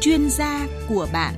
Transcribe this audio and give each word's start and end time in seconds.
chuyên 0.00 0.30
gia 0.30 0.66
của 0.88 1.08
bạn 1.12 1.34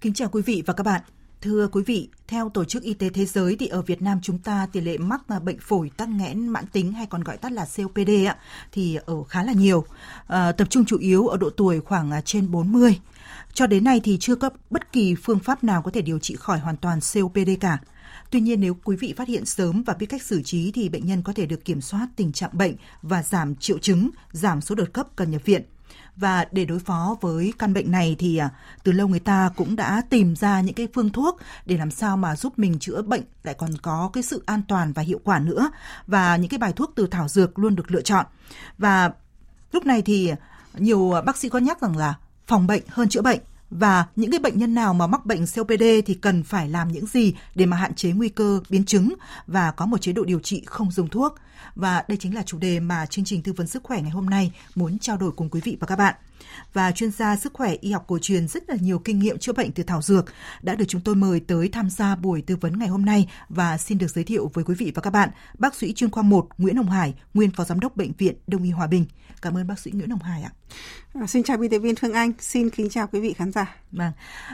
Kính 0.00 0.14
chào 0.14 0.28
quý 0.28 0.42
vị 0.42 0.62
và 0.66 0.74
các 0.74 0.82
bạn. 0.82 1.02
Thưa 1.42 1.68
quý 1.72 1.82
vị, 1.86 2.08
theo 2.28 2.48
Tổ 2.48 2.64
chức 2.64 2.82
Y 2.82 2.94
tế 2.94 3.10
Thế 3.10 3.26
giới 3.26 3.56
thì 3.56 3.66
ở 3.66 3.82
Việt 3.82 4.02
Nam 4.02 4.18
chúng 4.22 4.38
ta 4.38 4.66
tỷ 4.72 4.80
lệ 4.80 4.98
mắc 4.98 5.20
bệnh 5.44 5.58
phổi 5.60 5.90
tắc 5.96 6.08
nghẽn 6.08 6.48
mãn 6.48 6.66
tính 6.66 6.92
hay 6.92 7.06
còn 7.06 7.24
gọi 7.24 7.36
tắt 7.36 7.52
là 7.52 7.66
COPD 7.76 8.10
ạ 8.26 8.36
thì 8.72 8.98
ở 9.06 9.22
khá 9.24 9.44
là 9.44 9.52
nhiều. 9.52 9.84
À, 10.26 10.52
tập 10.52 10.70
trung 10.70 10.84
chủ 10.84 10.98
yếu 10.98 11.26
ở 11.26 11.36
độ 11.36 11.50
tuổi 11.50 11.80
khoảng 11.80 12.10
à, 12.10 12.20
trên 12.20 12.50
40. 12.50 13.00
Cho 13.52 13.66
đến 13.66 13.84
nay 13.84 14.00
thì 14.04 14.16
chưa 14.20 14.34
có 14.34 14.50
bất 14.70 14.92
kỳ 14.92 15.14
phương 15.14 15.38
pháp 15.38 15.64
nào 15.64 15.82
có 15.82 15.90
thể 15.90 16.02
điều 16.02 16.18
trị 16.18 16.36
khỏi 16.36 16.58
hoàn 16.58 16.76
toàn 16.76 16.98
COPD 17.14 17.50
cả. 17.60 17.78
Tuy 18.30 18.40
nhiên 18.40 18.60
nếu 18.60 18.76
quý 18.84 18.96
vị 18.96 19.14
phát 19.16 19.28
hiện 19.28 19.46
sớm 19.46 19.82
và 19.82 19.94
biết 19.94 20.06
cách 20.06 20.22
xử 20.22 20.42
trí 20.42 20.72
thì 20.72 20.88
bệnh 20.88 21.06
nhân 21.06 21.22
có 21.22 21.32
thể 21.32 21.46
được 21.46 21.64
kiểm 21.64 21.80
soát 21.80 22.08
tình 22.16 22.32
trạng 22.32 22.50
bệnh 22.52 22.74
và 23.02 23.22
giảm 23.22 23.54
triệu 23.56 23.78
chứng, 23.78 24.10
giảm 24.32 24.60
số 24.60 24.74
đợt 24.74 24.92
cấp 24.92 25.06
cần 25.16 25.30
nhập 25.30 25.42
viện. 25.44 25.62
Và 26.20 26.46
để 26.52 26.64
đối 26.64 26.78
phó 26.78 27.16
với 27.20 27.52
căn 27.58 27.74
bệnh 27.74 27.90
này 27.90 28.16
thì 28.18 28.36
à, 28.36 28.50
từ 28.82 28.92
lâu 28.92 29.08
người 29.08 29.20
ta 29.20 29.50
cũng 29.56 29.76
đã 29.76 30.02
tìm 30.10 30.36
ra 30.36 30.60
những 30.60 30.74
cái 30.74 30.88
phương 30.94 31.10
thuốc 31.10 31.40
để 31.66 31.76
làm 31.76 31.90
sao 31.90 32.16
mà 32.16 32.36
giúp 32.36 32.58
mình 32.58 32.78
chữa 32.78 33.02
bệnh 33.02 33.22
lại 33.42 33.54
còn 33.54 33.70
có 33.82 34.10
cái 34.12 34.22
sự 34.22 34.42
an 34.46 34.62
toàn 34.68 34.92
và 34.92 35.02
hiệu 35.02 35.20
quả 35.24 35.38
nữa. 35.38 35.70
Và 36.06 36.36
những 36.36 36.48
cái 36.48 36.58
bài 36.58 36.72
thuốc 36.72 36.92
từ 36.94 37.06
thảo 37.06 37.28
dược 37.28 37.58
luôn 37.58 37.74
được 37.74 37.90
lựa 37.90 38.02
chọn. 38.02 38.26
Và 38.78 39.12
lúc 39.72 39.86
này 39.86 40.02
thì 40.02 40.32
nhiều 40.74 41.14
bác 41.26 41.36
sĩ 41.36 41.48
có 41.48 41.58
nhắc 41.58 41.80
rằng 41.80 41.96
là 41.96 42.14
phòng 42.46 42.66
bệnh 42.66 42.82
hơn 42.88 43.08
chữa 43.08 43.22
bệnh 43.22 43.40
và 43.70 44.06
những 44.16 44.30
cái 44.30 44.40
bệnh 44.40 44.58
nhân 44.58 44.74
nào 44.74 44.94
mà 44.94 45.06
mắc 45.06 45.26
bệnh 45.26 45.44
COPD 45.56 45.82
thì 46.06 46.14
cần 46.14 46.42
phải 46.42 46.68
làm 46.68 46.92
những 46.92 47.06
gì 47.06 47.34
để 47.54 47.66
mà 47.66 47.76
hạn 47.76 47.94
chế 47.94 48.12
nguy 48.12 48.28
cơ 48.28 48.60
biến 48.70 48.84
chứng 48.84 49.14
và 49.46 49.70
có 49.70 49.86
một 49.86 50.00
chế 50.00 50.12
độ 50.12 50.24
điều 50.24 50.40
trị 50.40 50.62
không 50.66 50.90
dùng 50.90 51.08
thuốc. 51.08 51.34
Và 51.74 52.04
đây 52.08 52.18
chính 52.20 52.34
là 52.34 52.42
chủ 52.42 52.58
đề 52.58 52.80
mà 52.80 53.06
chương 53.06 53.24
trình 53.24 53.42
tư 53.42 53.52
vấn 53.52 53.66
sức 53.66 53.82
khỏe 53.82 54.00
ngày 54.02 54.10
hôm 54.10 54.30
nay 54.30 54.52
muốn 54.74 54.98
trao 54.98 55.16
đổi 55.16 55.32
cùng 55.32 55.48
quý 55.48 55.60
vị 55.64 55.76
và 55.80 55.86
các 55.86 55.96
bạn. 55.96 56.14
Và 56.72 56.92
chuyên 56.92 57.10
gia 57.10 57.36
sức 57.36 57.52
khỏe 57.52 57.74
y 57.80 57.92
học 57.92 58.04
cổ 58.06 58.18
truyền 58.18 58.48
rất 58.48 58.68
là 58.68 58.76
nhiều 58.80 58.98
kinh 58.98 59.18
nghiệm 59.18 59.38
chữa 59.38 59.52
bệnh 59.52 59.72
từ 59.72 59.82
thảo 59.82 60.02
dược 60.02 60.24
đã 60.62 60.74
được 60.74 60.84
chúng 60.88 61.00
tôi 61.00 61.14
mời 61.14 61.40
tới 61.40 61.68
tham 61.68 61.90
gia 61.90 62.16
buổi 62.16 62.42
tư 62.42 62.56
vấn 62.56 62.78
ngày 62.78 62.88
hôm 62.88 63.04
nay 63.04 63.28
và 63.48 63.78
xin 63.78 63.98
được 63.98 64.10
giới 64.10 64.24
thiệu 64.24 64.50
với 64.54 64.64
quý 64.64 64.74
vị 64.74 64.92
và 64.94 65.02
các 65.02 65.10
bạn 65.10 65.30
bác 65.58 65.74
sĩ 65.74 65.92
chuyên 65.92 66.10
khoa 66.10 66.22
1 66.22 66.48
Nguyễn 66.58 66.76
Hồng 66.76 66.90
Hải, 66.90 67.14
nguyên 67.34 67.50
phó 67.50 67.64
giám 67.64 67.80
đốc 67.80 67.96
bệnh 67.96 68.12
viện 68.18 68.34
Đông 68.46 68.62
y 68.62 68.70
Hòa 68.70 68.86
Bình. 68.86 69.06
Cảm 69.42 69.56
ơn 69.56 69.66
bác 69.66 69.78
sĩ 69.78 69.90
Nguyễn 69.90 70.10
Hồng 70.10 70.22
Hải 70.22 70.42
ạ. 70.42 70.52
À, 71.14 71.26
xin 71.26 71.42
chào 71.42 71.56
biên 71.56 71.70
tập 71.70 71.78
viên 71.78 71.96
Phương 71.96 72.12
Anh, 72.12 72.32
xin 72.38 72.70
kính 72.70 72.88
chào 72.88 73.06
quý 73.06 73.20
vị 73.20 73.32
khán 73.32 73.52
giả. 73.52 73.79
Vâng, 73.92 74.12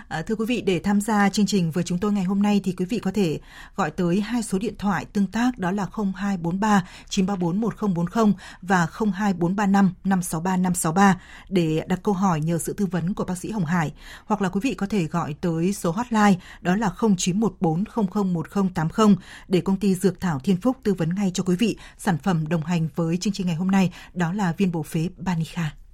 à, 0.08 0.22
thưa 0.22 0.34
quý 0.34 0.44
vị 0.48 0.60
để 0.60 0.78
tham 0.78 1.00
gia 1.00 1.28
chương 1.28 1.46
trình 1.46 1.70
với 1.70 1.84
chúng 1.84 1.98
tôi 1.98 2.12
ngày 2.12 2.24
hôm 2.24 2.42
nay 2.42 2.60
thì 2.64 2.72
quý 2.72 2.84
vị 2.84 2.98
có 2.98 3.10
thể 3.14 3.38
gọi 3.76 3.90
tới 3.90 4.20
hai 4.20 4.42
số 4.42 4.58
điện 4.58 4.74
thoại 4.78 5.04
tương 5.04 5.26
tác 5.26 5.58
đó 5.58 5.70
là 5.70 5.86
0243 6.14 6.88
934 7.08 7.60
1040 7.60 8.34
và 8.62 8.86
02435 8.92 9.94
563 10.04 10.56
563 10.56 11.20
để 11.48 11.82
đặt 11.86 12.00
câu 12.02 12.14
hỏi 12.14 12.40
nhờ 12.40 12.58
sự 12.58 12.72
tư 12.72 12.86
vấn 12.86 13.14
của 13.14 13.24
bác 13.24 13.38
sĩ 13.38 13.50
Hồng 13.50 13.64
Hải 13.64 13.92
hoặc 14.24 14.42
là 14.42 14.48
quý 14.48 14.60
vị 14.62 14.74
có 14.74 14.86
thể 14.86 15.04
gọi 15.04 15.34
tới 15.40 15.72
số 15.72 15.90
hotline 15.90 16.34
đó 16.60 16.76
là 16.76 16.90
0914 17.16 17.84
001080 17.84 19.16
để 19.48 19.60
công 19.60 19.76
ty 19.76 19.94
Dược 19.94 20.20
Thảo 20.20 20.38
Thiên 20.38 20.56
Phúc 20.56 20.76
tư 20.82 20.94
vấn 20.94 21.14
ngay 21.14 21.30
cho 21.34 21.42
quý 21.42 21.56
vị 21.56 21.76
sản 21.98 22.18
phẩm 22.18 22.48
đồng 22.48 22.62
hành 22.62 22.88
với 22.94 23.16
chương 23.16 23.32
trình 23.32 23.46
ngày 23.46 23.56
hôm 23.56 23.70
nay 23.70 23.92
đó 24.14 24.32
là 24.32 24.52
viên 24.52 24.72
bổ 24.72 24.82
phế 24.82 25.08
Banica. 25.16 25.85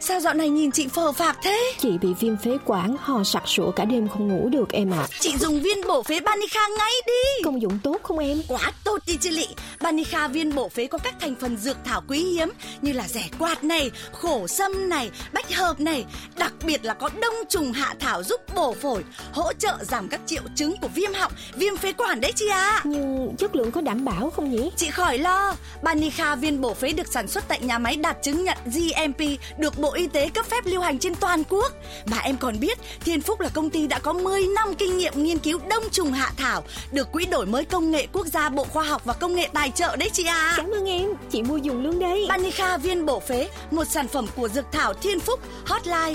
Sao 0.00 0.20
dạo 0.20 0.34
này 0.34 0.48
nhìn 0.48 0.70
chị 0.70 0.88
phờ 0.88 1.12
phạc 1.12 1.38
thế? 1.42 1.72
Chị 1.78 1.98
bị 1.98 2.08
viêm 2.20 2.36
phế 2.36 2.58
quản, 2.64 2.96
ho 3.00 3.24
sặc 3.24 3.42
sụa 3.46 3.70
cả 3.70 3.84
đêm 3.84 4.08
không 4.08 4.28
ngủ 4.28 4.48
được 4.48 4.72
em 4.72 4.90
ạ. 4.90 4.98
À. 5.00 5.08
Chị 5.20 5.36
dùng 5.36 5.60
viên 5.60 5.86
bổ 5.88 6.02
phế 6.02 6.20
Banica 6.20 6.60
ngay 6.78 6.92
đi. 7.06 7.42
Công 7.44 7.62
dụng 7.62 7.78
tốt 7.82 8.00
không 8.02 8.18
em? 8.18 8.42
Quá 8.48 8.72
tốt 8.84 8.98
đi 9.06 9.16
chị 9.20 9.30
Lị. 9.30 9.46
Banica 9.80 10.28
viên 10.28 10.54
bổ 10.54 10.68
phế 10.68 10.86
có 10.86 10.98
các 10.98 11.14
thành 11.20 11.34
phần 11.40 11.56
dược 11.56 11.76
thảo 11.84 12.02
quý 12.08 12.18
hiếm 12.18 12.48
như 12.82 12.92
là 12.92 13.08
rẻ 13.08 13.28
quạt 13.38 13.64
này, 13.64 13.90
khổ 14.12 14.46
sâm 14.46 14.88
này, 14.88 15.10
bách 15.32 15.54
hợp 15.54 15.80
này. 15.80 16.04
Đặc 16.38 16.52
biệt 16.64 16.84
là 16.84 16.94
có 16.94 17.10
đông 17.20 17.34
trùng 17.48 17.72
hạ 17.72 17.94
thảo 18.00 18.22
giúp 18.22 18.40
bổ 18.54 18.72
phổi, 18.72 19.02
hỗ 19.32 19.52
trợ 19.52 19.76
giảm 19.82 20.08
các 20.08 20.20
triệu 20.26 20.42
chứng 20.56 20.76
của 20.80 20.88
viêm 20.88 21.12
họng, 21.14 21.32
viêm 21.54 21.76
phế 21.76 21.92
quản 21.92 22.20
đấy 22.20 22.32
chị 22.36 22.48
ạ. 22.48 22.70
À. 22.70 22.80
Nhưng 22.84 23.34
chất 23.38 23.56
lượng 23.56 23.70
có 23.70 23.80
đảm 23.80 24.04
bảo 24.04 24.30
không 24.30 24.50
nhỉ? 24.50 24.70
Chị 24.76 24.90
khỏi 24.90 25.18
lo. 25.18 25.54
Banica 25.82 26.34
viên 26.34 26.60
bổ 26.60 26.74
phế 26.74 26.92
được 26.92 27.12
sản 27.12 27.28
xuất 27.28 27.48
tại 27.48 27.60
nhà 27.62 27.78
máy 27.78 27.96
đạt 27.96 28.16
chứng 28.22 28.44
nhận 28.44 28.58
GMP 28.64 29.20
được 29.58 29.78
Bộ 29.78 29.92
Y 29.92 30.06
tế 30.06 30.28
cấp 30.28 30.46
phép 30.46 30.66
lưu 30.66 30.80
hành 30.80 30.98
trên 30.98 31.14
toàn 31.14 31.42
quốc. 31.48 31.72
Mà 32.06 32.18
em 32.18 32.36
còn 32.36 32.60
biết, 32.60 32.78
Thiên 33.00 33.20
Phúc 33.20 33.40
là 33.40 33.48
công 33.48 33.70
ty 33.70 33.86
đã 33.86 33.98
có 33.98 34.12
10 34.12 34.46
năm 34.46 34.74
kinh 34.74 34.98
nghiệm 34.98 35.22
nghiên 35.22 35.38
cứu 35.38 35.58
đông 35.70 35.84
trùng 35.92 36.12
hạ 36.12 36.32
thảo, 36.36 36.64
được 36.92 37.12
Quỹ 37.12 37.26
đổi 37.26 37.46
mới 37.46 37.64
công 37.64 37.90
nghệ 37.90 38.06
quốc 38.12 38.26
gia 38.26 38.48
Bộ 38.48 38.64
Khoa 38.64 38.84
học 38.84 39.02
và 39.04 39.12
Công 39.12 39.34
nghệ 39.34 39.48
tài 39.52 39.70
trợ 39.70 39.96
đấy 39.96 40.10
chị 40.12 40.24
à. 40.24 40.54
Cảm 40.56 40.70
ơn 40.70 40.84
em, 40.84 41.08
chị 41.30 41.42
mua 41.42 41.56
dùng 41.56 41.82
luôn 41.82 41.98
đấy. 41.98 42.26
Banica 42.28 42.76
viên 42.76 43.06
bổ 43.06 43.20
phế, 43.20 43.48
một 43.70 43.84
sản 43.84 44.08
phẩm 44.08 44.26
của 44.36 44.48
Dược 44.48 44.72
Thảo 44.72 44.94
Thiên 44.94 45.20
Phúc, 45.20 45.40
hotline 45.66 46.14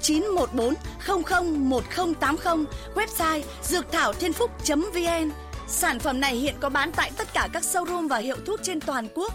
0914 0.00 0.74
001080, 1.06 2.64
website 2.94 3.42
dược 3.62 3.92
thảo 3.92 4.12
thiên 4.12 4.32
phúc.vn. 4.32 5.30
Sản 5.68 5.98
phẩm 5.98 6.20
này 6.20 6.34
hiện 6.34 6.54
có 6.60 6.68
bán 6.68 6.92
tại 6.92 7.10
tất 7.16 7.34
cả 7.34 7.48
các 7.52 7.62
showroom 7.62 8.08
và 8.08 8.18
hiệu 8.18 8.36
thuốc 8.46 8.60
trên 8.62 8.80
toàn 8.80 9.08
quốc. 9.14 9.32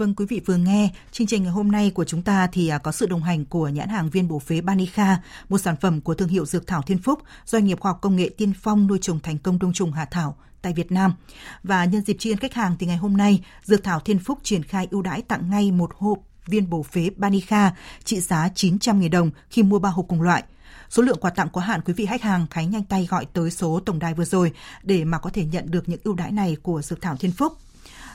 Vâng, 0.00 0.14
quý 0.14 0.26
vị 0.28 0.40
vừa 0.46 0.56
nghe, 0.56 0.90
chương 1.12 1.26
trình 1.26 1.42
ngày 1.42 1.52
hôm 1.52 1.72
nay 1.72 1.90
của 1.90 2.04
chúng 2.04 2.22
ta 2.22 2.48
thì 2.52 2.68
à, 2.68 2.78
có 2.78 2.92
sự 2.92 3.06
đồng 3.06 3.22
hành 3.22 3.44
của 3.44 3.68
nhãn 3.68 3.88
hàng 3.88 4.10
viên 4.10 4.28
bổ 4.28 4.38
phế 4.38 4.60
Banica, 4.60 5.22
một 5.48 5.58
sản 5.58 5.76
phẩm 5.80 6.00
của 6.00 6.14
thương 6.14 6.28
hiệu 6.28 6.46
Dược 6.46 6.66
Thảo 6.66 6.82
Thiên 6.82 6.98
Phúc, 6.98 7.22
doanh 7.46 7.64
nghiệp 7.64 7.80
khoa 7.80 7.92
học 7.92 7.98
công 8.00 8.16
nghệ 8.16 8.30
tiên 8.36 8.52
phong 8.60 8.86
nuôi 8.86 8.98
trồng 9.02 9.20
thành 9.20 9.38
công 9.38 9.58
đông 9.58 9.72
trùng 9.72 9.92
hạ 9.92 10.04
thảo 10.10 10.36
tại 10.62 10.72
Việt 10.72 10.92
Nam. 10.92 11.14
Và 11.62 11.84
nhân 11.84 12.02
dịp 12.02 12.16
tri 12.18 12.30
ân 12.30 12.38
khách 12.38 12.54
hàng 12.54 12.76
thì 12.78 12.86
ngày 12.86 12.96
hôm 12.96 13.16
nay, 13.16 13.44
Dược 13.64 13.84
Thảo 13.84 14.00
Thiên 14.00 14.18
Phúc 14.18 14.38
triển 14.42 14.62
khai 14.62 14.88
ưu 14.90 15.02
đãi 15.02 15.22
tặng 15.22 15.50
ngay 15.50 15.72
một 15.72 15.90
hộp 15.98 16.18
viên 16.46 16.70
bổ 16.70 16.82
phế 16.82 17.10
Banica 17.16 17.72
trị 18.04 18.20
giá 18.20 18.48
900.000 18.54 19.10
đồng 19.10 19.30
khi 19.50 19.62
mua 19.62 19.78
ba 19.78 19.90
hộp 19.90 20.04
cùng 20.08 20.22
loại. 20.22 20.42
Số 20.90 21.02
lượng 21.02 21.18
quà 21.20 21.30
tặng 21.30 21.48
có 21.52 21.60
hạn 21.60 21.80
quý 21.84 21.92
vị 21.92 22.06
khách 22.06 22.22
hàng 22.22 22.46
hãy 22.50 22.66
nhanh 22.66 22.84
tay 22.84 23.06
gọi 23.10 23.26
tới 23.32 23.50
số 23.50 23.80
tổng 23.86 23.98
đài 23.98 24.14
vừa 24.14 24.24
rồi 24.24 24.52
để 24.82 25.04
mà 25.04 25.18
có 25.18 25.30
thể 25.30 25.44
nhận 25.44 25.70
được 25.70 25.88
những 25.88 26.00
ưu 26.04 26.14
đãi 26.14 26.32
này 26.32 26.56
của 26.62 26.82
Dược 26.82 27.00
Thảo 27.00 27.16
Thiên 27.16 27.32
Phúc. 27.32 27.58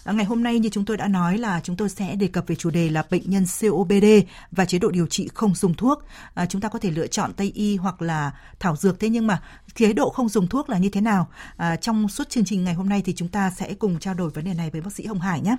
À, 0.05 0.13
ngày 0.13 0.25
hôm 0.25 0.43
nay 0.43 0.59
như 0.59 0.69
chúng 0.69 0.85
tôi 0.85 0.97
đã 0.97 1.07
nói 1.07 1.37
là 1.37 1.59
chúng 1.63 1.75
tôi 1.75 1.89
sẽ 1.89 2.15
đề 2.15 2.27
cập 2.27 2.47
về 2.47 2.55
chủ 2.55 2.69
đề 2.69 2.89
là 2.89 3.03
bệnh 3.09 3.29
nhân 3.29 3.45
COPD 3.61 4.05
và 4.51 4.65
chế 4.65 4.79
độ 4.79 4.91
điều 4.91 5.07
trị 5.07 5.29
không 5.33 5.55
dùng 5.55 5.73
thuốc. 5.73 6.03
À, 6.33 6.45
chúng 6.45 6.61
ta 6.61 6.69
có 6.69 6.79
thể 6.79 6.91
lựa 6.91 7.07
chọn 7.07 7.33
Tây 7.33 7.51
y 7.55 7.75
hoặc 7.75 8.01
là 8.01 8.31
thảo 8.59 8.75
dược 8.75 8.99
thế 8.99 9.09
nhưng 9.09 9.27
mà 9.27 9.41
chế 9.75 9.93
độ 9.93 10.09
không 10.09 10.29
dùng 10.29 10.47
thuốc 10.47 10.69
là 10.69 10.77
như 10.77 10.89
thế 10.89 11.01
nào? 11.01 11.27
À, 11.57 11.75
trong 11.75 12.09
suốt 12.09 12.29
chương 12.29 12.45
trình 12.45 12.63
ngày 12.63 12.73
hôm 12.73 12.89
nay 12.89 13.01
thì 13.05 13.13
chúng 13.15 13.27
ta 13.27 13.51
sẽ 13.51 13.73
cùng 13.73 13.99
trao 13.99 14.13
đổi 14.13 14.29
vấn 14.29 14.45
đề 14.45 14.53
này 14.53 14.69
với 14.69 14.81
bác 14.81 14.93
sĩ 14.93 15.05
Hồng 15.05 15.19
Hải 15.19 15.41
nhé. 15.41 15.55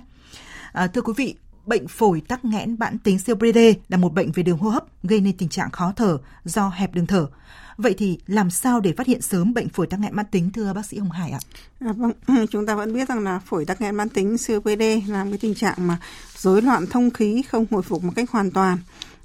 À, 0.71 0.87
thưa 0.87 1.01
quý 1.01 1.13
vị, 1.17 1.35
bệnh 1.67 1.87
phổi 1.87 2.21
tắc 2.21 2.45
nghẽn 2.45 2.75
mãn 2.79 2.97
tính 2.97 3.17
COPD 3.27 3.57
là 3.89 3.97
một 3.97 4.13
bệnh 4.13 4.31
về 4.31 4.43
đường 4.43 4.57
hô 4.57 4.69
hấp 4.69 4.85
gây 5.03 5.21
nên 5.21 5.37
tình 5.37 5.49
trạng 5.49 5.71
khó 5.71 5.93
thở 5.95 6.17
do 6.43 6.69
hẹp 6.69 6.93
đường 6.93 7.07
thở. 7.07 7.27
Vậy 7.77 7.95
thì 7.97 8.19
làm 8.27 8.49
sao 8.49 8.79
để 8.79 8.93
phát 8.97 9.07
hiện 9.07 9.21
sớm 9.21 9.53
bệnh 9.53 9.69
phổi 9.69 9.87
tắc 9.87 9.99
nghẽn 9.99 10.15
mãn 10.15 10.25
tính 10.31 10.51
thưa 10.51 10.73
bác 10.73 10.85
sĩ 10.85 10.97
Hồng 10.97 11.11
Hải 11.11 11.31
ạ? 11.31 11.39
À, 11.79 11.93
vâng, 11.93 12.11
chúng 12.51 12.65
ta 12.65 12.75
vẫn 12.75 12.93
biết 12.93 13.09
rằng 13.09 13.23
là 13.23 13.39
phổi 13.39 13.65
tắc 13.65 13.81
nghẽn 13.81 13.95
mãn 13.95 14.09
tính 14.09 14.35
COPD 14.47 14.81
là 15.07 15.23
một 15.23 15.29
cái 15.31 15.39
tình 15.41 15.55
trạng 15.55 15.87
mà 15.87 15.97
rối 16.37 16.61
loạn 16.61 16.85
thông 16.87 17.09
khí 17.09 17.41
không 17.49 17.65
hồi 17.71 17.81
phục 17.81 18.03
một 18.03 18.13
cách 18.15 18.31
hoàn 18.31 18.51
toàn 18.51 18.77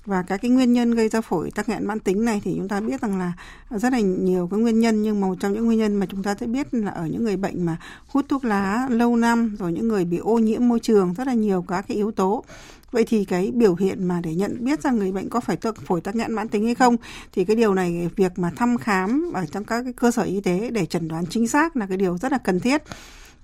và 0.07 0.23
các 0.23 0.37
cái 0.43 0.51
nguyên 0.51 0.73
nhân 0.73 0.91
gây 0.91 1.09
ra 1.09 1.21
phổi 1.21 1.51
tắc 1.51 1.69
nghẽn 1.69 1.87
mãn 1.87 2.01
tính 2.01 2.25
này 2.25 2.41
thì 2.45 2.55
chúng 2.57 2.69
ta 2.69 2.81
biết 2.81 3.01
rằng 3.01 3.19
là 3.19 3.33
rất 3.71 3.93
là 3.93 4.01
nhiều 4.01 4.49
cái 4.51 4.61
nguyên 4.61 4.81
nhân, 4.81 5.03
nhưng 5.03 5.21
mà 5.21 5.27
một 5.27 5.35
trong 5.41 5.53
những 5.53 5.65
nguyên 5.65 5.79
nhân 5.79 5.97
mà 5.97 6.07
chúng 6.07 6.23
ta 6.23 6.35
sẽ 6.41 6.47
biết 6.47 6.75
là 6.75 6.91
ở 6.91 7.07
những 7.07 7.25
người 7.25 7.37
bệnh 7.37 7.67
mà 7.67 7.77
hút 8.07 8.27
thuốc 8.29 8.45
lá 8.45 8.87
lâu 8.91 9.17
năm 9.17 9.57
rồi 9.59 9.73
những 9.73 9.89
người 9.89 10.05
bị 10.05 10.17
ô 10.17 10.39
nhiễm 10.39 10.69
môi 10.69 10.81
trường, 10.81 11.15
rất 11.15 11.27
là 11.27 11.35
nhiều 11.35 11.65
các 11.69 11.85
cái 11.89 11.97
yếu 11.97 12.11
tố 12.11 12.45
Vậy 12.93 13.05
thì 13.05 13.25
cái 13.25 13.51
biểu 13.55 13.75
hiện 13.75 14.05
mà 14.05 14.21
để 14.23 14.35
nhận 14.35 14.65
biết 14.65 14.83
rằng 14.83 14.97
người 14.97 15.13
bệnh 15.13 15.29
có 15.29 15.41
phải 15.41 15.57
tắc, 15.57 15.75
phổi 15.87 16.01
tắc 16.01 16.17
nghẽn 16.17 16.33
mãn 16.33 16.49
tính 16.49 16.65
hay 16.65 16.75
không 16.75 16.97
thì 17.33 17.45
cái 17.45 17.57
điều 17.57 17.75
này, 17.75 18.11
việc 18.17 18.39
mà 18.39 18.51
thăm 18.57 18.79
khám 18.79 19.33
ở 19.35 19.47
trong 19.47 19.65
các 19.65 19.83
cái 19.83 19.93
cơ 19.93 20.11
sở 20.11 20.23
y 20.23 20.41
tế 20.41 20.71
để 20.71 20.87
chẩn 20.87 21.09
đoán 21.09 21.27
chính 21.27 21.49
xác 21.49 21.77
là 21.77 21.87
cái 21.87 21.97
điều 21.97 22.19
rất 22.19 22.33
là 22.33 22.39
cần 22.39 22.61
thiết. 22.61 22.83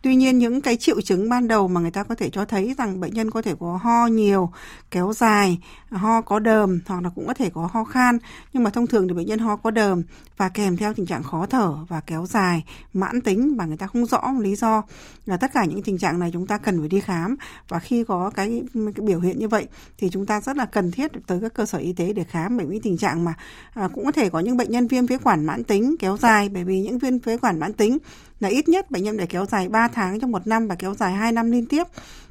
Tuy 0.02 0.16
nhiên 0.16 0.38
những 0.38 0.60
cái 0.60 0.76
triệu 0.76 1.00
chứng 1.00 1.28
ban 1.28 1.48
đầu 1.48 1.68
mà 1.68 1.80
người 1.80 1.90
ta 1.90 2.02
có 2.02 2.14
thể 2.14 2.30
cho 2.30 2.44
thấy 2.44 2.74
rằng 2.78 3.00
bệnh 3.00 3.14
nhân 3.14 3.30
có 3.30 3.42
thể 3.42 3.54
có 3.60 3.78
ho 3.82 4.06
nhiều, 4.06 4.50
kéo 4.90 5.12
dài, 5.12 5.58
ho 5.90 6.20
có 6.20 6.38
đờm 6.38 6.80
hoặc 6.86 7.02
là 7.02 7.10
cũng 7.14 7.26
có 7.26 7.34
thể 7.34 7.50
có 7.50 7.68
ho 7.72 7.84
khan. 7.84 8.18
Nhưng 8.52 8.62
mà 8.62 8.70
thông 8.70 8.86
thường 8.86 9.08
thì 9.08 9.14
bệnh 9.14 9.26
nhân 9.26 9.38
ho 9.38 9.56
có 9.56 9.70
đờm 9.70 10.02
và 10.36 10.48
kèm 10.48 10.76
theo 10.76 10.94
tình 10.94 11.06
trạng 11.06 11.22
khó 11.22 11.46
thở 11.46 11.74
và 11.88 12.00
kéo 12.00 12.26
dài, 12.26 12.64
mãn 12.92 13.20
tính 13.20 13.56
và 13.56 13.66
người 13.66 13.76
ta 13.76 13.86
không 13.86 14.06
rõ 14.06 14.32
lý 14.40 14.56
do. 14.56 14.82
Là 15.26 15.36
tất 15.36 15.52
cả 15.54 15.64
những 15.64 15.82
tình 15.82 15.98
trạng 15.98 16.18
này 16.18 16.30
chúng 16.32 16.46
ta 16.46 16.58
cần 16.58 16.80
phải 16.80 16.88
đi 16.88 17.00
khám 17.00 17.36
và 17.68 17.78
khi 17.78 18.04
có 18.04 18.30
cái, 18.34 18.62
cái 18.74 19.06
biểu 19.06 19.20
hiện 19.20 19.38
như 19.38 19.48
vậy 19.48 19.66
thì 19.98 20.10
chúng 20.10 20.26
ta 20.26 20.40
rất 20.40 20.56
là 20.56 20.64
cần 20.64 20.90
thiết 20.90 21.12
tới 21.26 21.38
các 21.42 21.54
cơ 21.54 21.66
sở 21.66 21.78
y 21.78 21.92
tế 21.92 22.12
để 22.12 22.24
khám 22.24 22.56
bởi 22.56 22.66
vì 22.66 22.80
tình 22.80 22.98
trạng 22.98 23.24
mà 23.24 23.34
à, 23.74 23.88
cũng 23.94 24.04
có 24.04 24.12
thể 24.12 24.30
có 24.30 24.40
những 24.40 24.56
bệnh 24.56 24.70
nhân 24.70 24.86
viêm 24.86 25.06
phế 25.06 25.18
quản 25.18 25.44
mãn 25.44 25.64
tính 25.64 25.96
kéo 25.98 26.16
dài 26.16 26.48
bởi 26.48 26.64
vì 26.64 26.80
những 26.80 26.98
viêm 26.98 27.18
phế 27.18 27.36
quản 27.38 27.58
mãn 27.58 27.72
tính 27.72 27.98
là 28.40 28.48
ít 28.48 28.68
nhất 28.68 28.90
bệnh 28.90 29.02
nhân 29.02 29.16
phải 29.16 29.26
kéo 29.26 29.46
dài 29.46 29.68
3 29.68 29.88
tháng 29.88 30.20
trong 30.20 30.30
một 30.30 30.46
năm 30.46 30.68
và 30.68 30.74
kéo 30.74 30.94
dài 30.94 31.12
2 31.12 31.32
năm 31.32 31.50
liên 31.50 31.66
tiếp. 31.66 31.86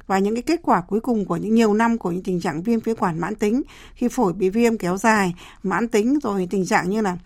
Và 0.06 0.18
những 0.18 0.34
cái 0.34 0.42
kết 0.42 0.60
quả 0.62 0.80
cuối 0.80 1.00
cùng 1.00 1.24
của 1.24 1.36
những 1.36 1.54
nhiều 1.54 1.74
năm 1.74 1.98
của 1.98 2.10
những 2.10 2.22
tình 2.22 2.40
trạng 2.40 2.62
viêm 2.62 2.80
phế 2.80 2.94
quản 2.94 3.20
mãn 3.20 3.34
tính, 3.34 3.62
khi 3.94 4.08
phổi 4.08 4.32
bị 4.32 4.50
viêm 4.50 4.78
kéo 4.78 4.96
dài 4.96 5.34
mãn 5.62 5.88
tính 5.88 6.18
rồi 6.22 6.48
tình 6.50 6.66
trạng 6.66 6.90
như 6.90 7.00
là 7.00 7.16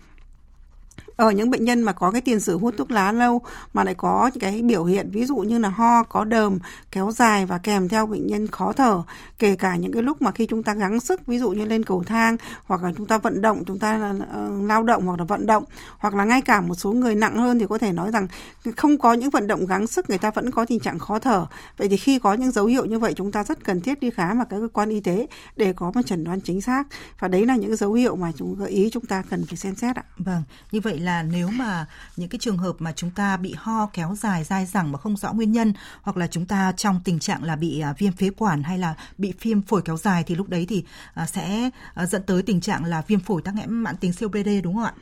ở 1.23 1.31
những 1.31 1.49
bệnh 1.49 1.65
nhân 1.65 1.81
mà 1.81 1.91
có 1.91 2.11
cái 2.11 2.21
tiền 2.21 2.39
sử 2.39 2.57
hút 2.57 2.73
thuốc 2.77 2.91
lá 2.91 3.11
lâu 3.11 3.41
mà 3.73 3.83
lại 3.83 3.95
có 3.95 4.31
cái 4.39 4.61
biểu 4.61 4.83
hiện 4.83 5.09
ví 5.11 5.25
dụ 5.25 5.35
như 5.35 5.59
là 5.59 5.69
ho 5.69 6.03
có 6.03 6.23
đờm 6.23 6.59
kéo 6.91 7.11
dài 7.11 7.45
và 7.45 7.57
kèm 7.57 7.89
theo 7.89 8.05
bệnh 8.05 8.27
nhân 8.27 8.47
khó 8.47 8.73
thở 8.73 9.03
kể 9.39 9.55
cả 9.55 9.75
những 9.75 9.91
cái 9.91 10.03
lúc 10.03 10.21
mà 10.21 10.31
khi 10.31 10.45
chúng 10.45 10.63
ta 10.63 10.73
gắng 10.73 10.99
sức 10.99 11.27
ví 11.27 11.39
dụ 11.39 11.49
như 11.51 11.65
lên 11.65 11.83
cầu 11.83 12.03
thang 12.03 12.37
hoặc 12.65 12.83
là 12.83 12.91
chúng 12.97 13.05
ta 13.05 13.17
vận 13.17 13.41
động 13.41 13.63
chúng 13.65 13.79
ta 13.79 14.13
uh, 14.17 14.69
lao 14.69 14.83
động 14.83 15.05
hoặc 15.05 15.19
là 15.19 15.25
vận 15.25 15.45
động 15.45 15.63
hoặc 15.97 16.15
là 16.15 16.23
ngay 16.25 16.41
cả 16.41 16.61
một 16.61 16.75
số 16.75 16.91
người 16.91 17.15
nặng 17.15 17.37
hơn 17.37 17.59
thì 17.59 17.65
có 17.69 17.77
thể 17.77 17.91
nói 17.91 18.11
rằng 18.11 18.27
không 18.77 18.97
có 18.97 19.13
những 19.13 19.29
vận 19.29 19.47
động 19.47 19.65
gắng 19.65 19.87
sức 19.87 20.09
người 20.09 20.17
ta 20.17 20.31
vẫn 20.31 20.51
có 20.51 20.65
tình 20.65 20.79
trạng 20.79 20.99
khó 20.99 21.19
thở. 21.19 21.45
Vậy 21.77 21.89
thì 21.89 21.97
khi 21.97 22.19
có 22.19 22.33
những 22.33 22.51
dấu 22.51 22.65
hiệu 22.65 22.85
như 22.85 22.99
vậy 22.99 23.13
chúng 23.15 23.31
ta 23.31 23.43
rất 23.43 23.63
cần 23.63 23.81
thiết 23.81 23.99
đi 23.99 24.09
khám 24.09 24.37
vào 24.37 24.45
các 24.49 24.57
cơ 24.59 24.67
quan 24.73 24.89
y 24.89 24.99
tế 24.99 25.27
để 25.55 25.73
có 25.73 25.91
một 25.95 26.01
chẩn 26.05 26.23
đoán 26.23 26.41
chính 26.41 26.61
xác. 26.61 26.87
Và 27.19 27.27
đấy 27.27 27.45
là 27.45 27.55
những 27.55 27.75
dấu 27.75 27.93
hiệu 27.93 28.15
mà 28.15 28.31
chúng 28.35 28.55
gợi 28.55 28.69
ý 28.69 28.89
chúng 28.89 29.05
ta 29.05 29.23
cần 29.29 29.45
phải 29.45 29.57
xem 29.57 29.75
xét 29.75 29.95
ạ. 29.95 30.03
Vâng 30.17 30.43
như 30.71 30.79
vậy 30.79 30.99
là 30.99 31.12
nếu 31.21 31.47
mà 31.47 31.85
những 32.17 32.29
cái 32.29 32.39
trường 32.39 32.57
hợp 32.57 32.75
mà 32.79 32.91
chúng 32.91 33.11
ta 33.11 33.37
bị 33.37 33.55
ho 33.57 33.89
kéo 33.93 34.15
dài 34.19 34.43
dai 34.43 34.65
dẳng 34.65 34.91
mà 34.91 34.99
không 34.99 35.17
rõ 35.17 35.33
nguyên 35.33 35.51
nhân 35.51 35.73
hoặc 36.01 36.17
là 36.17 36.27
chúng 36.27 36.45
ta 36.45 36.71
trong 36.77 37.01
tình 37.03 37.19
trạng 37.19 37.43
là 37.43 37.55
bị 37.55 37.79
à, 37.79 37.93
viêm 37.97 38.11
phế 38.11 38.29
quản 38.29 38.63
hay 38.63 38.77
là 38.77 38.95
bị 39.17 39.33
viêm 39.41 39.61
phổi 39.61 39.81
kéo 39.81 39.97
dài 39.97 40.23
thì 40.23 40.35
lúc 40.35 40.49
đấy 40.49 40.65
thì 40.69 40.83
à, 41.13 41.25
sẽ 41.25 41.69
à, 41.93 42.05
dẫn 42.05 42.23
tới 42.23 42.41
tình 42.41 42.61
trạng 42.61 42.85
là 42.85 43.01
viêm 43.07 43.19
phổi 43.19 43.41
tắc 43.41 43.55
nghẽn 43.55 43.69
mãn 43.69 43.97
tính 43.97 44.11
COPD 44.19 44.49
đúng 44.63 44.75
không 44.75 44.83
ạ? 44.83 44.93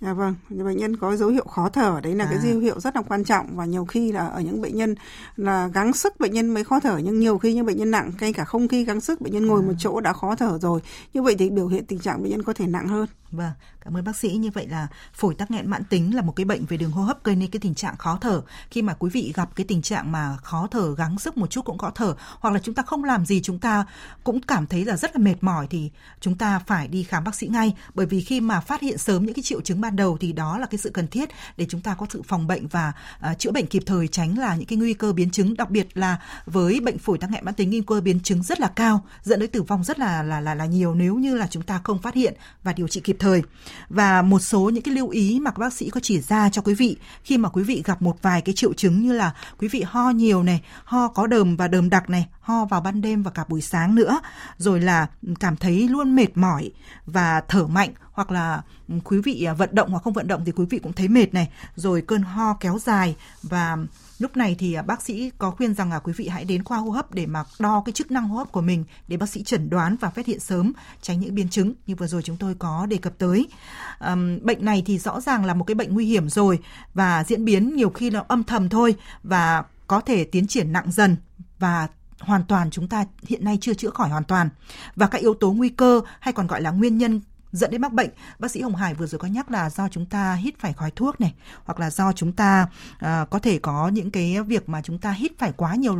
Dạ 0.00 0.12
vâng, 0.12 0.34
bệnh 0.48 0.76
nhân 0.76 0.96
có 0.96 1.16
dấu 1.16 1.28
hiệu 1.28 1.44
khó 1.44 1.68
thở 1.68 2.00
đấy 2.02 2.14
là 2.14 2.24
à. 2.24 2.28
cái 2.30 2.38
dấu 2.38 2.60
hiệu 2.60 2.80
rất 2.80 2.96
là 2.96 3.02
quan 3.02 3.24
trọng 3.24 3.56
và 3.56 3.64
nhiều 3.64 3.84
khi 3.84 4.12
là 4.12 4.26
ở 4.26 4.40
những 4.40 4.60
bệnh 4.60 4.76
nhân 4.76 4.94
là 5.36 5.68
gắng 5.68 5.92
sức 5.92 6.20
bệnh 6.20 6.32
nhân 6.32 6.54
mới 6.54 6.64
khó 6.64 6.80
thở 6.80 7.00
nhưng 7.04 7.20
nhiều 7.20 7.38
khi 7.38 7.54
những 7.54 7.66
bệnh 7.66 7.76
nhân 7.76 7.90
nặng 7.90 8.12
ngay 8.20 8.32
cả 8.32 8.44
không 8.44 8.68
khi 8.68 8.84
gắng 8.84 9.00
sức 9.00 9.20
bệnh 9.20 9.32
nhân 9.32 9.46
ngồi 9.46 9.62
à. 9.62 9.66
một 9.66 9.72
chỗ 9.78 10.00
đã 10.00 10.12
khó 10.12 10.34
thở 10.34 10.58
rồi. 10.58 10.80
Như 11.14 11.22
vậy 11.22 11.36
thì 11.38 11.50
biểu 11.50 11.68
hiện 11.68 11.86
tình 11.86 11.98
trạng 11.98 12.22
bệnh 12.22 12.30
nhân 12.30 12.42
có 12.42 12.52
thể 12.52 12.66
nặng 12.66 12.88
hơn. 12.88 13.06
Vâng, 13.32 13.52
cảm 13.84 13.96
ơn 13.96 14.04
bác 14.04 14.16
sĩ. 14.16 14.30
Như 14.30 14.50
vậy 14.50 14.66
là 14.66 14.86
phổi 15.14 15.34
tắc 15.34 15.50
nghẽn 15.50 15.70
mãn 15.70 15.84
tính 15.84 16.14
là 16.14 16.22
một 16.22 16.32
cái 16.36 16.44
bệnh 16.44 16.64
về 16.64 16.76
đường 16.76 16.90
hô 16.90 17.02
hấp 17.02 17.24
gây 17.24 17.36
nên 17.36 17.50
cái 17.50 17.60
tình 17.60 17.74
trạng 17.74 17.96
khó 17.96 18.18
thở. 18.20 18.42
Khi 18.70 18.82
mà 18.82 18.94
quý 18.98 19.10
vị 19.10 19.32
gặp 19.36 19.56
cái 19.56 19.66
tình 19.68 19.82
trạng 19.82 20.12
mà 20.12 20.36
khó 20.36 20.68
thở, 20.70 20.94
gắng 20.94 21.18
sức 21.18 21.36
một 21.36 21.50
chút 21.50 21.64
cũng 21.64 21.78
khó 21.78 21.90
thở, 21.90 22.14
hoặc 22.40 22.54
là 22.54 22.60
chúng 22.62 22.74
ta 22.74 22.82
không 22.82 23.04
làm 23.04 23.26
gì 23.26 23.40
chúng 23.42 23.58
ta 23.58 23.84
cũng 24.24 24.40
cảm 24.40 24.66
thấy 24.66 24.84
là 24.84 24.96
rất 24.96 25.16
là 25.16 25.22
mệt 25.22 25.34
mỏi 25.40 25.66
thì 25.70 25.90
chúng 26.20 26.34
ta 26.34 26.58
phải 26.58 26.88
đi 26.88 27.02
khám 27.02 27.24
bác 27.24 27.34
sĩ 27.34 27.46
ngay. 27.46 27.74
Bởi 27.94 28.06
vì 28.06 28.20
khi 28.20 28.40
mà 28.40 28.60
phát 28.60 28.80
hiện 28.80 28.98
sớm 28.98 29.26
những 29.26 29.34
cái 29.34 29.42
triệu 29.42 29.60
chứng 29.60 29.80
ban 29.80 29.96
đầu 29.96 30.18
thì 30.20 30.32
đó 30.32 30.58
là 30.58 30.66
cái 30.66 30.78
sự 30.78 30.90
cần 30.90 31.08
thiết 31.08 31.28
để 31.56 31.66
chúng 31.68 31.80
ta 31.80 31.94
có 31.94 32.06
sự 32.10 32.22
phòng 32.22 32.46
bệnh 32.46 32.66
và 32.66 32.92
uh, 33.30 33.38
chữa 33.38 33.50
bệnh 33.50 33.66
kịp 33.66 33.82
thời 33.86 34.08
tránh 34.08 34.38
là 34.38 34.56
những 34.56 34.66
cái 34.66 34.78
nguy 34.78 34.94
cơ 34.94 35.12
biến 35.12 35.30
chứng, 35.30 35.56
đặc 35.56 35.70
biệt 35.70 35.96
là 35.96 36.20
với 36.46 36.80
bệnh 36.80 36.98
phổi 36.98 37.18
tắc 37.18 37.30
nghẽn 37.30 37.44
mãn 37.44 37.54
tính 37.54 37.70
nguy 37.70 37.82
cơ 37.86 38.00
biến 38.00 38.20
chứng 38.20 38.42
rất 38.42 38.60
là 38.60 38.68
cao, 38.68 39.04
dẫn 39.22 39.40
đến 39.40 39.50
tử 39.50 39.62
vong 39.62 39.84
rất 39.84 39.98
là 39.98 40.22
là 40.22 40.40
là 40.40 40.54
là 40.54 40.66
nhiều 40.66 40.94
nếu 40.94 41.14
như 41.14 41.36
là 41.36 41.46
chúng 41.50 41.62
ta 41.62 41.80
không 41.84 41.98
phát 41.98 42.14
hiện 42.14 42.34
và 42.62 42.72
điều 42.72 42.88
trị 42.88 43.00
kịp 43.00 43.16
thời. 43.18 43.42
Và 43.88 44.22
một 44.22 44.38
số 44.38 44.70
những 44.70 44.82
cái 44.82 44.94
lưu 44.94 45.08
ý 45.08 45.40
mà 45.40 45.50
các 45.50 45.58
bác 45.58 45.72
sĩ 45.72 45.90
có 45.90 46.00
chỉ 46.00 46.20
ra 46.20 46.48
cho 46.48 46.62
quý 46.62 46.74
vị 46.74 46.96
khi 47.24 47.38
mà 47.38 47.48
quý 47.48 47.62
vị 47.62 47.82
gặp 47.84 48.02
một 48.02 48.22
vài 48.22 48.40
cái 48.40 48.54
triệu 48.54 48.72
chứng 48.72 49.02
như 49.02 49.12
là 49.12 49.34
quý 49.58 49.68
vị 49.68 49.84
ho 49.86 50.10
nhiều 50.10 50.42
này, 50.42 50.60
ho 50.84 51.08
có 51.08 51.26
đờm 51.26 51.56
và 51.56 51.68
đờm 51.68 51.90
đặc 51.90 52.10
này, 52.10 52.28
ho 52.40 52.64
vào 52.64 52.80
ban 52.80 53.00
đêm 53.00 53.22
và 53.22 53.30
cả 53.30 53.44
buổi 53.48 53.60
sáng 53.60 53.94
nữa, 53.94 54.20
rồi 54.58 54.80
là 54.80 55.06
cảm 55.40 55.56
thấy 55.56 55.88
luôn 55.88 56.16
mệt 56.16 56.36
mỏi 56.36 56.70
và 57.06 57.42
thở 57.48 57.66
mạnh 57.66 57.90
hoặc 58.12 58.30
là 58.30 58.62
ừ, 58.88 58.94
quý 59.04 59.18
vị 59.24 59.44
à, 59.44 59.52
vận 59.52 59.74
động 59.74 59.90
hoặc 59.90 60.02
không 60.02 60.12
vận 60.12 60.28
động 60.28 60.42
thì 60.46 60.52
quý 60.52 60.64
vị 60.70 60.78
cũng 60.78 60.92
thấy 60.92 61.08
mệt 61.08 61.34
này, 61.34 61.48
rồi 61.76 62.02
cơn 62.02 62.22
ho 62.22 62.56
kéo 62.60 62.78
dài 62.78 63.16
và 63.42 63.76
Lúc 64.18 64.36
này 64.36 64.56
thì 64.58 64.74
à, 64.74 64.82
bác 64.82 65.02
sĩ 65.02 65.30
có 65.38 65.50
khuyên 65.50 65.74
rằng 65.74 65.90
là 65.90 65.98
quý 65.98 66.12
vị 66.16 66.28
hãy 66.28 66.44
đến 66.44 66.64
khoa 66.64 66.78
hô 66.78 66.90
hấp 66.90 67.14
để 67.14 67.26
mà 67.26 67.44
đo 67.58 67.82
cái 67.84 67.92
chức 67.92 68.10
năng 68.10 68.28
hô 68.28 68.36
hấp 68.36 68.52
của 68.52 68.60
mình 68.60 68.84
để 69.08 69.16
bác 69.16 69.28
sĩ 69.28 69.42
chẩn 69.42 69.70
đoán 69.70 69.96
và 70.00 70.10
phát 70.10 70.26
hiện 70.26 70.40
sớm 70.40 70.72
tránh 71.02 71.20
những 71.20 71.34
biến 71.34 71.48
chứng 71.48 71.74
như 71.86 71.94
vừa 71.94 72.06
rồi 72.06 72.22
chúng 72.22 72.36
tôi 72.36 72.54
có 72.58 72.86
đề 72.86 72.96
cập 72.96 73.18
tới. 73.18 73.48
Um, 74.00 74.38
bệnh 74.42 74.64
này 74.64 74.82
thì 74.86 74.98
rõ 74.98 75.20
ràng 75.20 75.44
là 75.44 75.54
một 75.54 75.64
cái 75.64 75.74
bệnh 75.74 75.94
nguy 75.94 76.06
hiểm 76.06 76.28
rồi 76.28 76.58
và 76.94 77.24
diễn 77.24 77.44
biến 77.44 77.76
nhiều 77.76 77.90
khi 77.90 78.10
nó 78.10 78.24
âm 78.28 78.44
thầm 78.44 78.68
thôi 78.68 78.94
và 79.22 79.64
có 79.86 80.00
thể 80.00 80.24
tiến 80.24 80.46
triển 80.46 80.72
nặng 80.72 80.92
dần 80.92 81.16
và 81.58 81.88
hoàn 82.20 82.44
toàn 82.44 82.70
chúng 82.70 82.88
ta 82.88 83.04
hiện 83.26 83.44
nay 83.44 83.58
chưa 83.60 83.74
chữa 83.74 83.90
khỏi 83.90 84.08
hoàn 84.08 84.24
toàn 84.24 84.48
và 84.96 85.06
các 85.06 85.20
yếu 85.20 85.34
tố 85.34 85.52
nguy 85.52 85.68
cơ 85.68 86.00
hay 86.20 86.32
còn 86.32 86.46
gọi 86.46 86.62
là 86.62 86.70
nguyên 86.70 86.98
nhân 86.98 87.20
dẫn 87.52 87.70
đến 87.70 87.80
mắc 87.80 87.92
bệnh. 87.92 88.10
Bác 88.38 88.50
sĩ 88.50 88.60
Hồng 88.60 88.74
Hải 88.74 88.94
vừa 88.94 89.06
rồi 89.06 89.18
có 89.18 89.28
nhắc 89.28 89.50
là 89.50 89.70
do 89.70 89.88
chúng 89.88 90.06
ta 90.06 90.34
hít 90.34 90.58
phải 90.58 90.72
khói 90.72 90.90
thuốc 90.96 91.20
này 91.20 91.34
hoặc 91.64 91.80
là 91.80 91.90
do 91.90 92.12
chúng 92.12 92.32
ta 92.32 92.68
uh, 92.92 93.30
có 93.30 93.38
thể 93.42 93.58
có 93.58 93.88
những 93.88 94.10
cái 94.10 94.42
việc 94.42 94.68
mà 94.68 94.82
chúng 94.82 94.98
ta 94.98 95.10
hít 95.10 95.38
phải 95.38 95.52
quá 95.52 95.74
nhiều 95.74 95.96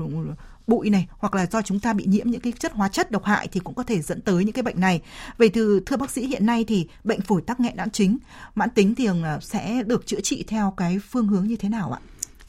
bụi 0.66 0.90
này 0.90 1.08
hoặc 1.10 1.34
là 1.34 1.46
do 1.46 1.62
chúng 1.62 1.80
ta 1.80 1.92
bị 1.92 2.04
nhiễm 2.06 2.30
những 2.30 2.40
cái 2.40 2.52
chất 2.58 2.72
hóa 2.72 2.88
chất 2.88 3.10
độc 3.10 3.24
hại 3.24 3.48
thì 3.52 3.60
cũng 3.60 3.74
có 3.74 3.82
thể 3.82 4.02
dẫn 4.02 4.20
tới 4.20 4.44
những 4.44 4.52
cái 4.52 4.62
bệnh 4.62 4.80
này. 4.80 5.02
Vậy 5.38 5.48
từ 5.48 5.80
thưa 5.86 5.96
bác 5.96 6.10
sĩ 6.10 6.26
hiện 6.26 6.46
nay 6.46 6.64
thì 6.68 6.88
bệnh 7.04 7.20
phổi 7.20 7.42
tắc 7.42 7.60
nghẽn 7.60 7.76
mãn 7.76 7.90
chính 7.90 8.18
mãn 8.54 8.70
tính 8.70 8.94
thì 8.94 9.08
à, 9.24 9.38
sẽ 9.40 9.82
được 9.86 10.06
chữa 10.06 10.20
trị 10.20 10.44
theo 10.48 10.74
cái 10.76 10.98
phương 10.98 11.28
hướng 11.28 11.46
như 11.46 11.56
thế 11.56 11.68
nào 11.68 11.92
ạ? 11.92 12.00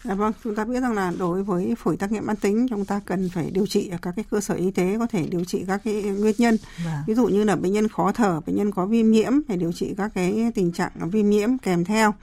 Dạ 0.03 0.13
vâng, 0.13 0.33
chúng 0.43 0.55
ta 0.55 0.65
biết 0.65 0.79
rằng 0.79 0.93
là 0.93 1.13
đối 1.19 1.43
với 1.43 1.75
phổi 1.77 1.97
tắc 1.97 2.11
nghẽn 2.11 2.25
mãn 2.25 2.35
tính 2.35 2.67
chúng 2.69 2.85
ta 2.85 3.01
cần 3.05 3.29
phải 3.33 3.51
điều 3.51 3.67
trị 3.67 3.89
ở 3.89 3.97
các 4.01 4.13
cái 4.15 4.25
cơ 4.31 4.41
sở 4.41 4.53
y 4.53 4.71
tế 4.71 4.95
có 4.99 5.07
thể 5.07 5.27
điều 5.27 5.45
trị 5.45 5.63
các 5.67 5.81
cái 5.83 6.03
nguyên 6.03 6.35
nhân. 6.37 6.57
Vâng. 6.85 6.93
Ví 7.07 7.13
dụ 7.13 7.27
như 7.27 7.43
là 7.43 7.55
bệnh 7.55 7.73
nhân 7.73 7.87
khó 7.87 8.11
thở, 8.11 8.41
bệnh 8.45 8.55
nhân 8.55 8.71
có 8.71 8.85
viêm 8.85 9.11
nhiễm 9.11 9.31
phải 9.47 9.57
điều 9.57 9.71
trị 9.71 9.93
các 9.97 10.11
cái 10.15 10.51
tình 10.55 10.71
trạng 10.71 10.91
viêm 11.11 11.29
nhiễm 11.29 11.57
kèm 11.57 11.85
theo. 11.85 12.13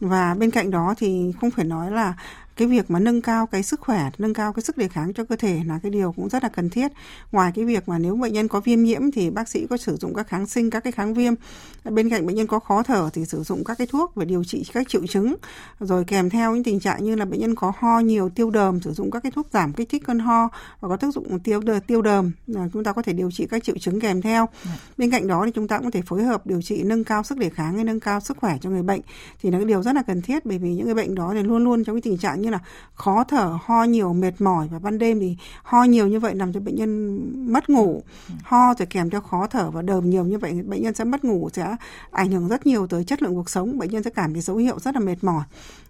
Và 0.00 0.34
bên 0.34 0.50
cạnh 0.50 0.70
đó 0.70 0.94
thì 0.98 1.32
không 1.40 1.50
phải 1.50 1.64
nói 1.64 1.90
là 1.90 2.14
cái 2.56 2.68
việc 2.68 2.90
mà 2.90 2.98
nâng 2.98 3.22
cao 3.22 3.46
cái 3.46 3.62
sức 3.62 3.80
khỏe, 3.80 4.10
nâng 4.18 4.34
cao 4.34 4.52
cái 4.52 4.62
sức 4.62 4.76
đề 4.76 4.88
kháng 4.88 5.12
cho 5.12 5.24
cơ 5.24 5.36
thể 5.36 5.60
là 5.66 5.78
cái 5.82 5.90
điều 5.90 6.12
cũng 6.12 6.28
rất 6.28 6.42
là 6.42 6.48
cần 6.48 6.70
thiết. 6.70 6.92
Ngoài 7.32 7.52
cái 7.54 7.64
việc 7.64 7.88
mà 7.88 7.98
nếu 7.98 8.16
bệnh 8.16 8.32
nhân 8.32 8.48
có 8.48 8.60
viêm 8.60 8.82
nhiễm 8.82 9.10
thì 9.10 9.30
bác 9.30 9.48
sĩ 9.48 9.66
có 9.70 9.76
sử 9.76 9.96
dụng 9.96 10.14
các 10.14 10.28
kháng 10.28 10.46
sinh, 10.46 10.70
các 10.70 10.80
cái 10.80 10.92
kháng 10.92 11.14
viêm. 11.14 11.34
Bên 11.84 12.10
cạnh 12.10 12.26
bệnh 12.26 12.36
nhân 12.36 12.46
có 12.46 12.58
khó 12.58 12.82
thở 12.82 13.10
thì 13.12 13.24
sử 13.24 13.42
dụng 13.42 13.64
các 13.64 13.78
cái 13.78 13.86
thuốc 13.86 14.16
để 14.16 14.24
điều 14.24 14.44
trị 14.44 14.64
các 14.72 14.88
triệu 14.88 15.06
chứng. 15.06 15.34
Rồi 15.80 16.04
kèm 16.04 16.30
theo 16.30 16.54
những 16.54 16.64
tình 16.64 16.80
trạng 16.80 17.04
như 17.04 17.14
là 17.14 17.24
bệnh 17.24 17.40
nhân 17.40 17.54
có 17.54 17.72
ho 17.78 17.98
nhiều, 17.98 18.28
tiêu 18.28 18.50
đờm, 18.50 18.80
sử 18.80 18.92
dụng 18.92 19.10
các 19.10 19.22
cái 19.22 19.32
thuốc 19.32 19.48
giảm 19.52 19.72
kích 19.72 19.88
thích 19.88 20.02
cơn 20.06 20.18
ho 20.18 20.48
và 20.80 20.88
có 20.88 20.96
tác 20.96 21.14
dụng 21.14 21.38
tiêu 21.38 21.60
tiêu 21.86 22.02
đờm. 22.02 22.32
Là 22.46 22.68
chúng 22.72 22.84
ta 22.84 22.92
có 22.92 23.02
thể 23.02 23.12
điều 23.12 23.30
trị 23.30 23.46
các 23.50 23.64
triệu 23.64 23.78
chứng 23.78 24.00
kèm 24.00 24.22
theo. 24.22 24.48
Bên 24.96 25.10
cạnh 25.10 25.26
đó 25.26 25.42
thì 25.46 25.52
chúng 25.54 25.68
ta 25.68 25.78
cũng 25.78 25.86
có 25.86 25.90
thể 25.90 26.02
phối 26.02 26.24
hợp 26.24 26.46
điều 26.46 26.62
trị 26.62 26.82
nâng 26.82 27.04
cao 27.04 27.22
sức 27.22 27.38
đề 27.38 27.48
kháng 27.48 27.74
hay 27.74 27.84
nâng 27.84 28.00
cao 28.00 28.20
sức 28.20 28.36
khỏe 28.36 28.58
cho 28.60 28.70
người 28.70 28.82
bệnh. 28.82 29.00
Thì 29.42 29.50
là 29.50 29.58
cái 29.58 29.64
điều 29.64 29.82
rất 29.82 29.92
là 29.94 30.02
cần 30.02 30.22
thiết 30.22 30.46
bởi 30.46 30.58
vì 30.58 30.74
những 30.74 30.84
người 30.84 30.94
bệnh 30.94 31.14
đó 31.14 31.32
thì 31.34 31.42
luôn 31.42 31.64
luôn 31.64 31.84
trong 31.84 31.96
cái 31.96 32.02
tình 32.02 32.18
trạng 32.18 32.42
như 32.46 32.52
là 32.52 32.58
khó 32.94 33.24
thở, 33.24 33.58
ho 33.62 33.84
nhiều, 33.84 34.12
mệt 34.12 34.40
mỏi 34.40 34.68
và 34.70 34.78
ban 34.78 34.98
đêm 34.98 35.20
thì 35.20 35.36
ho 35.62 35.84
nhiều 35.84 36.06
như 36.06 36.20
vậy 36.20 36.34
làm 36.34 36.52
cho 36.52 36.60
bệnh 36.60 36.76
nhân 36.76 37.52
mất 37.52 37.70
ngủ. 37.70 38.02
Ho 38.42 38.74
rồi 38.78 38.86
kèm 38.86 39.10
theo 39.10 39.20
khó 39.20 39.46
thở 39.46 39.70
và 39.70 39.82
đờm 39.82 40.10
nhiều 40.10 40.24
như 40.24 40.38
vậy, 40.38 40.52
bệnh 40.52 40.82
nhân 40.82 40.94
sẽ 40.94 41.04
mất 41.04 41.24
ngủ, 41.24 41.48
sẽ 41.52 41.76
ảnh 42.10 42.30
hưởng 42.30 42.48
rất 42.48 42.66
nhiều 42.66 42.86
tới 42.86 43.04
chất 43.04 43.22
lượng 43.22 43.34
cuộc 43.34 43.50
sống, 43.50 43.78
bệnh 43.78 43.90
nhân 43.90 44.02
sẽ 44.02 44.10
cảm 44.10 44.32
thấy 44.32 44.42
dấu 44.42 44.56
hiệu 44.56 44.78
rất 44.78 44.94
là 44.94 45.00
mệt 45.00 45.24
mỏi. 45.24 45.44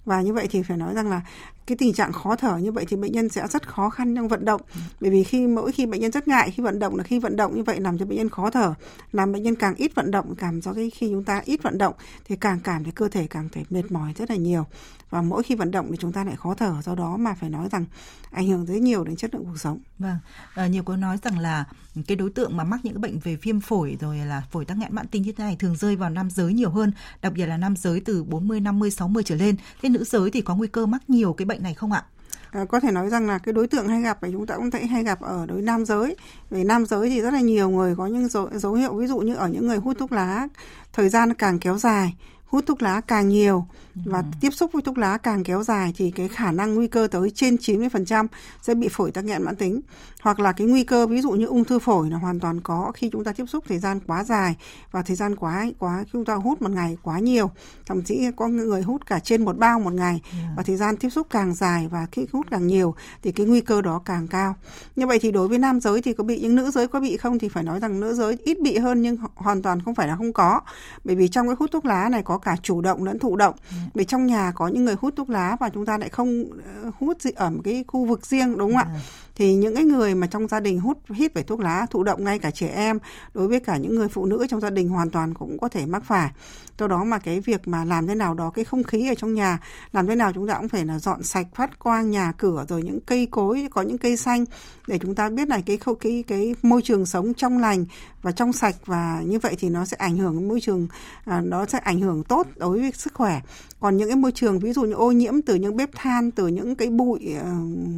Và 0.04 0.22
như 0.22 0.32
vậy 0.32 0.48
thì 0.50 0.62
phải 0.62 0.76
nói 0.76 0.94
rằng 0.94 1.10
là 1.10 1.20
cái 1.66 1.76
tình 1.76 1.92
trạng 1.92 2.12
khó 2.12 2.36
thở 2.36 2.58
như 2.58 2.72
vậy 2.72 2.84
thì 2.88 2.96
bệnh 2.96 3.12
nhân 3.12 3.28
sẽ 3.28 3.46
rất 3.48 3.68
khó 3.68 3.90
khăn 3.90 4.14
trong 4.16 4.28
vận 4.28 4.44
động. 4.44 4.60
Bởi 5.00 5.10
vì 5.10 5.24
khi 5.24 5.46
mỗi 5.46 5.72
khi 5.72 5.86
bệnh 5.86 6.00
nhân 6.00 6.12
rất 6.12 6.28
ngại, 6.28 6.50
khi 6.50 6.62
vận 6.62 6.78
động 6.78 6.96
là 6.96 7.02
khi 7.02 7.18
vận 7.18 7.36
động 7.36 7.56
như 7.56 7.62
vậy 7.62 7.80
làm 7.80 7.98
cho 7.98 8.06
bệnh 8.06 8.18
nhân 8.18 8.28
khó 8.28 8.50
thở, 8.50 8.74
làm 9.12 9.32
bệnh 9.32 9.42
nhân 9.42 9.54
càng 9.54 9.74
ít 9.74 9.94
vận 9.94 10.10
động, 10.10 10.34
cảm 10.34 10.60
do 10.60 10.72
cái 10.72 10.90
khi 10.90 11.08
chúng 11.10 11.24
ta 11.24 11.42
ít 11.44 11.62
vận 11.62 11.78
động 11.78 11.94
thì 12.24 12.36
càng 12.36 12.60
cảm 12.64 12.84
thấy 12.84 12.92
cơ 12.92 13.08
thể 13.08 13.26
càng 13.26 13.48
thấy 13.52 13.64
mệt 13.70 13.92
mỏi 13.92 14.12
rất 14.16 14.30
là 14.30 14.36
nhiều 14.36 14.64
và 15.10 15.22
mỗi 15.22 15.42
khi 15.42 15.54
vận 15.54 15.70
động 15.70 15.86
thì 15.90 15.96
chúng 16.00 16.12
ta 16.12 16.24
lại 16.24 16.36
khó 16.36 16.54
thở 16.54 16.74
do 16.84 16.94
đó 16.94 17.16
mà 17.16 17.34
phải 17.34 17.50
nói 17.50 17.68
rằng 17.72 17.84
ảnh 18.30 18.48
hưởng 18.48 18.66
rất 18.66 18.74
nhiều 18.74 19.04
đến 19.04 19.16
chất 19.16 19.34
lượng 19.34 19.44
cuộc 19.44 19.58
sống. 19.58 19.78
Vâng, 19.98 20.18
à, 20.54 20.66
nhiều 20.66 20.82
có 20.82 20.96
nói 20.96 21.18
rằng 21.22 21.38
là 21.38 21.64
cái 22.06 22.16
đối 22.16 22.30
tượng 22.30 22.56
mà 22.56 22.64
mắc 22.64 22.80
những 22.82 22.94
cái 22.94 23.00
bệnh 23.00 23.18
về 23.18 23.36
viêm 23.36 23.60
phổi 23.60 23.96
rồi 24.00 24.16
là 24.16 24.42
phổi 24.50 24.64
tắc 24.64 24.76
nghẽn 24.76 24.94
mãn 24.94 25.06
tính 25.06 25.22
như 25.22 25.32
thế 25.32 25.44
này 25.44 25.56
thường 25.58 25.76
rơi 25.76 25.96
vào 25.96 26.10
nam 26.10 26.30
giới 26.30 26.52
nhiều 26.52 26.70
hơn, 26.70 26.92
đặc 27.22 27.32
biệt 27.32 27.46
là 27.46 27.56
nam 27.56 27.76
giới 27.76 28.00
từ 28.00 28.24
40, 28.24 28.60
50, 28.60 28.90
60 28.90 29.22
trở 29.22 29.34
lên. 29.34 29.56
Thế 29.82 29.88
nữ 29.88 30.04
giới 30.04 30.30
thì 30.30 30.40
có 30.40 30.56
nguy 30.56 30.68
cơ 30.68 30.86
mắc 30.86 31.10
nhiều 31.10 31.32
cái 31.32 31.46
bệnh 31.46 31.62
này 31.62 31.74
không 31.74 31.92
ạ? 31.92 32.04
À, 32.50 32.64
có 32.64 32.80
thể 32.80 32.90
nói 32.90 33.10
rằng 33.10 33.26
là 33.26 33.38
cái 33.38 33.52
đối 33.52 33.66
tượng 33.66 33.88
hay 33.88 34.02
gặp 34.02 34.18
thì 34.22 34.28
chúng 34.32 34.46
ta 34.46 34.56
cũng 34.56 34.70
thấy 34.70 34.86
hay 34.86 35.02
gặp 35.04 35.20
ở 35.20 35.46
đối 35.46 35.62
nam 35.62 35.84
giới 35.84 36.16
về 36.50 36.64
nam 36.64 36.86
giới 36.86 37.10
thì 37.10 37.20
rất 37.20 37.32
là 37.32 37.40
nhiều 37.40 37.70
người 37.70 37.96
có 37.96 38.06
những 38.06 38.28
dấu, 38.28 38.50
dấu 38.52 38.74
hiệu 38.74 38.94
ví 38.94 39.06
dụ 39.06 39.18
như 39.18 39.34
ở 39.34 39.48
những 39.48 39.66
người 39.66 39.76
hút 39.76 39.96
thuốc 39.98 40.12
lá 40.12 40.48
thời 40.92 41.08
gian 41.08 41.34
càng 41.34 41.58
kéo 41.58 41.78
dài 41.78 42.16
hút 42.46 42.64
thuốc 42.66 42.82
lá 42.82 43.00
càng 43.00 43.28
nhiều 43.28 43.66
và 44.04 44.18
ừ. 44.18 44.24
tiếp 44.40 44.50
xúc 44.50 44.70
với 44.72 44.82
thuốc 44.82 44.98
lá 44.98 45.18
càng 45.18 45.44
kéo 45.44 45.62
dài 45.62 45.92
thì 45.96 46.10
cái 46.10 46.28
khả 46.28 46.52
năng 46.52 46.74
nguy 46.74 46.86
cơ 46.86 47.08
tới 47.10 47.30
trên 47.30 47.56
90% 47.56 48.26
sẽ 48.62 48.74
bị 48.74 48.88
phổi 48.88 49.10
tắc 49.10 49.24
nghẽn 49.24 49.42
mãn 49.42 49.56
tính. 49.56 49.80
Hoặc 50.20 50.40
là 50.40 50.52
cái 50.52 50.66
nguy 50.66 50.84
cơ 50.84 51.06
ví 51.06 51.20
dụ 51.20 51.30
như 51.30 51.46
ung 51.46 51.64
thư 51.64 51.78
phổi 51.78 52.10
là 52.10 52.16
hoàn 52.16 52.40
toàn 52.40 52.60
có 52.60 52.92
khi 52.94 53.10
chúng 53.12 53.24
ta 53.24 53.32
tiếp 53.32 53.44
xúc 53.48 53.64
thời 53.68 53.78
gian 53.78 54.00
quá 54.06 54.24
dài 54.24 54.56
và 54.90 55.02
thời 55.02 55.16
gian 55.16 55.36
quá 55.36 55.66
quá 55.78 56.04
chúng 56.12 56.24
ta 56.24 56.34
hút 56.34 56.62
một 56.62 56.70
ngày 56.70 56.96
quá 57.02 57.18
nhiều. 57.18 57.50
Thậm 57.86 58.02
chí 58.02 58.30
có 58.36 58.48
người 58.48 58.82
hút 58.82 59.06
cả 59.06 59.18
trên 59.18 59.44
một 59.44 59.58
bao 59.58 59.80
một 59.80 59.92
ngày 59.92 60.20
và 60.56 60.62
thời 60.62 60.76
gian 60.76 60.96
tiếp 60.96 61.10
xúc 61.10 61.26
càng 61.30 61.54
dài 61.54 61.88
và 61.88 62.06
khi 62.12 62.26
hút 62.32 62.46
càng 62.50 62.66
nhiều 62.66 62.94
thì 63.22 63.32
cái 63.32 63.46
nguy 63.46 63.60
cơ 63.60 63.82
đó 63.82 64.02
càng 64.04 64.28
cao. 64.28 64.54
Như 64.96 65.06
vậy 65.06 65.18
thì 65.18 65.32
đối 65.32 65.48
với 65.48 65.58
nam 65.58 65.80
giới 65.80 66.02
thì 66.02 66.12
có 66.12 66.24
bị 66.24 66.38
nhưng 66.42 66.54
nữ 66.54 66.70
giới 66.70 66.88
có 66.88 67.00
bị 67.00 67.16
không 67.16 67.38
thì 67.38 67.48
phải 67.48 67.62
nói 67.62 67.80
rằng 67.80 68.00
nữ 68.00 68.14
giới 68.14 68.38
ít 68.44 68.60
bị 68.60 68.78
hơn 68.78 69.02
nhưng 69.02 69.16
hoàn 69.34 69.62
toàn 69.62 69.82
không 69.82 69.94
phải 69.94 70.08
là 70.08 70.16
không 70.16 70.32
có. 70.32 70.60
Bởi 71.04 71.16
vì 71.16 71.28
trong 71.28 71.46
cái 71.46 71.56
hút 71.58 71.70
thuốc 71.72 71.84
lá 71.84 72.08
này 72.08 72.22
có 72.22 72.35
có 72.36 72.40
cả 72.40 72.56
chủ 72.62 72.80
động 72.80 73.04
lẫn 73.04 73.18
thụ 73.18 73.36
động. 73.36 73.54
Ừ. 73.70 73.76
vì 73.94 74.04
trong 74.04 74.26
nhà 74.26 74.52
có 74.54 74.68
những 74.68 74.84
người 74.84 74.94
hút 75.00 75.14
thuốc 75.16 75.30
lá 75.30 75.56
và 75.60 75.68
chúng 75.68 75.86
ta 75.86 75.98
lại 75.98 76.08
không 76.08 76.44
ờ, 76.82 76.90
hút 76.98 77.16
ở 77.34 77.50
một 77.50 77.60
cái 77.64 77.84
khu 77.86 78.04
vực 78.04 78.26
riêng 78.26 78.58
đúng 78.58 78.72
không 78.72 78.92
ạ? 78.92 79.00
Thì 79.34 79.54
những 79.54 79.74
cái 79.74 79.84
người 79.84 80.14
mà 80.14 80.26
trong 80.26 80.48
gia 80.48 80.60
đình 80.60 80.80
hút 80.80 80.98
hít 81.10 81.34
phải 81.34 81.42
thuốc 81.42 81.60
lá 81.60 81.86
thụ 81.90 82.02
động 82.02 82.24
ngay 82.24 82.38
cả 82.38 82.50
trẻ 82.50 82.68
em 82.68 82.98
đối 83.34 83.48
với 83.48 83.60
cả 83.60 83.76
những 83.76 83.94
người 83.94 84.08
phụ 84.08 84.26
nữ 84.26 84.46
trong 84.50 84.60
gia 84.60 84.70
đình 84.70 84.88
hoàn 84.88 85.10
toàn 85.10 85.34
cũng 85.34 85.58
có 85.58 85.68
thể 85.68 85.86
mắc 85.86 86.04
phải. 86.04 86.30
Do 86.78 86.86
đó 86.86 87.04
mà 87.04 87.18
cái 87.18 87.40
việc 87.40 87.68
mà 87.68 87.84
làm 87.84 88.06
thế 88.06 88.14
nào 88.14 88.34
đó 88.34 88.50
cái 88.50 88.64
không 88.64 88.82
khí 88.82 89.08
ở 89.08 89.14
trong 89.14 89.34
nhà 89.34 89.58
làm 89.92 90.06
thế 90.06 90.14
nào 90.14 90.32
chúng 90.32 90.48
ta 90.48 90.54
cũng 90.54 90.68
phải 90.68 90.84
là 90.84 90.98
dọn 90.98 91.22
sạch 91.22 91.46
phát 91.54 91.78
quang 91.78 92.10
nhà 92.10 92.32
cửa 92.38 92.64
rồi 92.68 92.82
những 92.82 93.00
cây 93.00 93.26
cối 93.30 93.68
có 93.70 93.82
những 93.82 93.98
cây 93.98 94.16
xanh 94.16 94.44
để 94.86 94.98
chúng 94.98 95.14
ta 95.14 95.28
biết 95.28 95.48
là 95.48 95.60
cái 95.66 95.76
cái 95.76 95.94
cái, 96.00 96.24
cái 96.26 96.54
môi 96.62 96.82
trường 96.82 97.06
sống 97.06 97.34
trong 97.34 97.58
lành 97.58 97.84
và 98.22 98.32
trong 98.32 98.52
sạch. 98.52 98.74
Và 98.86 99.22
như 99.24 99.38
vậy 99.38 99.56
thì 99.58 99.68
nó 99.68 99.84
sẽ 99.84 99.96
ảnh 99.96 100.16
hưởng 100.16 100.48
môi 100.48 100.60
trường 100.60 100.88
à, 101.24 101.40
nó 101.40 101.66
sẽ 101.66 101.78
ảnh 101.78 102.00
hưởng 102.00 102.24
tốt 102.28 102.46
đối 102.56 102.80
với 102.80 102.92
sức 102.92 103.14
khỏe. 103.14 103.40
Còn 103.80 103.96
những 103.96 104.08
cái 104.08 104.16
môi 104.16 104.32
trường, 104.32 104.58
ví 104.58 104.72
dụ 104.72 104.82
như 104.82 104.92
ô 104.92 105.12
nhiễm 105.12 105.42
từ 105.42 105.54
những 105.54 105.76
bếp 105.76 105.90
than, 105.94 106.30
từ 106.30 106.46
những 106.46 106.76
cái 106.76 106.88
bụi 106.88 107.34
ờ, 107.40 107.50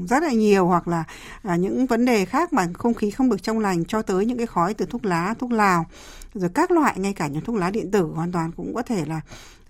rất 0.09 0.23
là 0.23 0.33
nhiều 0.33 0.67
hoặc 0.67 0.89
là 0.89 1.05
à, 1.43 1.57
những 1.57 1.87
vấn 1.87 2.05
đề 2.05 2.25
khác 2.25 2.53
mà 2.53 2.67
không 2.75 2.95
khí 2.95 3.11
không 3.11 3.31
được 3.31 3.43
trong 3.43 3.59
lành 3.59 3.85
cho 3.85 4.03
tới 4.03 4.27
những 4.27 4.39
cái 4.39 4.47
khói 4.47 4.75
từ 4.75 4.87
thuốc 4.87 5.05
lá, 5.05 5.35
thuốc 5.39 5.53
lào, 5.53 5.87
rồi 6.35 6.51
các 6.55 6.71
loại, 6.71 6.95
ngay 6.99 7.13
cả 7.13 7.27
những 7.27 7.45
thuốc 7.45 7.57
lá 7.57 7.71
điện 7.71 7.91
tử 7.91 8.03
hoàn 8.03 8.33
toàn 8.33 8.53
cũng 8.57 8.75
có 8.75 8.83
thể 8.83 9.05
là 9.05 9.21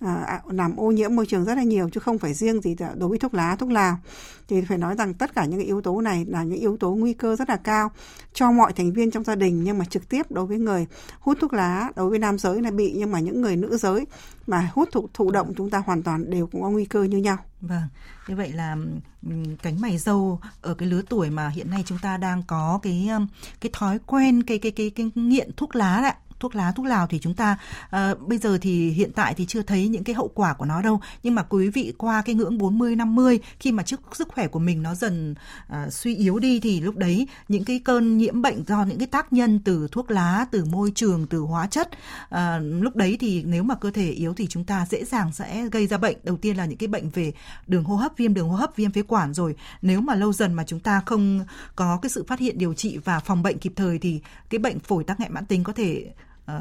À, 0.01 0.23
à, 0.27 0.41
làm 0.51 0.77
ô 0.77 0.91
nhiễm 0.91 1.17
môi 1.17 1.27
trường 1.27 1.45
rất 1.45 1.55
là 1.55 1.63
nhiều 1.63 1.89
chứ 1.89 2.01
không 2.01 2.19
phải 2.19 2.35
riêng 2.35 2.61
gì 2.61 2.77
đối 2.97 3.09
với 3.09 3.19
thuốc 3.19 3.35
lá 3.35 3.57
thuốc 3.57 3.71
lào 3.71 3.99
thì 4.49 4.61
phải 4.69 4.79
nói 4.79 4.95
rằng 4.95 5.15
tất 5.15 5.35
cả 5.35 5.45
những 5.45 5.59
cái 5.59 5.67
yếu 5.67 5.81
tố 5.81 6.01
này 6.01 6.25
là 6.29 6.43
những 6.43 6.59
yếu 6.59 6.77
tố 6.77 6.91
nguy 6.91 7.13
cơ 7.13 7.37
rất 7.37 7.49
là 7.49 7.57
cao 7.57 7.91
cho 8.33 8.53
mọi 8.53 8.73
thành 8.73 8.93
viên 8.93 9.11
trong 9.11 9.25
gia 9.25 9.35
đình 9.35 9.65
nhưng 9.65 9.79
mà 9.79 9.85
trực 9.85 10.09
tiếp 10.09 10.31
đối 10.31 10.47
với 10.47 10.59
người 10.59 10.87
hút 11.21 11.39
thuốc 11.41 11.53
lá 11.53 11.91
đối 11.97 12.11
với 12.11 12.19
nam 12.19 12.39
giới 12.39 12.63
là 12.63 12.71
bị 12.71 12.95
nhưng 12.97 13.11
mà 13.11 13.21
những 13.21 13.41
người 13.41 13.57
nữ 13.57 13.77
giới 13.77 14.07
mà 14.47 14.71
hút 14.75 14.89
thụ, 14.93 15.09
thụ 15.15 15.31
động 15.31 15.53
chúng 15.57 15.71
ta 15.71 15.79
hoàn 15.79 16.03
toàn 16.03 16.31
đều 16.31 16.47
cũng 16.47 16.63
có 16.63 16.71
nguy 16.71 16.85
cơ 16.85 17.03
như 17.03 17.19
nhau. 17.19 17.37
Vâng, 17.61 17.83
như 18.29 18.37
vậy 18.37 18.53
là 18.53 18.77
ừ, 19.27 19.33
cánh 19.63 19.81
mày 19.81 19.99
dâu 19.99 20.41
ở 20.63 20.75
cái 20.75 20.89
lứa 20.89 21.03
tuổi 21.09 21.31
mà 21.31 21.49
hiện 21.49 21.71
nay 21.71 21.83
chúng 21.87 21.99
ta 22.03 22.17
đang 22.17 22.43
có 22.47 22.79
cái 22.83 23.09
cái 23.61 23.71
thói 23.73 23.99
quen 24.07 24.43
cái 24.43 24.59
cái 24.59 24.73
cái, 24.73 24.91
cái 24.91 25.11
nghiện 25.15 25.51
thuốc 25.57 25.77
lá 25.77 25.95
ạ 25.95 26.17
thuốc 26.41 26.55
lá 26.55 26.73
thuốc 26.73 26.87
lào 26.87 27.07
thì 27.07 27.19
chúng 27.19 27.35
ta 27.35 27.59
uh, 27.85 28.29
bây 28.29 28.39
giờ 28.39 28.59
thì 28.61 28.91
hiện 28.91 29.13
tại 29.13 29.35
thì 29.35 29.47
chưa 29.47 29.63
thấy 29.63 29.89
những 29.89 30.05
cái 30.05 30.15
hậu 30.15 30.31
quả 30.35 30.55
của 30.55 30.65
nó 30.65 30.83
đâu. 30.83 31.01
Nhưng 31.23 31.35
mà 31.35 31.43
quý 31.43 31.69
vị 31.69 31.93
qua 31.99 32.23
cái 32.23 32.35
ngưỡng 32.35 32.59
40 32.59 32.97
50 32.97 33.39
khi 33.61 33.73
mà 33.73 33.83
chức 33.83 34.01
sức 34.13 34.29
khỏe 34.29 34.47
của 34.47 34.59
mình 34.59 34.83
nó 34.83 34.95
dần 34.95 35.35
uh, 35.73 35.93
suy 35.93 36.17
yếu 36.17 36.39
đi 36.39 36.61
thì 36.61 36.81
lúc 36.81 36.97
đấy 36.97 37.29
những 37.49 37.65
cái 37.65 37.81
cơn 37.85 38.19
nhiễm 38.19 38.43
bệnh 38.43 38.65
do 38.65 38.85
những 38.85 38.99
cái 38.99 39.07
tác 39.07 39.33
nhân 39.33 39.61
từ 39.65 39.89
thuốc 39.93 40.11
lá 40.11 40.47
từ 40.51 40.65
môi 40.65 40.93
trường 40.95 41.27
từ 41.27 41.39
hóa 41.39 41.67
chất 41.67 41.89
uh, 42.35 42.39
lúc 42.61 42.97
đấy 42.97 43.17
thì 43.21 43.43
nếu 43.43 43.63
mà 43.63 43.75
cơ 43.75 43.91
thể 43.91 44.11
yếu 44.11 44.35
thì 44.35 44.47
chúng 44.47 44.65
ta 44.65 44.87
dễ 44.91 45.05
dàng 45.05 45.33
sẽ 45.33 45.69
gây 45.73 45.87
ra 45.87 45.99
bệnh. 45.99 46.17
Đầu 46.23 46.37
tiên 46.37 46.57
là 46.57 46.65
những 46.65 46.79
cái 46.79 46.89
bệnh 46.89 47.11
về 47.11 47.33
đường 47.67 47.85
hô 47.85 47.97
hấp 47.97 48.13
viêm 48.17 48.35
đường 48.35 48.49
hô 48.49 48.57
hấp 48.57 48.77
viêm 48.77 48.91
phế 48.91 49.03
quản 49.03 49.35
rồi. 49.35 49.55
Nếu 49.83 50.01
mà 50.01 50.15
lâu 50.15 50.33
dần 50.33 50.55
mà 50.55 50.65
chúng 50.67 50.81
ta 50.81 51.03
không 51.07 51.45
có 51.77 51.99
cái 52.03 52.11
sự 52.11 52.25
phát 52.29 52.39
hiện 52.39 52.59
điều 52.59 52.75
trị 52.75 52.99
và 53.05 53.21
phòng 53.21 53.43
bệnh 53.43 53.59
kịp 53.59 53.73
thời 53.77 53.99
thì 53.99 54.21
cái 54.51 54.59
bệnh 54.59 54.79
phổi 54.79 55.05
tắc 55.05 55.21
nghẽn 55.21 55.35
mãn 55.35 55.47
tính 55.47 55.65
có 55.65 55.73
thể 55.73 56.13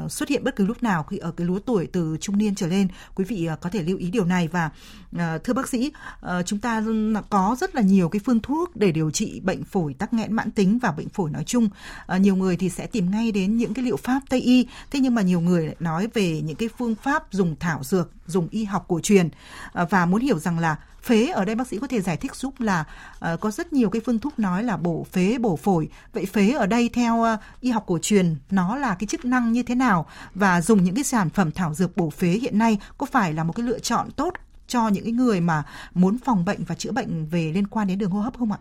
uh, 0.04 0.12
xuất 0.12 0.28
hiện 0.28 0.44
bất 0.44 0.56
cứ 0.56 0.66
lúc 0.66 0.82
nào 0.82 1.02
khi 1.02 1.16
ở 1.16 1.30
cái 1.30 1.46
lứa 1.46 1.58
tuổi 1.66 1.88
từ 1.92 2.16
trung 2.20 2.38
niên 2.38 2.54
trở 2.54 2.66
lên. 2.66 2.88
Quý 3.14 3.24
vị 3.24 3.48
uh, 3.52 3.60
có 3.60 3.70
thể 3.70 3.82
lưu 3.82 3.98
ý 3.98 4.10
điều 4.10 4.24
này 4.24 4.48
và 4.48 4.70
uh, 5.16 5.44
thưa 5.44 5.52
bác 5.52 5.68
sĩ 5.68 5.92
uh, 6.26 6.46
chúng 6.46 6.58
ta 6.58 6.84
có 7.30 7.56
rất 7.60 7.74
là 7.74 7.82
nhiều 7.82 8.08
cái 8.08 8.20
phương 8.24 8.40
thuốc 8.40 8.76
để 8.76 8.92
điều 8.92 9.10
trị 9.10 9.40
bệnh 9.40 9.64
phổi 9.64 9.94
tắc 9.94 10.12
nghẽn 10.12 10.32
mãn 10.32 10.50
tính 10.50 10.78
và 10.78 10.92
bệnh 10.92 11.08
phổi 11.08 11.30
nói 11.30 11.44
chung. 11.44 11.68
Uh, 12.14 12.20
nhiều 12.20 12.36
người 12.36 12.56
thì 12.56 12.68
sẽ 12.68 12.86
tìm 12.86 13.10
ngay 13.10 13.32
đến 13.32 13.56
những 13.56 13.74
cái 13.74 13.84
liệu 13.84 13.96
pháp 13.96 14.20
tây 14.28 14.40
y. 14.40 14.66
Thế 14.90 15.00
nhưng 15.00 15.14
mà 15.14 15.22
nhiều 15.22 15.40
người 15.40 15.66
lại 15.66 15.76
nói 15.80 16.08
về 16.14 16.40
những 16.40 16.56
cái 16.56 16.68
phương 16.78 16.94
pháp 16.94 17.24
dùng 17.30 17.56
thảo 17.60 17.84
dược 17.84 18.10
dùng 18.28 18.48
y 18.50 18.64
học 18.64 18.84
cổ 18.88 19.00
truyền. 19.00 19.28
À, 19.72 19.84
và 19.84 20.06
muốn 20.06 20.20
hiểu 20.20 20.38
rằng 20.38 20.58
là 20.58 20.76
phế 21.02 21.26
ở 21.26 21.44
đây 21.44 21.54
bác 21.54 21.66
sĩ 21.68 21.78
có 21.78 21.86
thể 21.86 22.00
giải 22.00 22.16
thích 22.16 22.34
giúp 22.34 22.60
là 22.60 22.84
uh, 23.32 23.40
có 23.40 23.50
rất 23.50 23.72
nhiều 23.72 23.90
cái 23.90 24.02
phương 24.06 24.18
thuốc 24.18 24.38
nói 24.38 24.64
là 24.64 24.76
bổ 24.76 25.06
phế 25.12 25.38
bổ 25.38 25.56
phổi. 25.56 25.88
Vậy 26.12 26.26
phế 26.26 26.50
ở 26.50 26.66
đây 26.66 26.90
theo 26.92 27.16
uh, 27.16 27.40
y 27.60 27.70
học 27.70 27.84
cổ 27.86 27.98
truyền 28.02 28.36
nó 28.50 28.76
là 28.76 28.94
cái 28.94 29.06
chức 29.06 29.24
năng 29.24 29.52
như 29.52 29.62
thế 29.62 29.74
nào? 29.74 30.06
Và 30.34 30.60
dùng 30.60 30.84
những 30.84 30.94
cái 30.94 31.04
sản 31.04 31.30
phẩm 31.30 31.52
thảo 31.52 31.74
dược 31.74 31.96
bổ 31.96 32.10
phế 32.10 32.28
hiện 32.28 32.58
nay 32.58 32.78
có 32.98 33.06
phải 33.06 33.32
là 33.32 33.44
một 33.44 33.52
cái 33.56 33.66
lựa 33.66 33.78
chọn 33.78 34.10
tốt 34.10 34.34
cho 34.66 34.88
những 34.88 35.04
cái 35.04 35.12
người 35.12 35.40
mà 35.40 35.62
muốn 35.94 36.18
phòng 36.18 36.44
bệnh 36.44 36.64
và 36.64 36.74
chữa 36.74 36.92
bệnh 36.92 37.26
về 37.26 37.52
liên 37.54 37.66
quan 37.66 37.88
đến 37.88 37.98
đường 37.98 38.10
hô 38.10 38.20
hấp 38.20 38.38
không 38.38 38.52
ạ? 38.52 38.58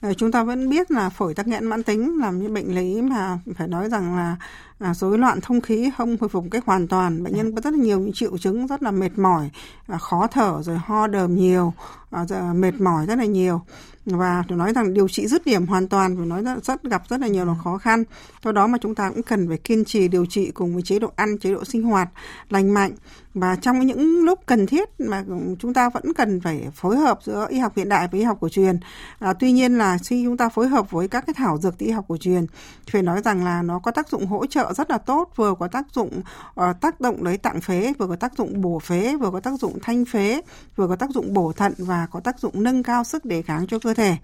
Ờ, 0.00 0.14
chúng 0.14 0.32
ta 0.32 0.42
vẫn 0.42 0.70
biết 0.70 0.90
là 0.90 1.08
phổi 1.08 1.34
tắc 1.34 1.46
nghẽn 1.46 1.64
mãn 1.64 1.82
tính 1.82 2.18
là 2.18 2.30
những 2.30 2.54
bệnh 2.54 2.74
lý 2.74 3.02
mà 3.02 3.38
phải 3.56 3.68
nói 3.68 3.88
rằng 3.90 4.16
là 4.16 4.36
à, 4.78 4.94
rối 4.94 5.18
loạn 5.18 5.40
thông 5.40 5.60
khí 5.60 5.90
không 5.96 6.16
hồi 6.20 6.28
phục 6.28 6.44
cách 6.50 6.66
hoàn 6.66 6.88
toàn. 6.88 7.24
Bệnh 7.24 7.36
nhân 7.36 7.54
có 7.54 7.60
rất 7.60 7.74
là 7.74 7.78
nhiều 7.78 8.00
những 8.00 8.12
triệu 8.12 8.38
chứng 8.38 8.66
rất 8.66 8.82
là 8.82 8.90
mệt 8.90 9.18
mỏi 9.18 9.50
à, 9.86 9.98
khó 9.98 10.26
thở 10.26 10.62
rồi 10.62 10.78
ho 10.78 11.06
đờm 11.06 11.36
nhiều 11.36 11.72
à, 12.10 12.24
mệt 12.54 12.80
mỏi 12.80 13.06
rất 13.06 13.18
là 13.18 13.24
nhiều. 13.24 13.62
Và 14.06 14.44
tôi 14.48 14.58
nói 14.58 14.72
rằng 14.72 14.94
điều 14.94 15.08
trị 15.08 15.26
dứt 15.26 15.46
điểm 15.46 15.66
hoàn 15.66 15.88
toàn 15.88 16.16
phải 16.16 16.26
nói 16.26 16.42
rất, 16.42 16.64
rất 16.64 16.82
gặp 16.82 17.02
rất 17.08 17.20
là 17.20 17.26
nhiều 17.26 17.44
là 17.44 17.54
khó 17.64 17.78
khăn. 17.78 18.04
Do 18.44 18.52
đó 18.52 18.66
mà 18.66 18.78
chúng 18.80 18.94
ta 18.94 19.10
cũng 19.10 19.22
cần 19.22 19.48
phải 19.48 19.58
kiên 19.58 19.84
trì 19.84 20.08
điều 20.08 20.26
trị 20.26 20.50
cùng 20.50 20.74
với 20.74 20.82
chế 20.82 20.98
độ 20.98 21.12
ăn 21.16 21.38
chế 21.38 21.52
độ 21.52 21.64
sinh 21.64 21.82
hoạt 21.82 22.08
lành 22.50 22.74
mạnh. 22.74 22.92
Và 23.34 23.56
trong 23.56 23.86
những 23.86 24.24
lúc 24.24 24.40
cần 24.46 24.66
thiết 24.66 25.00
mà 25.00 25.24
chúng 25.58 25.74
ta 25.74 25.90
vẫn 25.90 26.14
cần 26.14 26.40
phải 26.40 26.68
phối 26.74 26.96
hợp 26.96 27.18
giữa 27.24 27.46
y 27.50 27.58
học 27.58 27.72
hiện 27.76 27.88
đại 27.88 28.08
với 28.08 28.20
y 28.20 28.24
học 28.24 28.38
cổ 28.40 28.48
truyền. 28.48 28.78
À, 29.18 29.32
tuy 29.32 29.52
nhiên 29.52 29.78
là 29.78 29.98
khi 30.04 30.24
chúng 30.24 30.36
ta 30.36 30.48
phối 30.48 30.68
hợp 30.68 30.90
với 30.90 31.08
các 31.08 31.26
cái 31.26 31.34
thảo 31.34 31.58
dược 31.58 31.78
y 31.78 31.90
học 31.90 32.04
cổ 32.08 32.16
truyền 32.16 32.46
phải 32.92 33.02
nói 33.02 33.22
rằng 33.24 33.44
là 33.44 33.62
nó 33.62 33.78
có 33.78 33.90
tác 33.90 34.08
dụng 34.08 34.26
hỗ 34.26 34.46
trợ 34.46 34.67
rất 34.74 34.90
là 34.90 34.98
tốt 34.98 35.30
vừa 35.36 35.54
có 35.58 35.68
tác 35.68 35.86
dụng 35.92 36.20
uh, 36.60 36.80
tác 36.80 37.00
động 37.00 37.24
đấy 37.24 37.36
tạng 37.36 37.60
phế 37.60 37.92
vừa 37.98 38.06
có 38.06 38.16
tác 38.16 38.36
dụng 38.36 38.60
bổ 38.60 38.78
phế 38.78 39.16
vừa 39.16 39.30
có 39.30 39.40
tác 39.40 39.60
dụng 39.60 39.78
thanh 39.82 40.04
phế 40.04 40.40
vừa 40.76 40.88
có 40.88 40.96
tác 40.96 41.10
dụng 41.10 41.34
bổ 41.34 41.52
thận 41.52 41.72
và 41.78 42.06
có 42.10 42.20
tác 42.20 42.38
dụng 42.38 42.62
nâng 42.62 42.82
cao 42.82 43.04
sức 43.04 43.24
đề 43.24 43.42
kháng 43.42 43.66
cho 43.66 43.78
cơ 43.78 43.94
thể. 43.94 44.16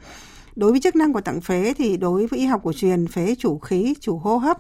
Đối 0.56 0.70
với 0.70 0.80
chức 0.80 0.96
năng 0.96 1.12
của 1.12 1.20
tạng 1.20 1.40
phế 1.40 1.74
thì 1.74 1.96
đối 1.96 2.26
với 2.26 2.38
y 2.38 2.46
học 2.46 2.60
cổ 2.64 2.72
truyền 2.72 3.06
phế 3.06 3.34
chủ 3.38 3.58
khí 3.58 3.94
chủ 4.00 4.18
hô 4.18 4.36
hấp 4.36 4.56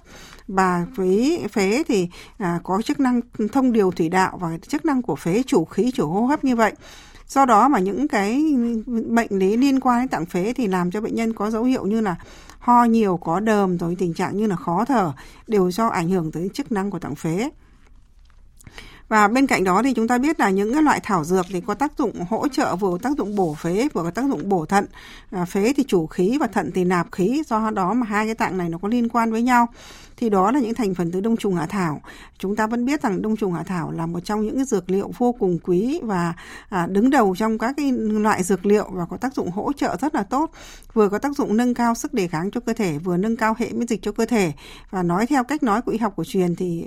và 0.48 0.86
với 0.94 1.46
phế 1.52 1.82
thì 1.88 2.08
à, 2.38 2.60
có 2.62 2.82
chức 2.82 3.00
năng 3.00 3.20
thông 3.52 3.72
điều 3.72 3.90
thủy 3.90 4.08
đạo 4.08 4.38
và 4.40 4.58
chức 4.68 4.84
năng 4.84 5.02
của 5.02 5.16
phế 5.16 5.42
chủ 5.46 5.64
khí 5.64 5.90
chủ 5.94 6.08
hô 6.08 6.20
hấp 6.20 6.44
như 6.44 6.56
vậy. 6.56 6.72
Do 7.28 7.44
đó 7.44 7.68
mà 7.68 7.78
những 7.78 8.08
cái 8.08 8.44
bệnh 9.08 9.30
lý 9.30 9.56
liên 9.56 9.80
quan 9.80 10.00
đến 10.00 10.08
tạng 10.08 10.26
phế 10.26 10.52
thì 10.52 10.66
làm 10.66 10.90
cho 10.90 11.00
bệnh 11.00 11.14
nhân 11.14 11.32
có 11.32 11.50
dấu 11.50 11.64
hiệu 11.64 11.86
như 11.86 12.00
là 12.00 12.16
ho 12.64 12.84
nhiều 12.84 13.16
có 13.16 13.40
đờm 13.40 13.78
rồi 13.78 13.96
tình 13.98 14.14
trạng 14.14 14.36
như 14.36 14.46
là 14.46 14.56
khó 14.56 14.84
thở 14.84 15.12
đều 15.46 15.70
do 15.70 15.86
ảnh 15.86 16.08
hưởng 16.08 16.32
tới 16.32 16.50
chức 16.54 16.72
năng 16.72 16.90
của 16.90 16.98
tạng 16.98 17.14
phế. 17.14 17.50
Và 19.08 19.28
bên 19.28 19.46
cạnh 19.46 19.64
đó 19.64 19.82
thì 19.82 19.94
chúng 19.94 20.08
ta 20.08 20.18
biết 20.18 20.40
là 20.40 20.50
những 20.50 20.72
cái 20.72 20.82
loại 20.82 21.00
thảo 21.02 21.24
dược 21.24 21.46
thì 21.48 21.60
có 21.60 21.74
tác 21.74 21.98
dụng 21.98 22.24
hỗ 22.30 22.48
trợ 22.48 22.76
vừa 22.76 22.90
có 22.90 22.98
tác 23.02 23.18
dụng 23.18 23.36
bổ 23.36 23.54
phế 23.54 23.88
vừa 23.92 24.02
có 24.02 24.10
tác 24.10 24.24
dụng 24.28 24.48
bổ 24.48 24.66
thận. 24.66 24.86
À, 25.30 25.44
phế 25.44 25.72
thì 25.76 25.84
chủ 25.88 26.06
khí 26.06 26.38
và 26.40 26.46
thận 26.46 26.70
thì 26.74 26.84
nạp 26.84 27.12
khí 27.12 27.42
do 27.46 27.70
đó 27.70 27.94
mà 27.94 28.06
hai 28.06 28.26
cái 28.26 28.34
tạng 28.34 28.58
này 28.58 28.68
nó 28.68 28.78
có 28.78 28.88
liên 28.88 29.08
quan 29.08 29.32
với 29.32 29.42
nhau 29.42 29.68
thì 30.16 30.28
đó 30.30 30.50
là 30.50 30.60
những 30.60 30.74
thành 30.74 30.94
phần 30.94 31.12
từ 31.12 31.20
đông 31.20 31.36
trùng 31.36 31.54
hạ 31.54 31.66
thảo. 31.66 32.00
Chúng 32.38 32.56
ta 32.56 32.66
vẫn 32.66 32.84
biết 32.84 33.02
rằng 33.02 33.22
đông 33.22 33.36
trùng 33.36 33.52
hạ 33.52 33.62
thảo 33.62 33.90
là 33.90 34.06
một 34.06 34.20
trong 34.24 34.46
những 34.46 34.64
dược 34.64 34.90
liệu 34.90 35.10
vô 35.18 35.34
cùng 35.38 35.58
quý 35.58 36.00
và 36.02 36.34
à, 36.68 36.86
đứng 36.86 37.10
đầu 37.10 37.34
trong 37.38 37.58
các 37.58 37.74
cái 37.76 37.92
loại 37.92 38.42
dược 38.42 38.66
liệu 38.66 38.88
và 38.92 39.06
có 39.06 39.16
tác 39.16 39.34
dụng 39.34 39.50
hỗ 39.50 39.72
trợ 39.72 39.96
rất 40.00 40.14
là 40.14 40.22
tốt, 40.22 40.50
vừa 40.92 41.08
có 41.08 41.18
tác 41.18 41.36
dụng 41.36 41.56
nâng 41.56 41.74
cao 41.74 41.94
sức 41.94 42.14
đề 42.14 42.28
kháng 42.28 42.50
cho 42.50 42.60
cơ 42.60 42.72
thể, 42.72 42.98
vừa 42.98 43.16
nâng 43.16 43.36
cao 43.36 43.54
hệ 43.58 43.72
miễn 43.72 43.88
dịch 43.88 44.02
cho 44.02 44.12
cơ 44.12 44.26
thể 44.26 44.52
và 44.90 45.02
nói 45.02 45.26
theo 45.26 45.44
cách 45.44 45.62
nói 45.62 45.82
của 45.82 45.92
y 45.92 45.98
học 45.98 46.12
cổ 46.16 46.24
truyền 46.24 46.56
thì 46.56 46.86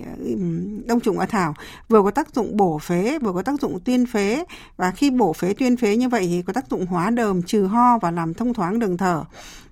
đông 0.85 0.99
trùng 0.99 1.19
hạ 1.19 1.25
thảo 1.25 1.53
vừa 1.89 2.03
có 2.03 2.11
tác 2.11 2.35
dụng 2.35 2.57
bổ 2.57 2.77
phế, 2.77 3.19
vừa 3.19 3.33
có 3.33 3.41
tác 3.41 3.61
dụng 3.61 3.79
tuyên 3.79 4.05
phế 4.05 4.43
và 4.77 4.91
khi 4.91 5.09
bổ 5.09 5.33
phế 5.33 5.53
tuyên 5.53 5.77
phế 5.77 5.97
như 5.97 6.09
vậy 6.09 6.27
thì 6.27 6.41
có 6.41 6.53
tác 6.53 6.69
dụng 6.69 6.85
hóa 6.85 7.09
đờm, 7.09 7.41
trừ 7.43 7.65
ho 7.65 7.97
và 7.97 8.11
làm 8.11 8.33
thông 8.33 8.53
thoáng 8.53 8.79
đường 8.79 8.97
thở. 8.97 9.23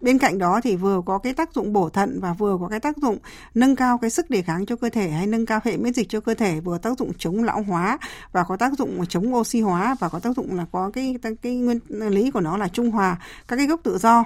Bên 0.05 0.17
cạnh 0.17 0.37
đó 0.37 0.59
thì 0.63 0.75
vừa 0.75 1.01
có 1.05 1.17
cái 1.17 1.33
tác 1.33 1.53
dụng 1.53 1.73
bổ 1.73 1.89
thận 1.89 2.19
và 2.21 2.33
vừa 2.33 2.57
có 2.61 2.67
cái 2.67 2.79
tác 2.79 2.97
dụng 2.97 3.17
nâng 3.53 3.75
cao 3.75 3.97
cái 3.97 4.09
sức 4.09 4.29
đề 4.29 4.41
kháng 4.41 4.65
cho 4.65 4.75
cơ 4.75 4.89
thể 4.89 5.09
hay 5.09 5.27
nâng 5.27 5.45
cao 5.45 5.59
hệ 5.63 5.77
miễn 5.77 5.93
dịch 5.93 6.09
cho 6.09 6.19
cơ 6.19 6.33
thể 6.33 6.59
vừa 6.59 6.77
tác 6.77 6.97
dụng 6.99 7.11
chống 7.17 7.43
lão 7.43 7.61
hóa 7.61 7.97
và 8.31 8.43
có 8.43 8.57
tác 8.57 8.73
dụng 8.77 9.05
chống 9.09 9.35
oxy 9.35 9.61
hóa 9.61 9.95
và 9.99 10.09
có 10.09 10.19
tác 10.19 10.35
dụng 10.35 10.55
là 10.55 10.65
có 10.71 10.91
cái 10.93 11.15
cái, 11.41 11.55
nguyên 11.55 11.79
lý 11.89 12.31
của 12.31 12.39
nó 12.39 12.57
là 12.57 12.67
trung 12.67 12.91
hòa 12.91 13.17
các 13.47 13.55
cái 13.55 13.67
gốc 13.67 13.79
tự 13.83 13.97
do 13.97 14.23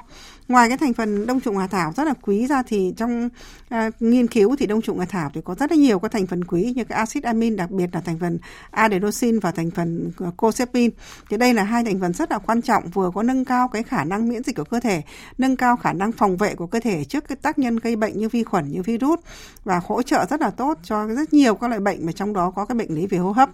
ngoài 0.50 0.68
cái 0.68 0.78
thành 0.78 0.94
phần 0.94 1.28
đông 1.28 1.40
trùng 1.40 1.58
hạ 1.58 1.68
thảo 1.68 1.94
rất 1.96 2.04
là 2.04 2.14
quý 2.22 2.48
ra 2.48 2.64
thì 2.68 2.94
trong 2.98 3.30
uh, 3.76 3.78
nghiên 4.00 4.28
cứu 4.28 4.56
thì 4.56 4.66
đông 4.66 4.82
trùng 4.82 5.00
hạ 5.00 5.06
thảo 5.10 5.32
thì 5.34 5.42
có 5.46 5.56
rất 5.56 5.72
là 5.72 5.78
nhiều 5.78 6.00
các 6.00 6.12
thành 6.12 6.28
phần 6.28 6.44
quý 6.44 6.74
như 6.76 6.84
cái 6.84 6.98
axit 6.98 7.24
amin 7.24 7.56
đặc 7.56 7.72
biệt 7.72 7.90
là 7.94 8.02
thành 8.02 8.20
phần 8.20 8.40
adenosine 8.72 9.40
và 9.42 9.52
thành 9.52 9.72
phần 9.72 10.12
à, 10.20 10.32
cocepin 10.38 10.92
thì 11.30 11.38
đây 11.38 11.54
là 11.54 11.64
hai 11.64 11.84
thành 11.84 12.00
phần 12.00 12.14
rất 12.14 12.32
là 12.32 12.38
quan 12.38 12.62
trọng 12.62 12.90
vừa 12.90 13.12
có 13.16 13.24
nâng 13.24 13.46
cao 13.46 13.68
cái 13.68 13.84
khả 13.84 14.04
năng 14.04 14.30
miễn 14.30 14.44
dịch 14.44 14.56
của 14.56 14.64
cơ 14.64 14.80
thể 14.80 15.02
nâng 15.38 15.56
cao 15.56 15.78
khả 15.78 15.94
năng 15.94 16.12
phòng 16.12 16.38
vệ 16.38 16.56
của 16.56 16.68
cơ 16.68 16.80
thể 16.80 17.04
trước 17.04 17.28
cái 17.28 17.36
tác 17.36 17.60
nhân 17.60 17.78
gây 17.78 17.96
bệnh 17.96 18.18
như 18.18 18.30
vi 18.30 18.44
khuẩn 18.44 18.72
như 18.72 18.82
virus 18.82 19.20
và 19.64 19.82
hỗ 19.86 20.02
trợ 20.02 20.26
rất 20.30 20.42
là 20.42 20.50
tốt 20.50 20.78
cho 20.84 21.08
rất 21.08 21.34
nhiều 21.34 21.56
các 21.56 21.68
loại 21.68 21.80
bệnh 21.80 22.06
mà 22.06 22.12
trong 22.12 22.34
đó 22.34 22.52
có 22.52 22.66
cái 22.66 22.76
bệnh 22.76 22.96
lý 22.96 23.08
về 23.08 23.18
hô 23.18 23.32
hấp. 23.32 23.50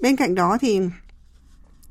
Bên 0.00 0.16
cạnh 0.16 0.34
đó 0.34 0.58
thì 0.60 0.80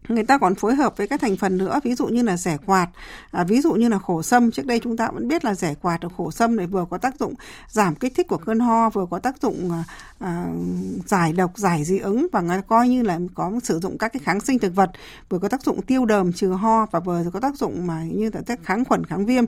người 0.09 0.23
ta 0.23 0.37
còn 0.37 0.55
phối 0.55 0.75
hợp 0.75 0.97
với 0.97 1.07
các 1.07 1.21
thành 1.21 1.37
phần 1.37 1.57
nữa 1.57 1.79
ví 1.83 1.95
dụ 1.95 2.07
như 2.07 2.21
là 2.21 2.37
rẻ 2.37 2.57
quạt 2.65 2.87
à, 3.31 3.43
ví 3.43 3.61
dụ 3.61 3.73
như 3.73 3.89
là 3.89 3.99
khổ 3.99 4.21
sâm. 4.21 4.51
Trước 4.51 4.65
đây 4.65 4.79
chúng 4.83 4.97
ta 4.97 5.07
vẫn 5.13 5.27
biết 5.27 5.45
là 5.45 5.55
rẻ 5.55 5.73
quạt 5.81 5.97
và 6.01 6.09
khổ 6.17 6.31
sâm 6.31 6.55
này 6.55 6.67
vừa 6.67 6.85
có 6.89 6.97
tác 6.97 7.19
dụng 7.19 7.33
giảm 7.67 7.95
kích 7.95 8.13
thích 8.15 8.27
của 8.27 8.37
cơn 8.37 8.59
ho 8.59 8.89
vừa 8.89 9.05
có 9.09 9.19
tác 9.19 9.41
dụng 9.41 9.71
à, 9.71 9.83
à 10.19 10.45
giải 11.05 11.33
độc 11.33 11.57
giải 11.57 11.83
dị 11.83 11.97
ứng 11.97 12.27
và 12.31 12.41
người 12.41 12.61
coi 12.67 12.89
như 12.89 13.01
là 13.01 13.19
có 13.33 13.51
sử 13.63 13.79
dụng 13.79 13.97
các 13.97 14.13
cái 14.13 14.21
kháng 14.23 14.39
sinh 14.39 14.59
thực 14.59 14.75
vật 14.75 14.91
vừa 15.29 15.39
có 15.39 15.47
tác 15.47 15.63
dụng 15.63 15.81
tiêu 15.81 16.05
đờm 16.05 16.33
trừ 16.33 16.49
ho 16.49 16.85
và 16.91 16.99
vừa 16.99 17.23
có 17.33 17.39
tác 17.39 17.55
dụng 17.55 17.87
mà 17.87 18.03
như 18.03 18.29
là 18.33 18.41
các 18.45 18.59
kháng 18.63 18.85
khuẩn 18.85 19.05
kháng 19.05 19.25
viêm. 19.25 19.45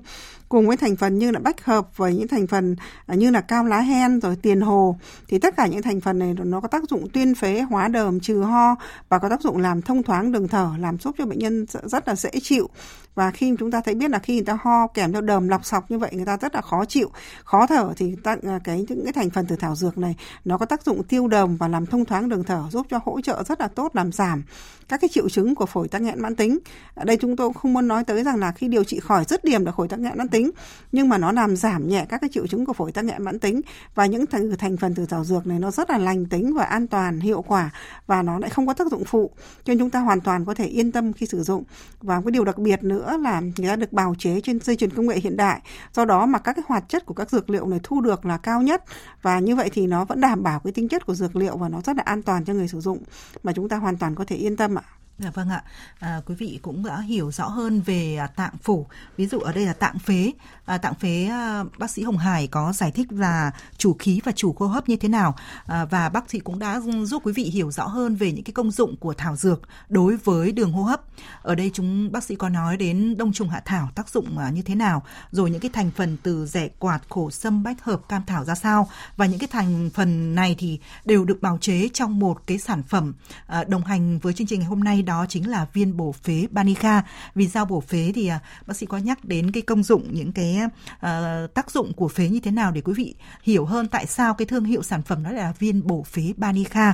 Cùng 0.49 0.67
với 0.67 0.77
thành 0.77 0.95
phần 0.95 1.19
như 1.19 1.31
là 1.31 1.39
bách 1.39 1.65
hợp 1.65 1.97
với 1.97 2.15
những 2.15 2.27
thành 2.27 2.47
phần 2.47 2.75
à, 3.05 3.15
như 3.15 3.31
là 3.31 3.41
cao 3.41 3.65
lá 3.65 3.79
hen 3.79 4.19
rồi 4.19 4.35
tiền 4.35 4.61
hồ 4.61 4.97
thì 5.27 5.39
tất 5.39 5.55
cả 5.57 5.67
những 5.67 5.81
thành 5.81 6.01
phần 6.01 6.19
này 6.19 6.33
nó 6.43 6.59
có 6.59 6.67
tác 6.67 6.83
dụng 6.89 7.09
tuyên 7.13 7.35
phế 7.35 7.61
hóa 7.61 7.87
đờm 7.87 8.19
trừ 8.19 8.41
ho 8.41 8.75
và 9.09 9.19
có 9.19 9.29
tác 9.29 9.41
dụng 9.41 9.57
làm 9.57 9.81
thông 9.81 10.03
thoáng 10.03 10.31
đường 10.31 10.47
thở 10.53 10.69
làm 10.79 10.97
giúp 10.99 11.15
cho 11.17 11.25
bệnh 11.25 11.39
nhân 11.39 11.65
rất 11.83 12.07
là 12.07 12.15
dễ 12.15 12.31
chịu. 12.41 12.69
Và 13.15 13.31
khi 13.31 13.55
chúng 13.59 13.71
ta 13.71 13.81
thấy 13.81 13.95
biết 13.95 14.09
là 14.09 14.19
khi 14.19 14.35
người 14.35 14.45
ta 14.45 14.57
ho 14.61 14.87
kèm 14.87 15.11
theo 15.11 15.21
đờm 15.21 15.47
lọc 15.47 15.65
sọc 15.65 15.91
như 15.91 15.97
vậy 15.97 16.09
người 16.13 16.25
ta 16.25 16.37
rất 16.37 16.55
là 16.55 16.61
khó 16.61 16.85
chịu 16.85 17.11
khó 17.43 17.67
thở 17.67 17.93
thì 17.97 18.15
ta, 18.23 18.35
à, 18.43 18.59
cái 18.63 18.85
những 18.89 19.03
cái 19.03 19.13
thành 19.13 19.29
phần 19.29 19.45
từ 19.49 19.55
thảo 19.55 19.75
dược 19.75 19.97
này 19.97 20.15
nó 20.45 20.57
có 20.57 20.65
tác 20.65 20.83
dụng 20.83 21.03
tiêu 21.03 21.27
đờm 21.27 21.57
và 21.57 21.67
làm 21.67 21.85
thông 21.85 22.05
thoáng 22.05 22.29
đường 22.29 22.43
thở 22.43 22.63
giúp 22.71 22.87
cho 22.89 22.99
hỗ 23.05 23.21
trợ 23.21 23.43
rất 23.43 23.59
là 23.59 23.67
tốt 23.67 23.95
làm 23.95 24.11
giảm 24.11 24.43
các 24.87 25.01
cái 25.01 25.09
triệu 25.13 25.29
chứng 25.29 25.55
của 25.55 25.65
phổi 25.65 25.87
tắc 25.87 26.01
nghẽn 26.01 26.21
mãn 26.21 26.35
tính. 26.35 26.59
Ở 26.95 27.03
đây 27.03 27.17
chúng 27.17 27.35
tôi 27.35 27.51
không 27.53 27.73
muốn 27.73 27.87
nói 27.87 28.03
tới 28.03 28.23
rằng 28.23 28.39
là 28.39 28.51
khi 28.51 28.67
điều 28.67 28.83
trị 28.83 28.99
khỏi 28.99 29.25
rất 29.25 29.43
điểm 29.43 29.65
là 29.65 29.71
phổi 29.71 29.87
tắc 29.87 29.99
nghẽn 29.99 30.17
mãn 30.17 30.27
tính 30.27 30.51
nhưng 30.91 31.09
mà 31.09 31.17
nó 31.17 31.31
làm 31.31 31.55
giảm 31.55 31.87
nhẹ 31.89 32.05
các 32.09 32.21
cái 32.21 32.29
triệu 32.33 32.47
chứng 32.47 32.65
của 32.65 32.73
phổi 32.73 32.91
tắc 32.91 33.05
nghẽn 33.05 33.23
mãn 33.23 33.39
tính 33.39 33.61
và 33.95 34.05
những 34.05 34.25
thành, 34.25 34.51
thành 34.57 34.77
phần 34.77 34.95
từ 34.95 35.05
thảo 35.05 35.23
dược 35.23 35.47
này 35.47 35.59
nó 35.59 35.71
rất 35.71 35.89
là 35.89 35.97
lành 35.97 36.25
tính 36.25 36.53
và 36.53 36.63
an 36.63 36.87
toàn 36.87 37.19
hiệu 37.19 37.41
quả 37.41 37.69
và 38.07 38.21
nó 38.21 38.39
lại 38.39 38.49
không 38.49 38.67
có 38.67 38.73
tác 38.73 38.87
dụng 38.91 39.03
phụ. 39.05 39.31
Cho 39.63 39.71
nên 39.71 39.79
chúng 39.79 39.89
ta 39.89 39.99
hoàn 39.99 40.21
toàn 40.21 40.32
có 40.45 40.53
thể 40.53 40.65
yên 40.65 40.91
tâm 40.91 41.13
khi 41.13 41.25
sử 41.25 41.43
dụng. 41.43 41.63
Và 42.01 42.21
cái 42.21 42.31
điều 42.31 42.45
đặc 42.45 42.57
biệt 42.57 42.83
nữa 42.83 43.17
là 43.21 43.41
người 43.41 43.67
ta 43.67 43.75
được 43.75 43.93
bào 43.93 44.15
chế 44.17 44.41
trên 44.41 44.59
dây 44.59 44.75
chuyền 44.75 44.89
công 44.89 45.07
nghệ 45.07 45.19
hiện 45.19 45.37
đại. 45.37 45.61
Do 45.93 46.05
đó 46.05 46.25
mà 46.25 46.39
các 46.39 46.53
cái 46.53 46.63
hoạt 46.67 46.89
chất 46.89 47.05
của 47.05 47.13
các 47.13 47.31
dược 47.31 47.49
liệu 47.49 47.67
này 47.67 47.79
thu 47.83 48.01
được 48.01 48.25
là 48.25 48.37
cao 48.37 48.61
nhất. 48.61 48.83
Và 49.21 49.39
như 49.39 49.55
vậy 49.55 49.69
thì 49.73 49.87
nó 49.87 50.05
vẫn 50.05 50.21
đảm 50.21 50.43
bảo 50.43 50.59
cái 50.59 50.73
tính 50.73 50.87
chất 50.87 51.05
của 51.05 51.15
dược 51.15 51.35
liệu 51.35 51.57
và 51.57 51.69
nó 51.69 51.81
rất 51.81 51.95
là 51.97 52.03
an 52.05 52.21
toàn 52.21 52.45
cho 52.45 52.53
người 52.53 52.67
sử 52.67 52.79
dụng. 52.79 53.03
Mà 53.43 53.53
chúng 53.53 53.69
ta 53.69 53.77
hoàn 53.77 53.97
toàn 53.97 54.15
có 54.15 54.25
thể 54.25 54.35
yên 54.35 54.57
tâm 54.57 54.75
ạ. 54.75 54.83
Dạ 55.19 55.29
vâng 55.29 55.49
ạ. 55.49 55.63
À, 55.99 56.21
quý 56.25 56.35
vị 56.35 56.59
cũng 56.61 56.85
đã 56.85 57.01
hiểu 57.01 57.31
rõ 57.31 57.47
hơn 57.47 57.81
về 57.81 58.15
à, 58.15 58.27
tạng 58.27 58.57
phủ. 58.63 58.87
Ví 59.17 59.27
dụ 59.27 59.39
ở 59.39 59.53
đây 59.53 59.65
là 59.65 59.73
tạng 59.73 59.99
phế. 59.99 60.31
À, 60.65 60.77
tạng 60.77 60.95
phế 60.95 61.25
à, 61.25 61.63
bác 61.77 61.91
sĩ 61.91 62.03
Hồng 62.03 62.17
Hải 62.17 62.47
có 62.47 62.73
giải 62.73 62.91
thích 62.91 63.11
là 63.11 63.51
chủ 63.77 63.95
khí 63.99 64.21
và 64.23 64.31
chủ 64.31 64.55
hô 64.59 64.67
hấp 64.67 64.89
như 64.89 64.95
thế 64.95 65.09
nào 65.09 65.35
à, 65.65 65.85
và 65.85 66.09
bác 66.09 66.29
sĩ 66.29 66.39
cũng 66.39 66.59
đã 66.59 66.81
giúp 67.03 67.21
quý 67.25 67.33
vị 67.33 67.43
hiểu 67.43 67.71
rõ 67.71 67.87
hơn 67.87 68.15
về 68.15 68.31
những 68.31 68.43
cái 68.43 68.53
công 68.53 68.71
dụng 68.71 68.95
của 68.97 69.13
thảo 69.13 69.35
dược 69.35 69.61
đối 69.89 70.17
với 70.17 70.51
đường 70.51 70.71
hô 70.71 70.83
hấp. 70.83 71.01
Ở 71.41 71.55
đây 71.55 71.71
chúng 71.73 72.11
bác 72.11 72.23
sĩ 72.23 72.35
có 72.35 72.49
nói 72.49 72.77
đến 72.77 73.17
đông 73.17 73.33
trùng 73.33 73.49
hạ 73.49 73.61
thảo 73.65 73.89
tác 73.95 74.09
dụng 74.09 74.37
à, 74.37 74.49
như 74.49 74.61
thế 74.61 74.75
nào, 74.75 75.03
rồi 75.31 75.49
những 75.49 75.61
cái 75.61 75.71
thành 75.73 75.91
phần 75.91 76.17
từ 76.23 76.45
rẻ 76.45 76.67
quạt, 76.79 76.99
khổ 77.09 77.31
sâm, 77.31 77.63
bách 77.63 77.83
hợp, 77.83 78.01
cam 78.09 78.23
thảo 78.27 78.45
ra 78.45 78.55
sao 78.55 78.89
và 79.17 79.25
những 79.25 79.39
cái 79.39 79.47
thành 79.51 79.89
phần 79.93 80.35
này 80.35 80.55
thì 80.59 80.79
đều 81.05 81.25
được 81.25 81.41
bào 81.41 81.57
chế 81.61 81.89
trong 81.93 82.19
một 82.19 82.47
cái 82.47 82.57
sản 82.57 82.83
phẩm 82.83 83.13
à, 83.47 83.63
đồng 83.63 83.83
hành 83.83 84.19
với 84.19 84.33
chương 84.33 84.47
trình 84.47 84.59
ngày 84.59 84.69
hôm 84.69 84.83
nay 84.83 85.02
đó 85.05 85.25
chính 85.29 85.49
là 85.49 85.65
viên 85.73 85.97
bổ 85.97 86.11
phế 86.11 86.47
Banica. 86.51 87.03
Vì 87.35 87.47
sao 87.47 87.65
bổ 87.65 87.81
phế 87.81 88.11
thì 88.15 88.27
à, 88.27 88.39
bác 88.67 88.77
sĩ 88.77 88.85
có 88.85 88.97
nhắc 88.97 89.25
đến 89.25 89.51
cái 89.51 89.61
công 89.61 89.83
dụng 89.83 90.13
những 90.13 90.31
cái 90.31 90.59
uh, 90.95 91.53
tác 91.53 91.71
dụng 91.71 91.93
của 91.93 92.07
phế 92.07 92.29
như 92.29 92.39
thế 92.39 92.51
nào 92.51 92.71
để 92.71 92.81
quý 92.81 92.93
vị 92.93 93.15
hiểu 93.43 93.65
hơn 93.65 93.87
tại 93.87 94.05
sao 94.05 94.33
cái 94.33 94.45
thương 94.45 94.65
hiệu 94.65 94.83
sản 94.83 95.01
phẩm 95.01 95.23
đó 95.23 95.31
là 95.31 95.53
viên 95.59 95.87
bổ 95.87 96.03
phế 96.03 96.33
Banica 96.37 96.93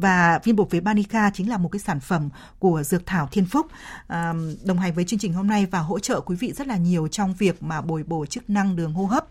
và 0.00 0.40
viên 0.44 0.56
bột 0.56 0.70
phế 0.70 0.80
Banica 0.80 1.30
chính 1.34 1.48
là 1.48 1.58
một 1.58 1.68
cái 1.68 1.80
sản 1.80 2.00
phẩm 2.00 2.28
của 2.58 2.82
dược 2.82 3.06
thảo 3.06 3.28
Thiên 3.32 3.46
Phúc 3.46 3.66
à, 4.06 4.34
đồng 4.64 4.78
hành 4.78 4.94
với 4.94 5.04
chương 5.04 5.18
trình 5.18 5.32
hôm 5.32 5.46
nay 5.46 5.66
và 5.66 5.78
hỗ 5.78 5.98
trợ 5.98 6.20
quý 6.20 6.36
vị 6.36 6.52
rất 6.52 6.66
là 6.66 6.76
nhiều 6.76 7.08
trong 7.08 7.34
việc 7.34 7.62
mà 7.62 7.80
bồi 7.80 8.02
bổ 8.02 8.26
chức 8.26 8.50
năng 8.50 8.76
đường 8.76 8.92
hô 8.92 9.04
hấp. 9.04 9.26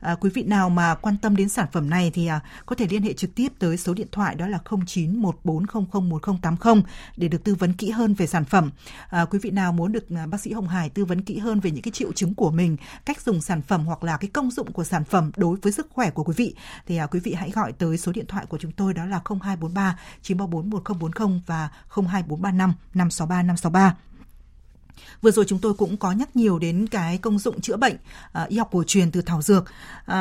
À, 0.00 0.16
quý 0.20 0.30
vị 0.34 0.42
nào 0.42 0.70
mà 0.70 0.94
quan 0.94 1.16
tâm 1.22 1.36
đến 1.36 1.48
sản 1.48 1.66
phẩm 1.72 1.90
này 1.90 2.10
thì 2.14 2.26
à, 2.26 2.40
có 2.66 2.76
thể 2.76 2.86
liên 2.90 3.02
hệ 3.02 3.12
trực 3.12 3.34
tiếp 3.34 3.52
tới 3.58 3.76
số 3.76 3.94
điện 3.94 4.08
thoại 4.12 4.34
đó 4.34 4.46
là 4.46 4.58
0914001080 4.64 6.82
để 7.16 7.28
được 7.28 7.44
tư 7.44 7.54
vấn 7.54 7.69
kỹ 7.72 7.90
hơn 7.90 8.14
về 8.14 8.26
sản 8.26 8.44
phẩm. 8.44 8.70
À, 9.10 9.24
quý 9.24 9.38
vị 9.42 9.50
nào 9.50 9.72
muốn 9.72 9.92
được 9.92 10.10
à, 10.10 10.26
bác 10.26 10.40
sĩ 10.40 10.52
Hồng 10.52 10.68
Hải 10.68 10.88
tư 10.88 11.04
vấn 11.04 11.22
kỹ 11.22 11.38
hơn 11.38 11.60
về 11.60 11.70
những 11.70 11.82
cái 11.82 11.92
triệu 11.92 12.12
chứng 12.12 12.34
của 12.34 12.50
mình, 12.50 12.76
cách 13.04 13.20
dùng 13.20 13.40
sản 13.40 13.62
phẩm 13.62 13.86
hoặc 13.86 14.04
là 14.04 14.16
cái 14.16 14.30
công 14.32 14.50
dụng 14.50 14.72
của 14.72 14.84
sản 14.84 15.04
phẩm 15.04 15.30
đối 15.36 15.56
với 15.56 15.72
sức 15.72 15.86
khỏe 15.90 16.10
của 16.10 16.24
quý 16.24 16.34
vị 16.36 16.54
thì 16.86 16.96
à, 16.96 17.06
quý 17.06 17.20
vị 17.20 17.34
hãy 17.34 17.50
gọi 17.50 17.72
tới 17.72 17.98
số 17.98 18.12
điện 18.12 18.26
thoại 18.26 18.46
của 18.46 18.58
chúng 18.58 18.72
tôi 18.72 18.94
đó 18.94 19.04
là 19.06 19.20
0243 19.24 19.98
934 20.22 20.70
1040 20.70 21.40
và 21.46 21.68
02435 21.88 22.74
563 22.94 23.42
563. 23.42 24.09
Vừa 25.22 25.30
rồi 25.30 25.44
chúng 25.48 25.58
tôi 25.58 25.74
cũng 25.74 25.96
có 25.96 26.12
nhắc 26.12 26.36
nhiều 26.36 26.58
đến 26.58 26.86
cái 26.86 27.18
công 27.18 27.38
dụng 27.38 27.60
chữa 27.60 27.76
bệnh 27.76 27.96
uh, 28.42 28.48
y 28.48 28.58
học 28.58 28.68
cổ 28.72 28.84
truyền 28.86 29.10
từ 29.10 29.22
thảo 29.22 29.42
dược. 29.42 29.64
Uh, 30.10 30.16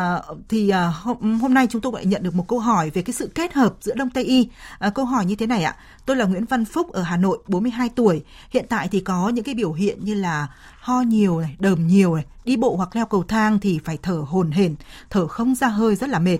thì 0.49 0.71
uh, 0.71 0.95
hôm, 0.95 1.39
hôm 1.39 1.53
nay 1.53 1.67
chúng 1.69 1.81
tôi 1.81 1.91
lại 1.95 2.05
nhận 2.05 2.23
được 2.23 2.35
một 2.35 2.47
câu 2.47 2.59
hỏi 2.59 2.89
về 2.89 3.01
cái 3.01 3.13
sự 3.13 3.31
kết 3.35 3.53
hợp 3.53 3.73
giữa 3.81 3.93
Đông 3.95 4.09
Tây 4.09 4.23
y. 4.23 4.49
Uh, 4.87 4.93
câu 4.93 5.05
hỏi 5.05 5.25
như 5.25 5.35
thế 5.35 5.45
này 5.45 5.63
ạ. 5.63 5.75
Tôi 6.05 6.15
là 6.15 6.25
Nguyễn 6.25 6.45
Văn 6.45 6.65
Phúc 6.65 6.91
ở 6.91 7.01
Hà 7.01 7.17
Nội, 7.17 7.37
42 7.47 7.89
tuổi. 7.89 8.23
Hiện 8.49 8.65
tại 8.69 8.87
thì 8.87 8.99
có 8.99 9.29
những 9.29 9.43
cái 9.43 9.55
biểu 9.55 9.73
hiện 9.73 10.05
như 10.05 10.13
là 10.13 10.47
ho 10.79 11.01
nhiều 11.01 11.41
này, 11.41 11.55
đờm 11.59 11.87
nhiều 11.87 12.15
này, 12.15 12.25
đi 12.45 12.57
bộ 12.57 12.75
hoặc 12.75 12.95
leo 12.95 13.05
cầu 13.05 13.23
thang 13.23 13.59
thì 13.59 13.79
phải 13.83 13.97
thở 14.03 14.23
hồn 14.27 14.51
hển, 14.51 14.75
thở 15.09 15.27
không 15.27 15.55
ra 15.55 15.67
hơi 15.67 15.95
rất 15.95 16.09
là 16.09 16.19
mệt. 16.19 16.37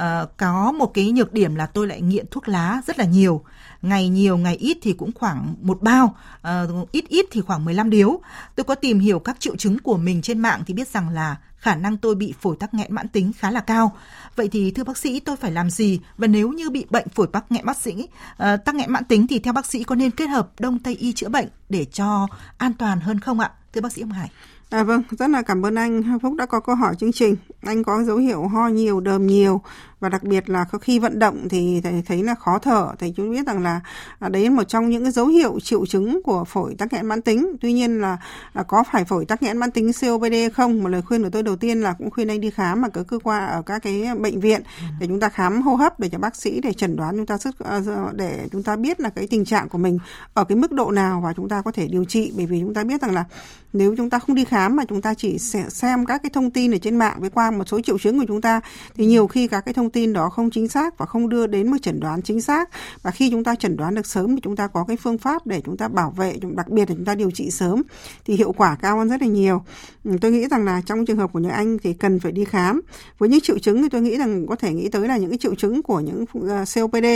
Uh, 0.00 0.36
có 0.36 0.72
một 0.72 0.94
cái 0.94 1.12
nhược 1.12 1.32
điểm 1.32 1.54
là 1.54 1.66
tôi 1.66 1.86
lại 1.86 2.00
nghiện 2.00 2.26
thuốc 2.30 2.48
lá 2.48 2.82
rất 2.86 2.98
là 2.98 3.04
nhiều 3.04 3.44
ngày 3.82 4.08
nhiều 4.08 4.36
ngày 4.36 4.56
ít 4.56 4.78
thì 4.82 4.92
cũng 4.92 5.10
khoảng 5.12 5.54
một 5.60 5.82
bao, 5.82 6.16
uh, 6.48 6.92
ít 6.92 7.04
ít 7.08 7.26
thì 7.30 7.40
khoảng 7.40 7.64
15 7.64 7.90
điếu. 7.90 8.20
Tôi 8.54 8.64
có 8.64 8.74
tìm 8.74 8.98
hiểu 8.98 9.18
các 9.18 9.40
triệu 9.40 9.56
chứng 9.56 9.78
của 9.78 9.96
mình 9.96 10.22
trên 10.22 10.38
mạng 10.38 10.62
thì 10.66 10.74
biết 10.74 10.88
rằng 10.88 11.08
là 11.08 11.36
khả 11.56 11.74
năng 11.74 11.96
tôi 11.96 12.14
bị 12.14 12.34
phổi 12.40 12.56
tắc 12.56 12.74
nghẽn 12.74 12.94
mãn 12.94 13.08
tính 13.08 13.32
khá 13.38 13.50
là 13.50 13.60
cao. 13.60 13.96
Vậy 14.36 14.48
thì 14.48 14.70
thưa 14.70 14.84
bác 14.84 14.98
sĩ 14.98 15.20
tôi 15.20 15.36
phải 15.36 15.52
làm 15.52 15.70
gì 15.70 16.00
và 16.18 16.26
nếu 16.26 16.52
như 16.52 16.70
bị 16.70 16.86
bệnh 16.90 17.08
phổi 17.08 17.26
tắc 17.32 17.52
nghẽn 17.52 17.64
bác 17.64 17.76
sĩ 17.76 18.08
uh, 18.32 18.64
tắc 18.64 18.74
nghẽn 18.74 18.92
mãn 18.92 19.04
tính 19.04 19.26
thì 19.26 19.38
theo 19.38 19.52
bác 19.52 19.66
sĩ 19.66 19.84
có 19.84 19.94
nên 19.94 20.10
kết 20.10 20.26
hợp 20.26 20.60
đông 20.60 20.78
tây 20.78 20.94
y 20.94 21.12
chữa 21.12 21.28
bệnh 21.28 21.48
để 21.68 21.84
cho 21.84 22.26
an 22.58 22.72
toàn 22.72 23.00
hơn 23.00 23.20
không 23.20 23.40
ạ? 23.40 23.50
Thưa 23.72 23.80
bác 23.80 23.92
sĩ 23.92 24.02
ông 24.02 24.12
Hải. 24.12 24.30
À 24.70 24.82
vâng, 24.82 25.02
rất 25.10 25.30
là 25.30 25.42
cảm 25.42 25.66
ơn 25.66 25.74
anh 25.74 26.18
Phúc 26.22 26.34
đã 26.34 26.46
có 26.46 26.60
câu 26.60 26.74
hỏi 26.74 26.94
chương 26.98 27.12
trình. 27.12 27.36
Anh 27.60 27.84
có 27.84 28.02
dấu 28.02 28.16
hiệu 28.16 28.46
ho 28.46 28.68
nhiều, 28.68 29.00
đờm 29.00 29.26
nhiều 29.26 29.62
và 30.00 30.08
đặc 30.08 30.22
biệt 30.22 30.50
là 30.50 30.64
khi 30.80 30.98
vận 30.98 31.18
động 31.18 31.48
thì 31.48 31.80
thầy 31.80 32.02
thấy 32.06 32.22
là 32.22 32.34
khó 32.34 32.58
thở. 32.58 32.88
Thầy 32.98 33.14
chú 33.16 33.30
biết 33.30 33.46
rằng 33.46 33.62
là 33.62 33.80
à, 34.18 34.28
đấy 34.28 34.44
là 34.44 34.50
một 34.50 34.64
trong 34.64 34.88
những 34.88 35.02
cái 35.02 35.12
dấu 35.12 35.26
hiệu 35.26 35.60
triệu 35.60 35.86
chứng 35.86 36.22
của 36.22 36.44
phổi 36.44 36.74
tắc 36.78 36.92
nghẽn 36.92 37.06
mãn 37.06 37.22
tính. 37.22 37.56
Tuy 37.60 37.72
nhiên 37.72 38.00
là, 38.00 38.16
à, 38.52 38.62
có 38.62 38.84
phải 38.92 39.04
phổi 39.04 39.24
tắc 39.24 39.42
nghẽn 39.42 39.56
mãn 39.56 39.70
tính 39.70 39.90
COPD 40.00 40.34
không? 40.54 40.82
Một 40.82 40.88
lời 40.88 41.02
khuyên 41.02 41.22
của 41.22 41.30
tôi 41.30 41.42
đầu 41.42 41.56
tiên 41.56 41.80
là 41.80 41.92
cũng 41.92 42.10
khuyên 42.10 42.28
anh 42.28 42.40
đi 42.40 42.50
khám 42.50 42.82
ở 42.82 42.88
các 42.88 43.06
cơ 43.08 43.18
quan 43.22 43.48
ở 43.48 43.62
các 43.62 43.82
cái 43.82 44.04
bệnh 44.20 44.40
viện 44.40 44.62
để 45.00 45.06
chúng 45.06 45.20
ta 45.20 45.28
khám 45.28 45.62
hô 45.62 45.74
hấp 45.74 46.00
để 46.00 46.08
cho 46.08 46.18
bác 46.18 46.36
sĩ 46.36 46.60
để 46.60 46.72
chẩn 46.72 46.96
đoán 46.96 47.16
chúng 47.16 47.26
ta 47.26 47.38
sức 47.38 47.58
à, 47.58 47.80
để 48.12 48.48
chúng 48.52 48.62
ta 48.62 48.76
biết 48.76 49.00
là 49.00 49.08
cái 49.08 49.26
tình 49.30 49.44
trạng 49.44 49.68
của 49.68 49.78
mình 49.78 49.98
ở 50.34 50.44
cái 50.44 50.56
mức 50.56 50.72
độ 50.72 50.90
nào 50.90 51.20
và 51.24 51.32
chúng 51.32 51.48
ta 51.48 51.62
có 51.62 51.72
thể 51.72 51.86
điều 51.86 52.04
trị 52.04 52.32
bởi 52.36 52.46
vì 52.46 52.60
chúng 52.60 52.74
ta 52.74 52.84
biết 52.84 53.02
rằng 53.02 53.14
là 53.14 53.24
nếu 53.72 53.94
chúng 53.96 54.10
ta 54.10 54.18
không 54.18 54.36
đi 54.36 54.44
khám 54.44 54.55
khám 54.56 54.76
mà 54.76 54.84
chúng 54.84 55.02
ta 55.02 55.14
chỉ 55.14 55.38
xem 55.68 56.06
các 56.06 56.22
cái 56.22 56.30
thông 56.30 56.50
tin 56.50 56.74
ở 56.74 56.78
trên 56.78 56.96
mạng 56.96 57.16
với 57.20 57.30
qua 57.30 57.50
một 57.50 57.68
số 57.68 57.80
triệu 57.80 57.98
chứng 57.98 58.18
của 58.18 58.24
chúng 58.28 58.40
ta, 58.40 58.60
thì 58.94 59.06
nhiều 59.06 59.26
khi 59.26 59.48
các 59.48 59.60
cái 59.60 59.74
thông 59.74 59.90
tin 59.90 60.12
đó 60.12 60.28
không 60.28 60.50
chính 60.50 60.68
xác 60.68 60.98
và 60.98 61.06
không 61.06 61.28
đưa 61.28 61.46
đến 61.46 61.70
một 61.70 61.76
chẩn 61.82 62.00
đoán 62.00 62.22
chính 62.22 62.40
xác. 62.40 62.68
Và 63.02 63.10
khi 63.10 63.30
chúng 63.30 63.44
ta 63.44 63.54
chẩn 63.54 63.76
đoán 63.76 63.94
được 63.94 64.06
sớm 64.06 64.36
thì 64.36 64.40
chúng 64.42 64.56
ta 64.56 64.66
có 64.66 64.84
cái 64.88 64.96
phương 64.96 65.18
pháp 65.18 65.46
để 65.46 65.60
chúng 65.64 65.76
ta 65.76 65.88
bảo 65.88 66.10
vệ 66.10 66.36
đặc 66.54 66.68
biệt 66.68 66.90
là 66.90 66.94
chúng 66.96 67.04
ta 67.04 67.14
điều 67.14 67.30
trị 67.30 67.50
sớm, 67.50 67.82
thì 68.24 68.34
hiệu 68.34 68.52
quả 68.52 68.76
cao 68.82 68.98
hơn 68.98 69.08
rất 69.08 69.20
là 69.20 69.26
nhiều. 69.26 69.62
Ừ, 70.04 70.10
tôi 70.20 70.32
nghĩ 70.32 70.48
rằng 70.48 70.64
là 70.64 70.82
trong 70.86 71.06
trường 71.06 71.16
hợp 71.16 71.32
của 71.32 71.38
những 71.38 71.52
anh 71.52 71.78
thì 71.82 71.92
cần 71.92 72.20
phải 72.20 72.32
đi 72.32 72.44
khám. 72.44 72.80
Với 73.18 73.28
những 73.28 73.40
triệu 73.40 73.58
chứng 73.58 73.82
thì 73.82 73.88
tôi 73.88 74.00
nghĩ 74.00 74.16
rằng 74.16 74.46
có 74.46 74.56
thể 74.56 74.72
nghĩ 74.74 74.88
tới 74.88 75.08
là 75.08 75.16
những 75.16 75.30
cái 75.30 75.38
triệu 75.38 75.54
chứng 75.54 75.82
của 75.82 76.00
những 76.00 76.24
ờ, 76.48 76.64
COPD 76.74 77.06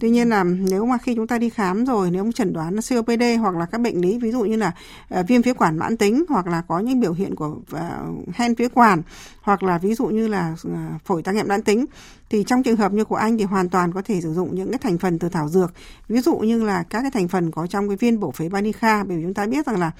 tuy 0.00 0.10
nhiên 0.10 0.28
là 0.28 0.44
nếu 0.44 0.86
mà 0.86 0.98
khi 0.98 1.14
chúng 1.14 1.26
ta 1.26 1.38
đi 1.38 1.50
khám 1.50 1.84
rồi, 1.84 2.10
nếu 2.10 2.32
chẩn 2.34 2.52
đoán 2.52 2.76
COPD 2.90 3.22
hoặc 3.40 3.56
là 3.56 3.66
các 3.66 3.80
bệnh 3.80 4.00
lý, 4.00 4.18
ví 4.18 4.30
dụ 4.30 4.40
như 4.40 4.56
là 4.56 4.72
ờ, 5.08 5.22
viêm 5.28 5.42
phế 5.42 5.52
quản 5.52 5.78
mãn 5.78 5.96
tính 5.96 6.24
hoặc 6.28 6.46
là 6.46 6.62
có 6.68 6.78
những 6.86 7.00
biểu 7.00 7.12
hiện 7.12 7.34
của 7.34 7.46
uh, 7.46 8.34
hen 8.34 8.56
phế 8.56 8.68
quản 8.68 9.02
hoặc 9.40 9.62
là 9.62 9.78
ví 9.78 9.94
dụ 9.94 10.06
như 10.06 10.28
là 10.28 10.56
uh, 10.68 10.76
phổi 11.04 11.22
tắc 11.22 11.34
nghẽn 11.34 11.48
mãn 11.48 11.62
tính 11.62 11.86
thì 12.30 12.44
trong 12.46 12.62
trường 12.62 12.76
hợp 12.76 12.92
như 12.92 13.04
của 13.04 13.16
anh 13.16 13.38
thì 13.38 13.44
hoàn 13.44 13.68
toàn 13.68 13.92
có 13.92 14.02
thể 14.02 14.20
sử 14.20 14.34
dụng 14.34 14.54
những 14.54 14.70
cái 14.70 14.78
thành 14.78 14.98
phần 14.98 15.18
từ 15.18 15.28
thảo 15.28 15.48
dược. 15.48 15.72
Ví 16.08 16.20
dụ 16.20 16.36
như 16.36 16.64
là 16.64 16.82
các 16.82 17.00
cái 17.02 17.10
thành 17.10 17.28
phần 17.28 17.50
có 17.50 17.66
trong 17.66 17.88
cái 17.88 17.96
viên 17.96 18.20
bổ 18.20 18.30
phế 18.30 18.48
Banica 18.48 19.04
bởi 19.04 19.16
vì 19.16 19.22
chúng 19.22 19.34
ta 19.34 19.46
biết 19.46 19.66
rằng 19.66 19.78
là 19.80 19.90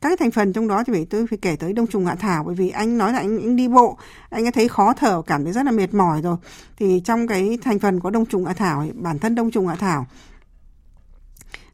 các 0.00 0.08
cái 0.08 0.16
thành 0.16 0.30
phần 0.30 0.52
trong 0.52 0.68
đó 0.68 0.84
thì 0.86 0.92
phải 0.92 1.06
tôi 1.10 1.26
phải 1.26 1.38
kể 1.42 1.56
tới 1.56 1.72
đông 1.72 1.86
trùng 1.86 2.06
hạ 2.06 2.14
thảo 2.14 2.44
bởi 2.44 2.54
vì 2.54 2.68
anh 2.68 2.98
nói 2.98 3.12
là 3.12 3.18
anh, 3.18 3.38
anh 3.38 3.56
đi 3.56 3.68
bộ 3.68 3.98
anh 4.30 4.46
ấy 4.46 4.52
thấy 4.52 4.68
khó 4.68 4.92
thở 4.92 5.22
cảm 5.26 5.44
thấy 5.44 5.52
rất 5.52 5.66
là 5.66 5.72
mệt 5.72 5.94
mỏi 5.94 6.22
rồi. 6.22 6.36
Thì 6.78 7.00
trong 7.04 7.26
cái 7.26 7.58
thành 7.62 7.78
phần 7.78 8.00
có 8.00 8.10
đông 8.10 8.26
trùng 8.26 8.44
hạ 8.44 8.52
thảo 8.52 8.86
bản 8.94 9.18
thân 9.18 9.34
đông 9.34 9.50
trùng 9.50 9.68
hạ 9.68 9.74
thảo 9.74 10.06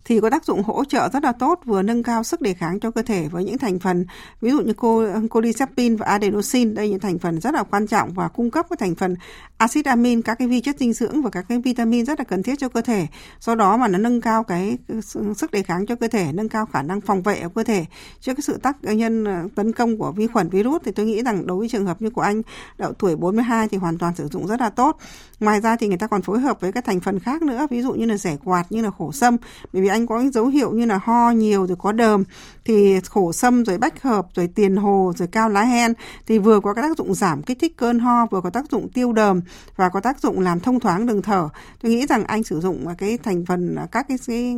thì 0.09 0.21
có 0.21 0.31
tác 0.31 0.45
dụng 0.45 0.63
hỗ 0.63 0.85
trợ 0.85 1.09
rất 1.13 1.25
là 1.25 1.33
tốt, 1.33 1.61
vừa 1.65 1.83
nâng 1.83 2.03
cao 2.03 2.25
sức 2.25 2.41
đề 2.41 2.55
kháng 2.55 2.81
cho 2.81 2.91
cơ 2.91 3.03
thể 3.03 3.29
với 3.29 3.45
những 3.45 3.59
thành 3.59 3.79
phần, 3.79 4.07
ví 4.41 4.51
dụ 4.51 4.61
như 4.61 4.73
cholecystine 5.35 5.97
và 5.97 6.07
adenosine. 6.07 6.75
Đây 6.75 6.89
những 6.89 7.01
thành 7.01 7.19
phần 7.19 7.41
rất 7.41 7.55
là 7.55 7.63
quan 7.63 7.87
trọng 7.87 8.15
và 8.15 8.29
cung 8.29 8.51
cấp 8.51 8.67
các 8.71 8.79
thành 8.79 8.95
phần 8.95 9.17
axit 9.59 9.87
amin, 9.87 10.23
các 10.23 10.35
cái 10.39 10.49
vi 10.49 10.61
chất 10.61 10.77
dinh 10.79 10.93
dưỡng 10.93 11.23
và 11.23 11.31
các 11.31 11.45
cái 11.49 11.59
vitamin 11.59 12.05
rất 12.05 12.19
là 12.19 12.25
cần 12.25 12.43
thiết 12.43 12.59
cho 12.59 12.69
cơ 12.69 12.81
thể. 12.81 13.07
Do 13.41 13.55
đó 13.55 13.77
mà 13.77 13.89
nó 13.89 13.99
nâng 13.99 14.21
cao 14.21 14.45
cái 14.45 14.79
sức 15.37 15.51
đề 15.51 15.63
kháng 15.63 15.87
cho 15.87 15.95
cơ 15.95 16.09
thể, 16.09 16.33
nâng 16.33 16.49
cao 16.49 16.67
khả 16.67 16.83
năng 16.83 17.01
phòng 17.01 17.23
vệ 17.23 17.43
của 17.43 17.49
cơ 17.55 17.65
thể. 17.65 17.85
Trước 18.21 18.35
cái 18.35 18.43
sự 18.43 18.59
tác 18.63 18.77
nhân 18.85 19.25
ờ, 19.25 19.49
tấn 19.55 19.73
công 19.73 19.99
của 19.99 20.13
vi 20.13 20.27
khuẩn 20.27 20.49
virus 20.49 20.83
thì 20.85 20.93
tôi 20.93 21.07
nghĩ 21.07 21.23
rằng 21.23 21.47
đối 21.47 21.59
với 21.59 21.69
trường 21.69 21.87
hợp 21.87 22.03
như 22.03 22.11
của 22.11 22.23
anh, 22.23 22.43
độ 22.79 22.93
tuổi 22.93 23.17
42 23.17 23.69
thì 23.69 23.79
hoàn 23.79 23.99
toàn 23.99 24.15
sử 24.17 24.29
dụng 24.29 24.47
rất 24.47 24.61
là 24.61 24.71
tốt 24.71 24.99
ngoài 25.41 25.61
ra 25.61 25.77
thì 25.77 25.89
người 25.89 25.99
ta 25.99 26.07
còn 26.07 26.23
phối 26.23 26.41
hợp 26.41 26.61
với 26.61 26.73
các 26.73 26.85
thành 26.85 27.01
phần 27.01 27.21
khác 27.21 27.43
nữa, 27.43 27.67
ví 27.71 27.83
dụ 27.83 27.93
như 27.93 28.05
là 28.05 28.17
rẻ 28.17 28.37
quạt, 28.45 28.65
như 28.71 28.83
là 28.83 28.91
khổ 28.91 29.13
sâm. 29.13 29.37
Bởi 29.73 29.83
vì 29.83 29.89
anh 29.89 30.07
có 30.07 30.21
những 30.21 30.33
dấu 30.33 30.47
hiệu 30.47 30.71
như 30.71 30.87
là 30.87 31.01
ho 31.03 31.31
nhiều 31.31 31.67
rồi 31.67 31.77
có 31.81 31.93
đờm 31.93 32.25
thì 32.69 33.01
khổ 33.09 33.33
sâm 33.33 33.65
rồi 33.65 33.79
bách 33.79 34.03
hợp 34.03 34.27
rồi 34.35 34.49
tiền 34.55 34.77
hồ 34.77 35.13
rồi 35.17 35.29
cao 35.29 35.49
lá 35.49 35.63
hen 35.63 35.93
thì 36.27 36.39
vừa 36.39 36.61
có 36.61 36.75
cái 36.75 36.83
tác 36.83 36.99
dụng 36.99 37.15
giảm 37.15 37.43
kích 37.43 37.59
thích 37.61 37.77
cơn 37.77 37.99
ho 37.99 38.27
vừa 38.27 38.41
có 38.41 38.51
tác 38.51 38.71
dụng 38.71 38.89
tiêu 38.89 39.13
đờm 39.13 39.41
và 39.77 39.89
có 39.89 40.01
tác 40.01 40.21
dụng 40.21 40.41
làm 40.41 40.61
thông 40.61 40.81
thoáng 40.81 41.07
đường 41.07 41.23
thở. 41.23 41.49
Tôi 41.83 41.93
nghĩ 41.93 42.07
rằng 42.07 42.25
anh 42.25 42.43
sử 42.43 42.61
dụng 42.61 42.87
cái 42.99 43.19
thành 43.19 43.45
phần 43.47 43.77
các 43.93 44.07
cái, 44.09 44.19
cái 44.27 44.57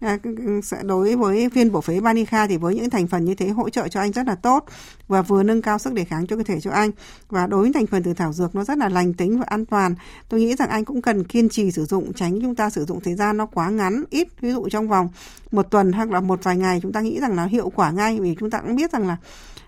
à, 0.00 0.18
sẽ 0.62 0.76
đối 0.82 1.16
với 1.16 1.48
viên 1.48 1.72
bổ 1.72 1.80
phế 1.80 2.00
Banica 2.00 2.46
thì 2.46 2.56
với 2.56 2.74
những 2.74 2.90
thành 2.90 3.06
phần 3.06 3.24
như 3.24 3.34
thế 3.34 3.48
hỗ 3.48 3.70
trợ 3.70 3.88
cho 3.88 4.00
anh 4.00 4.12
rất 4.12 4.26
là 4.26 4.34
tốt 4.34 4.64
và 5.08 5.22
vừa 5.22 5.42
nâng 5.42 5.62
cao 5.62 5.78
sức 5.78 5.92
đề 5.92 6.04
kháng 6.04 6.26
cho 6.26 6.36
cơ 6.36 6.42
thể 6.42 6.60
cho 6.60 6.70
anh. 6.70 6.90
Và 7.28 7.46
đối 7.46 7.62
với 7.62 7.72
thành 7.72 7.86
phần 7.86 8.02
từ 8.02 8.14
thảo 8.14 8.32
dược 8.32 8.54
nó 8.54 8.64
rất 8.64 8.78
là 8.78 8.88
lành 8.88 9.14
tính 9.14 9.38
và 9.38 9.44
an 9.48 9.64
toàn. 9.64 9.94
Tôi 10.28 10.40
nghĩ 10.40 10.56
rằng 10.56 10.68
anh 10.68 10.84
cũng 10.84 11.02
cần 11.02 11.24
kiên 11.24 11.48
trì 11.48 11.70
sử 11.70 11.84
dụng 11.84 12.12
tránh 12.12 12.40
chúng 12.40 12.54
ta 12.54 12.70
sử 12.70 12.84
dụng 12.84 13.00
thời 13.00 13.14
gian 13.14 13.36
nó 13.36 13.46
quá 13.46 13.70
ngắn 13.70 14.04
ít 14.10 14.28
ví 14.40 14.52
dụ 14.52 14.68
trong 14.68 14.88
vòng 14.88 15.08
một 15.52 15.70
tuần 15.70 15.92
hoặc 15.92 16.10
là 16.10 16.20
một 16.20 16.40
vài 16.42 16.56
ngày 16.56 16.80
chúng 16.82 16.92
ta 16.92 17.00
nghĩ 17.00 17.20
rằng 17.20 17.36
là 17.42 17.48
hiệu 17.48 17.72
quả 17.74 17.90
ngay 17.90 18.20
vì 18.20 18.36
chúng 18.40 18.50
ta 18.50 18.60
cũng 18.60 18.76
biết 18.76 18.92
rằng 18.92 19.06
là 19.06 19.16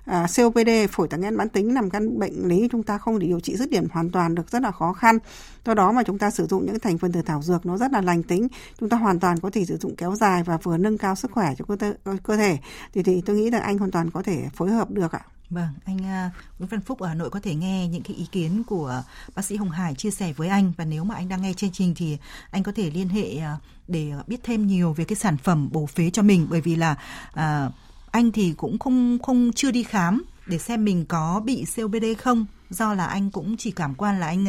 à, 0.05 0.27
COPD 0.37 0.69
phổi 0.91 1.09
tắc 1.09 1.21
nghẽn 1.21 1.35
mãn 1.35 1.49
tính 1.49 1.75
nằm 1.75 1.91
căn 1.91 2.19
bệnh 2.19 2.49
lý 2.49 2.69
chúng 2.73 2.83
ta 2.83 2.99
không 2.99 3.19
để 3.19 3.27
điều 3.27 3.41
trị 3.41 3.57
dứt 3.57 3.71
điểm 3.71 3.87
hoàn 3.93 4.11
toàn 4.11 4.35
được 4.35 4.51
rất 4.51 4.63
là 4.63 4.71
khó 4.71 4.93
khăn. 4.93 5.19
Do 5.67 5.75
đó 5.75 5.93
mà 5.93 6.03
chúng 6.03 6.19
ta 6.19 6.31
sử 6.31 6.47
dụng 6.47 6.67
những 6.67 6.79
thành 6.79 6.99
phần 6.99 7.13
từ 7.13 7.23
thảo 7.23 7.43
dược 7.43 7.67
nó 7.67 7.77
rất 7.77 7.93
là 7.93 8.01
lành 8.01 8.23
tính. 8.23 8.49
Chúng 8.81 8.89
ta 8.89 8.97
hoàn 8.97 9.21
toàn 9.21 9.41
có 9.41 9.51
thể 9.51 9.65
sử 9.65 9.77
dụng 9.77 9.97
kéo 9.97 10.15
dài 10.15 10.43
và 10.43 10.57
vừa 10.57 10.77
nâng 10.77 10.99
cao 10.99 11.15
sức 11.15 11.31
khỏe 11.31 11.55
cho 11.59 11.65
cơ, 11.65 11.77
thể, 11.77 11.93
cơ 12.23 12.37
thể. 12.37 12.59
Thì 12.93 13.03
thì 13.03 13.23
tôi 13.27 13.37
nghĩ 13.37 13.51
là 13.51 13.59
anh 13.59 13.79
hoàn 13.79 13.91
toàn 13.91 14.11
có 14.11 14.23
thể 14.23 14.49
phối 14.55 14.71
hợp 14.71 14.91
được 14.91 15.13
ạ. 15.13 15.21
Vâng, 15.51 15.69
anh 15.85 16.07
à, 16.07 16.31
Nguyễn 16.59 16.69
Văn 16.69 16.81
Phúc 16.81 16.99
ở 16.99 17.09
Hà 17.09 17.15
Nội 17.15 17.31
có 17.31 17.41
thể 17.41 17.55
nghe 17.55 17.89
những 17.89 18.03
cái 18.03 18.17
ý 18.17 18.27
kiến 18.33 18.63
của 18.67 19.03
bác 19.35 19.45
sĩ 19.45 19.57
Hồng 19.57 19.71
Hải 19.71 19.95
chia 19.95 20.11
sẻ 20.11 20.33
với 20.33 20.49
anh. 20.49 20.73
Và 20.77 20.85
nếu 20.85 21.05
mà 21.05 21.15
anh 21.15 21.29
đang 21.29 21.43
nghe 21.43 21.53
chương 21.53 21.73
trình 21.73 21.95
thì 21.97 22.19
anh 22.51 22.63
có 22.63 22.73
thể 22.77 22.91
liên 22.91 23.09
hệ 23.09 23.37
à, 23.37 23.57
để 23.89 24.11
ờ, 24.11 24.23
biết 24.27 24.41
thêm 24.43 24.67
nhiều 24.67 24.93
về 24.93 25.05
cái 25.05 25.17
sản 25.17 25.37
phẩm 25.37 25.69
bổ 25.73 25.87
phế 25.87 26.11
cho 26.11 26.23
mình. 26.23 26.47
Bởi 26.51 26.61
vì 26.61 26.77
là 26.77 26.97
à, 27.33 27.71
anh 28.11 28.33
thì 28.33 28.55
cũng 28.57 28.79
không 28.79 29.19
không 29.23 29.51
chưa 29.55 29.71
đi 29.71 29.83
khám 29.83 30.25
để 30.47 30.59
xem 30.59 30.85
mình 30.85 31.05
có 31.09 31.43
bị 31.45 31.65
COPD 31.77 32.05
không 32.19 32.47
do 32.71 32.95
là 32.95 33.07
anh 33.07 33.31
cũng 33.31 33.57
chỉ 33.57 33.71
cảm 33.71 33.95
quan 33.95 34.21
là 34.21 34.27
anh 34.27 34.47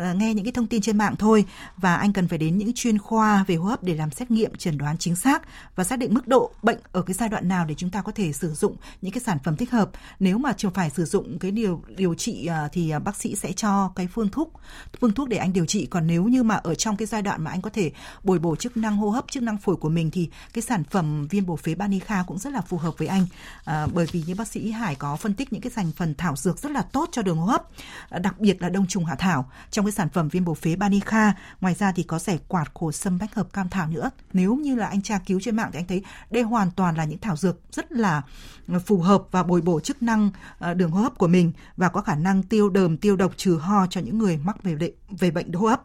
uh, 0.00 0.16
nghe 0.16 0.34
những 0.34 0.44
cái 0.44 0.52
thông 0.52 0.66
tin 0.66 0.82
trên 0.82 0.98
mạng 0.98 1.16
thôi. 1.18 1.44
Và 1.76 1.96
anh 1.96 2.12
cần 2.12 2.28
phải 2.28 2.38
đến 2.38 2.58
những 2.58 2.72
chuyên 2.74 2.98
khoa 2.98 3.44
về 3.46 3.54
hô 3.54 3.64
hấp 3.64 3.82
để 3.82 3.94
làm 3.94 4.10
xét 4.10 4.30
nghiệm 4.30 4.54
chẩn 4.54 4.78
đoán 4.78 4.98
chính 4.98 5.16
xác 5.16 5.42
và 5.76 5.84
xác 5.84 5.98
định 5.98 6.14
mức 6.14 6.28
độ 6.28 6.50
bệnh 6.62 6.78
ở 6.92 7.02
cái 7.02 7.14
giai 7.14 7.28
đoạn 7.28 7.48
nào 7.48 7.64
để 7.64 7.74
chúng 7.74 7.90
ta 7.90 8.02
có 8.02 8.12
thể 8.12 8.32
sử 8.32 8.54
dụng 8.54 8.76
những 9.02 9.12
cái 9.12 9.20
sản 9.20 9.38
phẩm 9.44 9.56
thích 9.56 9.70
hợp. 9.70 9.90
Nếu 10.20 10.38
mà 10.38 10.52
chưa 10.52 10.70
phải 10.70 10.90
sử 10.90 11.04
dụng 11.04 11.38
cái 11.38 11.50
điều 11.50 11.82
điều 11.96 12.14
trị 12.14 12.48
uh, 12.50 12.72
thì 12.72 12.92
uh, 12.96 13.02
bác 13.02 13.16
sĩ 13.16 13.34
sẽ 13.34 13.52
cho 13.52 13.92
cái 13.94 14.08
phương 14.14 14.28
thuốc 14.28 14.52
phương 15.00 15.12
thuốc 15.12 15.28
để 15.28 15.36
anh 15.36 15.52
điều 15.52 15.66
trị. 15.66 15.86
Còn 15.86 16.06
nếu 16.06 16.24
như 16.24 16.42
mà 16.42 16.54
ở 16.54 16.74
trong 16.74 16.96
cái 16.96 17.06
giai 17.06 17.22
đoạn 17.22 17.44
mà 17.44 17.50
anh 17.50 17.62
có 17.62 17.70
thể 17.70 17.90
bồi 18.24 18.38
bổ 18.38 18.56
chức 18.56 18.76
năng 18.76 18.96
hô 18.96 19.10
hấp 19.10 19.24
chức 19.30 19.42
năng 19.42 19.58
phổi 19.58 19.76
của 19.76 19.88
mình 19.88 20.10
thì 20.10 20.30
cái 20.52 20.62
sản 20.62 20.84
phẩm 20.84 21.26
viên 21.26 21.46
bổ 21.46 21.56
phế 21.56 21.74
Banica 21.74 22.24
cũng 22.26 22.38
rất 22.38 22.52
là 22.52 22.60
phù 22.60 22.76
hợp 22.76 22.98
với 22.98 23.08
anh. 23.08 23.26
À, 23.64 23.86
bởi 23.94 24.06
vì 24.12 24.22
như 24.26 24.34
bác 24.34 24.48
sĩ 24.48 24.70
Hải 24.70 24.94
có 24.94 25.16
phân 25.16 25.34
tích 25.34 25.52
những 25.52 25.62
cái 25.62 25.72
thành 25.74 25.92
phần 25.96 26.14
thảo 26.18 26.36
dược 26.36 26.58
rất 26.58 26.72
là 26.72 26.82
tốt 26.82 27.08
cho 27.12 27.22
đường 27.22 27.38
hô 27.38 27.46
hấp 27.48 27.62
à, 28.08 28.18
đặc 28.18 28.40
biệt 28.40 28.62
là 28.62 28.68
đông 28.68 28.86
trùng 28.86 29.04
hạ 29.04 29.14
thảo 29.14 29.50
trong 29.70 29.84
cái 29.84 29.92
sản 29.92 30.08
phẩm 30.08 30.28
viên 30.28 30.44
bổ 30.44 30.54
phế 30.54 30.76
Banica. 30.76 31.34
Ngoài 31.60 31.74
ra 31.74 31.92
thì 31.92 32.02
có 32.02 32.18
rẻ 32.18 32.38
quạt 32.48 32.74
của 32.74 32.92
sâm 32.92 33.18
bách 33.18 33.34
hợp 33.34 33.52
cam 33.52 33.68
thảo 33.68 33.88
nữa. 33.88 34.10
Nếu 34.32 34.56
như 34.56 34.74
là 34.74 34.86
anh 34.86 35.02
tra 35.02 35.18
cứu 35.26 35.40
trên 35.42 35.56
mạng 35.56 35.70
thì 35.72 35.78
anh 35.78 35.86
thấy 35.86 36.02
đây 36.30 36.42
hoàn 36.42 36.70
toàn 36.70 36.96
là 36.96 37.04
những 37.04 37.18
thảo 37.18 37.36
dược 37.36 37.58
rất 37.72 37.92
là 37.92 38.22
à, 38.68 38.78
phù 38.78 39.00
hợp 39.00 39.22
và 39.30 39.42
bồi 39.42 39.60
bổ 39.60 39.80
chức 39.80 40.02
năng 40.02 40.30
à, 40.58 40.74
đường 40.74 40.90
hô 40.90 41.00
hấp 41.00 41.18
của 41.18 41.28
mình 41.28 41.52
và 41.76 41.88
có 41.88 42.00
khả 42.00 42.14
năng 42.14 42.42
tiêu 42.42 42.68
đờm, 42.68 42.96
tiêu 42.96 43.16
độc 43.16 43.32
trừ 43.36 43.56
ho 43.56 43.86
cho 43.90 44.00
những 44.00 44.18
người 44.18 44.36
mắc 44.36 44.62
về 44.62 44.74
bệnh, 44.74 44.94
về 45.10 45.30
bệnh 45.30 45.52
hô 45.52 45.66
hấp. 45.66 45.82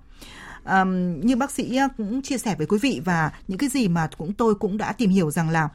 Um, 0.66 1.20
như 1.20 1.36
bác 1.36 1.52
sĩ 1.52 1.80
cũng 1.98 2.22
chia 2.22 2.38
sẻ 2.38 2.56
với 2.56 2.68
quý 2.68 2.78
vị 2.82 3.02
và 3.06 3.32
những 3.48 3.58
cái 3.58 3.70
gì 3.70 3.88
mà 3.88 4.08
cũng 4.18 4.34
tôi 4.34 4.56
cũng 4.56 4.78
đã 4.78 4.92
tìm 4.92 5.10
hiểu 5.10 5.32
rằng 5.32 5.50
là 5.50 5.70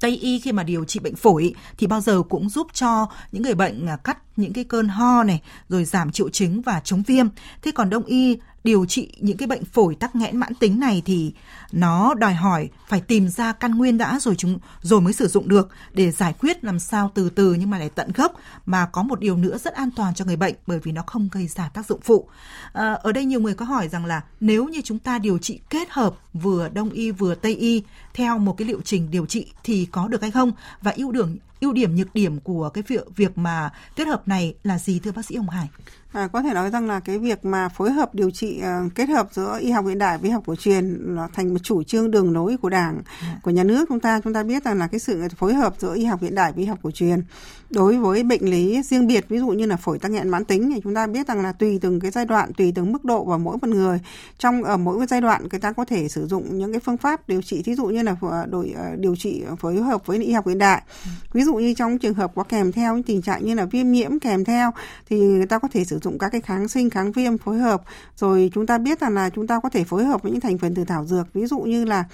Tây 0.00 0.16
y 0.16 0.40
khi 0.40 0.52
mà 0.52 0.62
điều 0.62 0.84
trị 0.84 1.00
bệnh 1.00 1.16
phổi 1.16 1.54
thì 1.78 1.86
bao 1.86 2.00
giờ 2.00 2.22
cũng 2.28 2.48
giúp 2.48 2.66
cho 2.72 3.06
những 3.32 3.42
người 3.42 3.54
bệnh 3.54 3.86
à, 3.86 3.96
cắt 3.96 4.18
những 4.36 4.52
cái 4.52 4.64
cơn 4.64 4.88
ho 4.88 5.22
này, 5.22 5.42
rồi 5.68 5.84
giảm 5.84 6.12
triệu 6.12 6.28
chứng 6.28 6.62
và 6.62 6.80
chống 6.84 7.02
viêm. 7.06 7.26
Thế 7.62 7.70
còn 7.70 7.90
đông 7.90 8.04
y 8.04 8.38
điều 8.68 8.86
trị 8.86 9.12
những 9.20 9.36
cái 9.36 9.46
bệnh 9.46 9.64
phổi 9.64 9.94
tắc 9.94 10.16
nghẽn 10.16 10.36
mãn 10.36 10.54
tính 10.54 10.80
này 10.80 11.02
thì 11.04 11.32
nó 11.72 12.14
đòi 12.14 12.34
hỏi 12.34 12.68
phải 12.88 13.00
tìm 13.00 13.28
ra 13.28 13.52
căn 13.52 13.74
nguyên 13.74 13.98
đã 13.98 14.18
rồi 14.20 14.34
chúng 14.34 14.58
rồi 14.82 15.00
mới 15.00 15.12
sử 15.12 15.28
dụng 15.28 15.48
được 15.48 15.68
để 15.92 16.10
giải 16.10 16.34
quyết 16.40 16.64
làm 16.64 16.78
sao 16.78 17.10
từ 17.14 17.30
từ 17.30 17.54
nhưng 17.54 17.70
mà 17.70 17.78
lại 17.78 17.90
tận 17.94 18.10
gốc 18.14 18.32
mà 18.66 18.86
có 18.86 19.02
một 19.02 19.20
điều 19.20 19.36
nữa 19.36 19.58
rất 19.58 19.74
an 19.74 19.90
toàn 19.96 20.14
cho 20.14 20.24
người 20.24 20.36
bệnh 20.36 20.54
bởi 20.66 20.78
vì 20.78 20.92
nó 20.92 21.02
không 21.06 21.28
gây 21.32 21.46
ra 21.46 21.68
tác 21.68 21.86
dụng 21.86 22.00
phụ. 22.00 22.28
À, 22.72 22.92
ở 22.92 23.12
đây 23.12 23.24
nhiều 23.24 23.40
người 23.40 23.54
có 23.54 23.64
hỏi 23.64 23.88
rằng 23.88 24.04
là 24.04 24.22
nếu 24.40 24.68
như 24.68 24.80
chúng 24.84 24.98
ta 24.98 25.18
điều 25.18 25.38
trị 25.38 25.60
kết 25.70 25.88
hợp 25.90 26.14
vừa 26.32 26.68
đông 26.68 26.90
y 26.90 27.10
vừa 27.10 27.34
tây 27.34 27.54
y 27.54 27.82
theo 28.14 28.38
một 28.38 28.56
cái 28.56 28.68
liệu 28.68 28.80
trình 28.84 29.10
điều 29.10 29.26
trị 29.26 29.46
thì 29.64 29.86
có 29.92 30.08
được 30.08 30.22
hay 30.22 30.30
không 30.30 30.52
và 30.82 30.92
ưu 30.96 31.12
điểm 31.12 31.38
ưu 31.60 31.72
điểm 31.72 31.96
nhược 31.96 32.14
điểm 32.14 32.40
của 32.40 32.68
cái 32.68 32.84
việc 32.86 33.16
việc 33.16 33.38
mà 33.38 33.70
kết 33.96 34.08
hợp 34.08 34.28
này 34.28 34.54
là 34.62 34.78
gì 34.78 34.98
thưa 34.98 35.12
bác 35.12 35.24
sĩ 35.26 35.36
Hồng 35.36 35.48
Hải? 35.48 35.68
À, 36.12 36.28
có 36.32 36.42
thể 36.42 36.54
nói 36.54 36.70
rằng 36.70 36.88
là 36.88 37.00
cái 37.00 37.18
việc 37.18 37.44
mà 37.44 37.68
phối 37.68 37.92
hợp 37.92 38.14
điều 38.14 38.30
trị 38.30 38.62
uh, 38.86 38.94
kết 38.94 39.08
hợp 39.08 39.28
giữa 39.32 39.58
y 39.60 39.70
học 39.70 39.84
hiện 39.88 39.98
đại 39.98 40.18
với 40.18 40.28
y 40.28 40.32
học 40.32 40.42
cổ 40.46 40.56
truyền 40.56 40.84
là 41.06 41.28
thành 41.34 41.48
một 41.54 41.58
chủ 41.62 41.82
trương 41.82 42.10
đường 42.10 42.32
lối 42.32 42.56
của 42.56 42.68
Đảng. 42.68 43.02
Dạ. 43.22 43.40
của 43.42 43.50
nhà 43.50 43.64
nước 43.64 43.84
chúng 43.88 44.00
ta 44.00 44.20
chúng 44.24 44.32
ta 44.32 44.42
biết 44.42 44.64
rằng 44.64 44.78
là 44.78 44.86
cái 44.86 45.00
sự 45.00 45.22
phối 45.36 45.54
hợp 45.54 45.74
giữa 45.78 45.94
y 45.94 46.04
học 46.04 46.22
hiện 46.22 46.34
đại 46.34 46.52
với 46.52 46.60
y 46.60 46.66
học 46.66 46.78
cổ 46.82 46.90
truyền 46.90 47.22
đối 47.70 47.96
với 47.96 48.22
bệnh 48.22 48.50
lý 48.50 48.82
riêng 48.82 49.06
biệt 49.06 49.28
ví 49.28 49.38
dụ 49.38 49.48
như 49.48 49.66
là 49.66 49.76
phổi 49.76 49.98
tắc 49.98 50.10
nghẽn 50.10 50.28
mãn 50.28 50.44
tính 50.44 50.70
thì 50.74 50.80
chúng 50.84 50.94
ta 50.94 51.06
biết 51.06 51.28
rằng 51.28 51.42
là 51.42 51.52
tùy 51.52 51.78
từng 51.82 52.00
cái 52.00 52.10
giai 52.10 52.24
đoạn 52.24 52.52
tùy 52.52 52.72
từng 52.74 52.92
mức 52.92 53.04
độ 53.04 53.24
và 53.24 53.38
mỗi 53.38 53.56
một 53.62 53.68
người 53.68 54.00
trong 54.38 54.64
ở 54.64 54.76
mỗi 54.76 54.98
cái 54.98 55.06
giai 55.06 55.20
đoạn 55.20 55.48
người 55.50 55.60
ta 55.60 55.72
có 55.72 55.84
thể 55.84 56.08
sử 56.08 56.26
dụng 56.26 56.58
những 56.58 56.72
cái 56.72 56.80
phương 56.80 56.96
pháp 56.96 57.28
điều 57.28 57.42
trị 57.42 57.62
thí 57.62 57.74
dụ 57.74 57.86
như 57.86 58.02
là 58.02 58.16
đổi 58.50 58.74
ờ, 58.76 58.96
điều 58.96 59.16
trị 59.16 59.42
phối 59.60 59.76
hợp 59.76 60.06
với 60.06 60.24
y 60.24 60.32
học 60.32 60.46
hiện 60.46 60.58
đại 60.58 60.82
ừ. 61.04 61.10
ví 61.32 61.42
dụ 61.42 61.54
như 61.54 61.74
trong 61.74 61.98
trường 61.98 62.14
hợp 62.14 62.32
có 62.34 62.42
kèm 62.42 62.72
theo 62.72 62.94
những 62.94 63.02
tình 63.02 63.22
trạng 63.22 63.44
như 63.44 63.54
là 63.54 63.64
viêm 63.64 63.90
nhiễm 63.92 64.18
kèm 64.18 64.44
theo 64.44 64.70
thì 65.10 65.16
người 65.20 65.46
ta 65.46 65.58
có 65.58 65.68
thể 65.72 65.84
sử 65.84 65.97
dụng 66.02 66.18
các 66.18 66.28
cái 66.28 66.40
kháng 66.40 66.68
sinh 66.68 66.90
kháng 66.90 67.12
viêm 67.12 67.38
phối 67.38 67.58
hợp. 67.58 67.82
Rồi 68.16 68.50
chúng 68.54 68.66
ta 68.66 68.78
biết 68.78 69.00
rằng 69.00 69.14
là 69.14 69.30
chúng 69.30 69.46
ta 69.46 69.60
có 69.60 69.68
thể 69.68 69.84
phối 69.84 70.04
hợp 70.04 70.22
với 70.22 70.32
những 70.32 70.40
thành 70.40 70.58
phần 70.58 70.74
từ 70.74 70.84
thảo 70.84 71.06
dược 71.06 71.32
ví 71.34 71.46
dụ 71.46 71.58
như 71.58 71.84
là 71.84 72.04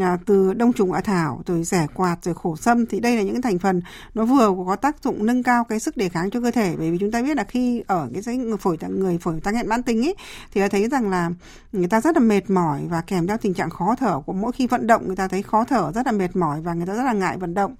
à, 0.00 0.18
từ 0.26 0.54
đông 0.54 0.72
trùng 0.72 0.92
hạ 0.92 1.00
thảo 1.00 1.42
rồi 1.46 1.64
rẻ 1.64 1.86
quạt 1.94 2.16
rồi 2.22 2.34
khổ 2.34 2.56
sâm. 2.56 2.86
Thì 2.86 3.00
đây 3.00 3.16
là 3.16 3.22
những 3.22 3.42
thành 3.42 3.58
phần 3.58 3.82
nó 4.14 4.24
vừa 4.24 4.54
có 4.66 4.76
tác 4.76 5.02
dụng 5.02 5.26
nâng 5.26 5.42
cao 5.42 5.64
cái 5.64 5.80
sức 5.80 5.96
đề 5.96 6.08
kháng 6.08 6.30
cho 6.30 6.40
cơ 6.40 6.50
thể. 6.50 6.74
Bởi 6.78 6.90
vì 6.90 6.98
chúng 6.98 7.10
ta 7.10 7.22
biết 7.22 7.36
là 7.36 7.44
khi 7.44 7.82
ở 7.86 8.08
cái 8.12 8.22
giấy 8.22 8.36
người 8.36 8.56
phổi 8.56 8.76
người 8.88 9.18
phổi 9.18 9.40
tăng 9.40 9.54
nghẹn 9.54 9.68
mãn 9.68 9.82
tính 9.82 10.06
ấy 10.06 10.14
thì 10.54 10.60
thấy 10.68 10.88
rằng 10.88 11.10
là 11.10 11.30
người 11.72 11.88
ta 11.88 12.00
rất 12.00 12.16
là 12.16 12.20
mệt 12.20 12.50
mỏi 12.50 12.80
và 12.88 13.00
kèm 13.00 13.26
theo 13.26 13.36
tình 13.38 13.54
trạng 13.54 13.70
khó 13.70 13.94
thở 13.98 14.20
của 14.26 14.32
mỗi 14.32 14.52
khi 14.52 14.66
vận 14.66 14.86
động 14.86 15.06
người 15.06 15.16
ta 15.16 15.28
thấy 15.28 15.42
khó 15.42 15.64
thở 15.64 15.92
rất 15.94 16.06
là 16.06 16.12
mệt 16.12 16.36
mỏi 16.36 16.60
và 16.60 16.74
người 16.74 16.86
ta 16.86 16.94
rất 16.94 17.02
là 17.02 17.12
ngại 17.12 17.38
vận 17.38 17.54
động. 17.54 17.74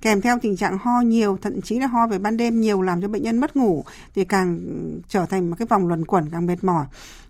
Kèm 0.00 0.20
theo 0.20 0.38
tình 0.42 0.56
trạng 0.56 0.78
ho 0.78 1.00
nhiều 1.00 1.38
thậm 1.42 1.60
chí 1.62 1.78
là 1.78 1.86
ho 1.86 2.06
về 2.06 2.18
ban 2.18 2.36
đêm 2.36 2.60
nhiều 2.60 2.82
làm 2.82 3.02
cho 3.02 3.08
bệnh 3.08 3.22
nhân 3.22 3.38
mất 3.38 3.56
ngủ 3.56 3.84
thì 4.14 4.24
càng 4.24 4.58
trở 5.08 5.26
thành 5.26 5.50
một 5.50 5.56
cái 5.58 5.66
vòng 5.66 5.88
luẩn 5.88 6.04
quẩn 6.04 6.30
càng 6.30 6.46
mệt 6.46 6.64
mỏi. 6.64 6.86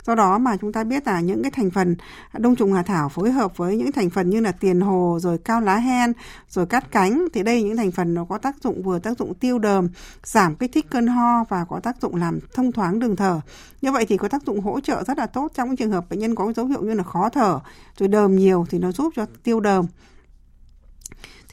Do 0.07 0.15
đó 0.15 0.39
mà 0.39 0.57
chúng 0.57 0.73
ta 0.73 0.85
biết 0.85 1.07
là 1.07 1.21
những 1.21 1.43
cái 1.43 1.51
thành 1.51 1.71
phần 1.71 1.97
đông 2.39 2.57
trùng 2.57 2.73
hạ 2.73 2.83
thảo 2.83 3.09
phối 3.09 3.33
hợp 3.33 3.57
với 3.57 3.77
những 3.77 3.93
thành 3.93 4.11
phần 4.11 4.31
như 4.31 4.41
là 4.41 4.53
tiền 4.53 4.81
hồ, 4.81 5.19
rồi 5.21 5.39
cao 5.39 5.61
lá 5.61 5.77
hen, 5.77 6.13
rồi 6.49 6.67
cát 6.67 6.91
cánh, 6.91 7.29
thì 7.33 7.43
đây 7.43 7.63
những 7.63 7.77
thành 7.77 7.91
phần 7.93 8.15
nó 8.15 8.25
có 8.25 8.39
tác 8.39 8.57
dụng 8.63 8.83
vừa 8.83 8.99
tác 8.99 9.19
dụng 9.19 9.35
tiêu 9.35 9.59
đờm, 9.59 9.89
giảm 10.23 10.55
kích 10.55 10.73
thích 10.73 10.87
cơn 10.91 11.07
ho 11.07 11.45
và 11.49 11.65
có 11.65 11.81
tác 11.81 12.03
dụng 12.03 12.17
làm 12.17 12.39
thông 12.55 12.73
thoáng 12.73 12.99
đường 12.99 13.17
thở. 13.17 13.41
Như 13.83 13.93
vậy 13.93 14.07
thì 14.09 14.17
có 14.17 14.29
tác 14.29 14.43
dụng 14.47 14.61
hỗ 14.61 14.81
trợ 14.81 15.05
rất 15.07 15.19
là 15.19 15.27
tốt 15.27 15.53
trong 15.55 15.69
những 15.69 15.77
trường 15.77 15.93
hợp 15.93 16.11
bệnh 16.11 16.19
nhân 16.19 16.35
có 16.35 16.53
dấu 16.53 16.67
hiệu 16.67 16.83
như 16.83 16.95
là 16.95 17.03
khó 17.03 17.29
thở, 17.29 17.61
rồi 17.99 18.09
đờm 18.09 18.37
nhiều 18.37 18.67
thì 18.71 18.79
nó 18.79 18.93
giúp 18.93 19.13
cho 19.17 19.27
tiêu 19.43 19.61
đờm 19.61 19.87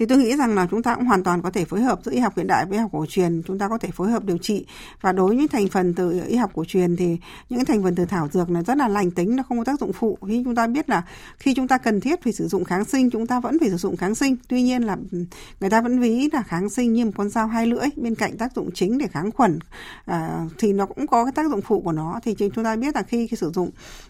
thì 0.01 0.07
tôi 0.07 0.17
nghĩ 0.17 0.35
rằng 0.35 0.55
là 0.55 0.67
chúng 0.71 0.83
ta 0.83 0.95
cũng 0.95 1.05
hoàn 1.05 1.23
toàn 1.23 1.41
có 1.41 1.51
thể 1.51 1.65
phối 1.65 1.81
hợp 1.81 1.99
giữa 2.03 2.11
y 2.11 2.19
học 2.19 2.33
hiện 2.37 2.47
đại 2.47 2.65
với 2.65 2.77
y 2.77 2.81
học 2.81 2.89
cổ 2.93 3.05
truyền. 3.09 3.41
Chúng 3.43 3.59
ta 3.59 3.67
có 3.67 3.77
thể 3.77 3.89
phối 3.91 4.11
hợp 4.11 4.25
điều 4.25 4.37
trị. 4.37 4.65
Và 5.01 5.11
đối 5.11 5.27
với 5.27 5.37
những 5.37 5.47
thành 5.47 5.67
phần 5.67 5.93
từ 5.93 6.21
y 6.27 6.35
học 6.35 6.51
cổ 6.53 6.65
truyền 6.65 6.95
thì 6.95 7.17
những 7.49 7.65
thành 7.65 7.83
phần 7.83 7.95
từ 7.95 8.05
thảo 8.05 8.27
dược 8.31 8.49
là 8.49 8.61
rất 8.61 8.77
là 8.77 8.87
lành 8.87 9.11
tính 9.11 9.35
nó 9.35 9.43
không 9.43 9.57
có 9.57 9.63
tác 9.63 9.79
dụng 9.79 9.93
phụ. 9.93 10.17
Khi 10.27 10.41
chúng 10.43 10.55
ta 10.55 10.67
biết 10.67 10.89
là 10.89 11.03
khi 11.37 11.53
chúng 11.53 11.67
ta 11.67 11.77
cần 11.77 12.01
thiết 12.01 12.23
phải 12.23 12.33
sử 12.33 12.47
dụng 12.47 12.63
kháng 12.63 12.85
sinh 12.85 13.09
chúng 13.09 13.27
ta 13.27 13.39
vẫn 13.39 13.59
phải 13.59 13.69
sử 13.69 13.77
dụng 13.77 13.97
kháng 13.97 14.15
sinh. 14.15 14.35
Tuy 14.47 14.61
nhiên 14.61 14.83
là 14.83 14.97
ừ, 15.11 15.25
người 15.59 15.69
ta 15.69 15.81
vẫn 15.81 15.99
ví 15.99 16.29
là 16.33 16.41
kháng 16.41 16.69
sinh 16.69 16.93
như 16.93 17.05
một 17.05 17.11
con 17.15 17.29
dao 17.29 17.47
hai 17.47 17.67
lưỡi 17.67 17.87
bên 17.95 18.15
cạnh 18.15 18.37
tác 18.37 18.55
dụng 18.55 18.69
chính 18.73 18.97
để 18.97 19.07
kháng 19.07 19.31
khuẩn 19.31 19.59
à, 20.05 20.45
thì 20.57 20.73
nó 20.73 20.85
cũng 20.85 21.07
có 21.07 21.25
cái 21.25 21.31
tác 21.31 21.49
dụng 21.49 21.61
phụ 21.61 21.81
của 21.81 21.91
nó. 21.91 22.19
Thì 22.23 22.35
chúng 22.53 22.63
ta 22.63 22.75
biết 22.75 22.95
là 22.95 23.03
khi, 23.03 23.27
khi 23.27 23.37
sử 23.37 23.51
dụng 23.51 23.69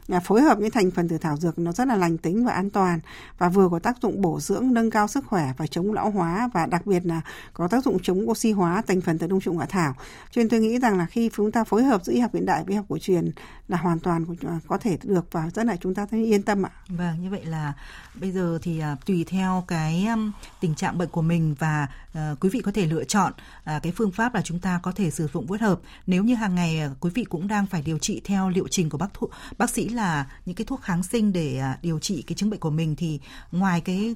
à, 0.09 0.19
phối 0.19 0.41
hợp 0.41 0.59
những 0.59 0.71
thành 0.71 0.91
phần 0.91 1.07
từ 1.07 1.17
thảo 1.17 1.37
dược 1.37 1.59
nó 1.59 1.71
rất 1.71 1.87
là 1.87 1.95
lành 1.95 2.17
tính 2.17 2.45
và 2.45 2.53
an 2.53 2.69
toàn 2.69 2.99
và 3.37 3.49
vừa 3.49 3.69
có 3.69 3.79
tác 3.79 3.97
dụng 4.01 4.21
bổ 4.21 4.39
dưỡng 4.39 4.73
nâng 4.73 4.91
cao 4.91 5.07
sức 5.07 5.25
khỏe 5.25 5.53
và 5.57 5.67
chống 5.67 5.80
lão 5.93 6.09
hóa 6.09 6.49
và 6.53 6.65
đặc 6.65 6.85
biệt 6.85 7.05
là 7.05 7.21
có 7.53 7.67
tác 7.67 7.83
dụng 7.83 7.97
chống 8.03 8.29
oxy 8.29 8.51
hóa 8.51 8.81
thành 8.87 9.01
phần 9.01 9.17
từ 9.17 9.27
đông 9.27 9.41
trùng 9.41 9.57
hạ 9.57 9.65
thảo 9.69 9.93
cho 10.31 10.39
nên 10.39 10.49
tôi 10.49 10.59
nghĩ 10.59 10.79
rằng 10.79 10.97
là 10.97 11.05
khi 11.05 11.29
chúng 11.35 11.51
ta 11.51 11.63
phối 11.63 11.83
hợp 11.83 12.03
giữa 12.05 12.13
y 12.13 12.19
học 12.19 12.33
hiện 12.33 12.45
đại 12.45 12.63
với 12.63 12.71
y 12.73 12.75
học 12.75 12.85
cổ 12.89 12.97
truyền 12.97 13.31
là 13.71 13.77
hoàn 13.77 13.99
toàn 13.99 14.25
à, 14.47 14.59
có 14.67 14.77
thể 14.77 14.97
được 15.03 15.25
và 15.31 15.49
rất 15.49 15.65
là 15.65 15.75
chúng 15.75 15.95
ta 15.95 16.05
thấy 16.05 16.25
yên 16.25 16.43
tâm 16.43 16.65
ạ. 16.65 16.69
Vâng, 16.87 17.21
như 17.21 17.29
vậy 17.29 17.45
là 17.45 17.73
bây 18.21 18.31
giờ 18.31 18.59
thì 18.61 18.79
à, 18.79 18.95
tùy 19.05 19.25
theo 19.27 19.63
cái 19.67 20.05
um, 20.05 20.31
tình 20.59 20.75
trạng 20.75 20.97
bệnh 20.97 21.09
của 21.09 21.21
mình 21.21 21.55
và 21.59 21.87
ờ, 22.13 22.35
quý 22.39 22.49
vị 22.49 22.61
có 22.61 22.71
thể 22.71 22.85
lựa 22.85 23.03
chọn 23.03 23.33
à, 23.63 23.79
cái 23.83 23.93
phương 23.95 24.11
pháp 24.11 24.35
là 24.35 24.41
chúng 24.41 24.59
ta 24.59 24.79
có 24.83 24.91
thể 24.91 25.11
sử 25.11 25.27
dụng 25.33 25.47
phối 25.47 25.57
hợp. 25.57 25.79
Nếu 26.07 26.23
như 26.23 26.35
hàng 26.35 26.55
ngày 26.55 26.89
quý 26.99 27.09
vị 27.13 27.23
cũng 27.23 27.47
đang 27.47 27.65
phải 27.65 27.81
điều 27.81 27.97
trị 27.97 28.21
theo 28.25 28.49
liệu 28.49 28.67
trình 28.67 28.89
của 28.89 28.97
bác 28.97 29.13
thuốc 29.13 29.31
bác 29.57 29.69
sĩ 29.69 29.89
là 29.89 30.27
những 30.45 30.55
cái 30.55 30.65
thuốc 30.65 30.81
kháng 30.81 31.03
sinh 31.03 31.33
để 31.33 31.61
điều 31.81 31.99
trị 31.99 32.23
cái 32.27 32.35
chứng 32.35 32.49
bệnh 32.49 32.59
của 32.59 32.69
mình 32.69 32.95
thì 32.95 33.19
ngoài 33.51 33.81
cái 33.81 34.15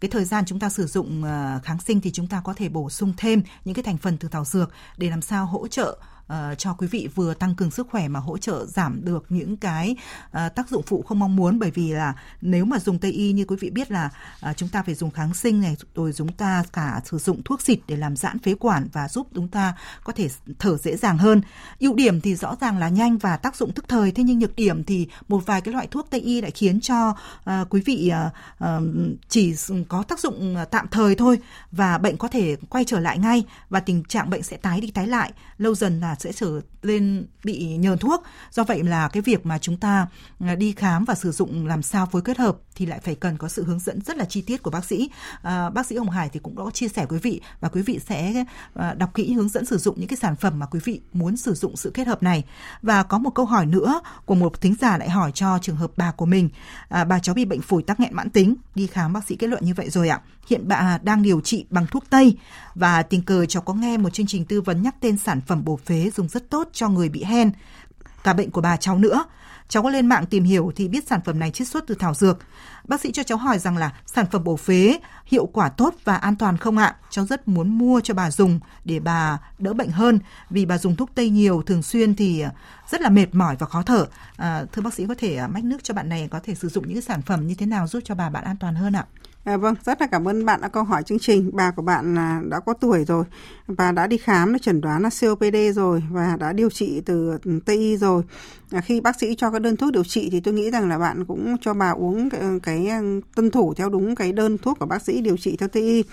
cái 0.00 0.10
thời 0.10 0.24
gian 0.24 0.44
chúng 0.46 0.58
ta 0.58 0.68
sử 0.68 0.86
dụng 0.88 1.24
ờ, 1.24 1.60
kháng 1.64 1.78
sinh 1.80 2.00
thì 2.00 2.10
chúng 2.10 2.26
ta 2.26 2.40
có 2.44 2.54
thể 2.54 2.68
bổ 2.68 2.90
sung 2.90 3.12
thêm 3.16 3.42
những 3.64 3.74
cái 3.74 3.82
thành 3.82 3.98
phần 3.98 4.18
từ 4.18 4.28
thảo 4.28 4.44
dược 4.44 4.70
để 4.96 5.10
làm 5.10 5.22
sao 5.22 5.46
hỗ 5.46 5.68
trợ 5.68 5.98
uh, 6.32 6.58
cho 6.58 6.72
quý 6.72 6.86
vị 6.86 7.08
vừa 7.14 7.34
tăng 7.34 7.54
cường 7.54 7.70
sức 7.70 7.88
khỏe 7.90 8.08
mà 8.08 8.20
hỗ 8.20 8.38
trợ 8.38 8.66
giảm 8.66 9.04
được 9.04 9.24
những 9.28 9.56
cái 9.56 9.96
uh, 10.26 10.54
tác 10.54 10.68
dụng 10.68 10.82
phụ 10.86 11.02
không 11.08 11.18
mong 11.18 11.36
muốn. 11.36 11.58
Bởi 11.58 11.70
vì 11.70 11.92
là 11.92 12.14
nếu 12.40 12.64
mà 12.64 12.78
dùng 12.78 12.98
tây 12.98 13.12
y 13.12 13.32
như 13.32 13.44
quý 13.44 13.56
vị 13.60 13.70
biết 13.70 13.90
là 13.90 14.10
uh, 14.50 14.56
chúng 14.56 14.68
ta 14.68 14.82
phải 14.82 14.94
dùng 14.94 15.10
kháng 15.10 15.34
sinh 15.34 15.60
này 15.60 15.76
rồi 15.94 16.12
chúng 16.16 16.32
ta 16.32 16.64
cả 16.72 17.00
sử 17.04 17.18
dụng 17.18 17.42
thuốc 17.42 17.62
xịt 17.62 17.78
để 17.86 17.96
làm 17.96 18.16
giãn 18.16 18.38
phế 18.38 18.54
quản 18.54 18.88
và 18.92 19.08
giúp 19.08 19.28
chúng 19.34 19.48
ta 19.48 19.74
có 20.04 20.12
thể 20.12 20.28
thở 20.58 20.76
dễ 20.76 20.96
dàng 20.96 21.18
hơn. 21.18 21.40
Ưu 21.78 21.94
điểm 21.94 22.20
thì 22.20 22.34
rõ 22.34 22.56
ràng 22.60 22.78
là 22.78 22.88
nhanh 22.88 23.18
và 23.18 23.36
tác 23.36 23.56
dụng 23.56 23.72
tức 23.72 23.88
thời 23.88 24.12
thế 24.12 24.22
nhưng 24.22 24.38
nhược 24.38 24.56
điểm 24.56 24.84
thì 24.84 25.08
một 25.28 25.46
vài 25.46 25.60
cái 25.60 25.74
loại 25.74 25.86
thuốc 25.86 26.10
tây 26.10 26.20
y 26.20 26.40
lại 26.40 26.50
khiến 26.50 26.80
cho 26.80 27.10
uh, 27.10 27.70
quý 27.70 27.82
vị 27.84 28.12
uh, 28.26 28.32
uh, 28.64 28.82
chỉ 29.28 29.54
có 29.88 30.02
tác 30.02 30.20
dụng 30.20 30.56
tạm 30.70 30.88
thời 30.90 31.14
thôi 31.14 31.38
và 31.72 31.98
bệnh 31.98 32.16
có 32.16 32.28
thể 32.28 32.56
quay 32.68 32.84
trở 32.84 33.00
lại 33.00 33.18
ngay 33.18 33.44
và 33.70 33.80
tình 33.80 34.04
trạng 34.04 34.30
bệnh 34.30 34.42
sẽ 34.42 34.56
tái 34.56 34.80
đi 34.80 34.90
tái 34.90 35.06
lại. 35.06 35.32
Lâu 35.58 35.74
dần 35.74 36.00
là 36.00 36.14
sẽ 36.18 36.32
trở 36.32 36.60
lên 36.82 37.26
bị 37.44 37.76
nhờn 37.76 37.98
thuốc. 37.98 38.22
Do 38.50 38.64
vậy 38.64 38.82
là 38.82 39.08
cái 39.08 39.22
việc 39.22 39.46
mà 39.46 39.58
chúng 39.58 39.76
ta 39.76 40.06
à, 40.40 40.54
đi 40.54 40.72
khám 40.72 41.04
và 41.04 41.14
sử 41.14 41.32
dụng 41.32 41.66
làm 41.66 41.82
sao 41.82 42.06
phối 42.06 42.22
kết 42.22 42.38
hợp 42.38 42.56
thì 42.74 42.86
lại 42.86 43.00
phải 43.04 43.14
cần 43.14 43.36
có 43.36 43.48
sự 43.48 43.64
hướng 43.64 43.78
dẫn 43.78 44.00
rất 44.00 44.16
là 44.16 44.24
chi 44.24 44.42
tiết 44.42 44.62
của 44.62 44.70
bác 44.70 44.84
sĩ. 44.84 45.10
À, 45.42 45.70
bác 45.70 45.86
sĩ 45.86 45.96
Hồng 45.96 46.10
Hải 46.10 46.28
thì 46.28 46.40
cũng 46.42 46.56
đã 46.56 46.64
chia 46.72 46.88
sẻ 46.88 47.06
quý 47.08 47.18
vị 47.18 47.40
và 47.60 47.68
quý 47.68 47.82
vị 47.82 48.00
sẽ 48.06 48.44
à, 48.74 48.94
đọc 48.94 49.14
kỹ 49.14 49.32
hướng 49.32 49.48
dẫn 49.48 49.66
sử 49.66 49.78
dụng 49.78 49.94
những 49.98 50.08
cái 50.08 50.16
sản 50.16 50.36
phẩm 50.36 50.58
mà 50.58 50.66
quý 50.66 50.80
vị 50.84 51.00
muốn 51.12 51.36
sử 51.36 51.54
dụng 51.54 51.76
sự 51.76 51.90
kết 51.94 52.06
hợp 52.06 52.22
này. 52.22 52.44
Và 52.82 53.02
có 53.02 53.18
một 53.18 53.30
câu 53.34 53.44
hỏi 53.44 53.66
nữa 53.66 54.00
của 54.24 54.34
một 54.34 54.60
thính 54.60 54.74
giả 54.80 54.98
lại 54.98 55.10
hỏi 55.10 55.32
cho 55.34 55.58
trường 55.62 55.76
hợp 55.76 55.90
bà 55.96 56.10
của 56.10 56.26
mình. 56.26 56.48
À, 56.88 57.04
bà 57.04 57.18
cháu 57.18 57.34
bị 57.34 57.44
bệnh 57.44 57.60
phổi 57.60 57.82
tắc 57.82 58.00
nghẽn 58.00 58.14
mãn 58.14 58.30
tính, 58.30 58.54
đi 58.74 58.86
khám 58.86 59.12
bác 59.12 59.24
sĩ 59.24 59.36
kết 59.36 59.46
luận 59.46 59.64
như 59.64 59.74
vậy 59.74 59.90
rồi 59.90 60.08
ạ. 60.08 60.20
Hiện 60.48 60.68
bà 60.68 60.98
đang 61.02 61.22
điều 61.22 61.40
trị 61.40 61.66
bằng 61.70 61.86
thuốc 61.86 62.04
Tây 62.10 62.36
và 62.74 63.02
tình 63.02 63.22
cờ 63.22 63.46
cháu 63.46 63.62
có 63.62 63.74
nghe 63.74 63.96
một 63.96 64.10
chương 64.10 64.26
trình 64.26 64.44
tư 64.44 64.60
vấn 64.60 64.82
nhắc 64.82 64.94
tên 65.00 65.18
sản 65.18 65.40
phẩm 65.40 65.64
bổ 65.64 65.76
phế 65.76 66.07
dùng 66.10 66.28
rất 66.28 66.50
tốt 66.50 66.68
cho 66.72 66.88
người 66.88 67.08
bị 67.08 67.24
hen, 67.24 67.50
cả 68.24 68.32
bệnh 68.32 68.50
của 68.50 68.60
bà 68.60 68.76
cháu 68.76 68.98
nữa. 68.98 69.24
Cháu 69.68 69.82
có 69.82 69.90
lên 69.90 70.06
mạng 70.06 70.26
tìm 70.26 70.44
hiểu 70.44 70.72
thì 70.76 70.88
biết 70.88 71.08
sản 71.08 71.20
phẩm 71.24 71.38
này 71.38 71.50
chiết 71.50 71.68
xuất 71.68 71.84
từ 71.86 71.94
thảo 71.98 72.14
dược. 72.14 72.38
Bác 72.88 73.00
sĩ 73.00 73.12
cho 73.12 73.22
cháu 73.22 73.38
hỏi 73.38 73.58
rằng 73.58 73.76
là 73.76 73.92
sản 74.06 74.26
phẩm 74.30 74.44
bổ 74.44 74.56
phế 74.56 74.98
hiệu 75.26 75.46
quả 75.46 75.68
tốt 75.68 75.94
và 76.04 76.16
an 76.16 76.36
toàn 76.36 76.56
không 76.56 76.78
ạ? 76.78 76.96
Cháu 77.10 77.24
rất 77.24 77.48
muốn 77.48 77.78
mua 77.78 78.00
cho 78.00 78.14
bà 78.14 78.30
dùng 78.30 78.60
để 78.84 79.00
bà 79.00 79.38
đỡ 79.58 79.72
bệnh 79.72 79.90
hơn 79.90 80.18
vì 80.50 80.66
bà 80.66 80.78
dùng 80.78 80.96
thuốc 80.96 81.10
tây 81.14 81.30
nhiều 81.30 81.62
thường 81.66 81.82
xuyên 81.82 82.14
thì 82.14 82.40
à, 82.40 82.52
rất 82.90 83.00
là 83.00 83.08
mệt 83.08 83.26
mỏi 83.32 83.56
và 83.58 83.66
khó 83.66 83.82
thở. 83.82 84.06
À, 84.36 84.64
thưa 84.72 84.82
bác 84.82 84.94
sĩ 84.94 85.06
có 85.06 85.14
thể 85.18 85.36
à, 85.36 85.48
mách 85.48 85.64
nước 85.64 85.84
cho 85.84 85.94
bạn 85.94 86.08
này 86.08 86.28
có 86.30 86.40
thể 86.44 86.54
sử 86.54 86.68
dụng 86.68 86.84
những 86.86 86.94
cái 86.94 87.02
sản 87.02 87.22
phẩm 87.22 87.46
như 87.46 87.54
thế 87.54 87.66
nào 87.66 87.86
giúp 87.86 88.02
cho 88.04 88.14
bà 88.14 88.30
bạn 88.30 88.44
an 88.44 88.56
toàn 88.60 88.74
hơn 88.74 88.96
ạ? 88.96 89.06
À, 89.44 89.56
vâng, 89.56 89.74
rất 89.84 90.00
là 90.00 90.06
cảm 90.06 90.28
ơn 90.28 90.44
bạn 90.44 90.60
đã 90.60 90.68
câu 90.68 90.84
hỏi 90.84 91.02
chương 91.02 91.18
trình. 91.18 91.50
Bà 91.52 91.70
của 91.70 91.82
bạn 91.82 92.14
là 92.14 92.40
đã 92.50 92.60
có 92.60 92.72
tuổi 92.72 93.04
rồi 93.04 93.24
và 93.66 93.92
đã 93.92 94.06
đi 94.06 94.18
khám 94.18 94.52
để 94.52 94.58
chẩn 94.58 94.80
đoán 94.80 95.02
là 95.02 95.10
COPD 95.20 95.56
rồi 95.74 96.02
và 96.10 96.36
đã 96.40 96.52
điều 96.52 96.70
trị 96.70 97.00
từ 97.06 97.38
Tây 97.66 97.76
y 97.76 97.96
rồi. 97.96 98.22
À, 98.70 98.80
khi 98.80 99.00
bác 99.00 99.20
sĩ 99.20 99.34
cho 99.38 99.50
các 99.50 99.62
đơn 99.62 99.76
thuốc 99.76 99.92
điều 99.92 100.04
trị 100.04 100.28
thì 100.32 100.40
tôi 100.40 100.54
nghĩ 100.54 100.70
rằng 100.70 100.88
là 100.88 100.98
bạn 100.98 101.24
cũng 101.24 101.56
cho 101.60 101.74
bà 101.74 101.90
uống 101.90 102.30
cái, 102.30 102.40
cái 102.62 102.77
Ờ, 102.86 103.02
tuân 103.36 103.50
thủ 103.50 103.74
theo 103.74 103.88
đúng 103.88 104.14
cái 104.14 104.32
đơn 104.32 104.58
thuốc 104.58 104.78
của 104.78 104.86
bác 104.86 105.02
sĩ 105.02 105.20
điều 105.20 105.36
trị 105.36 105.56
theo 105.56 105.68
Tây 105.68 105.82
y. 105.82 106.04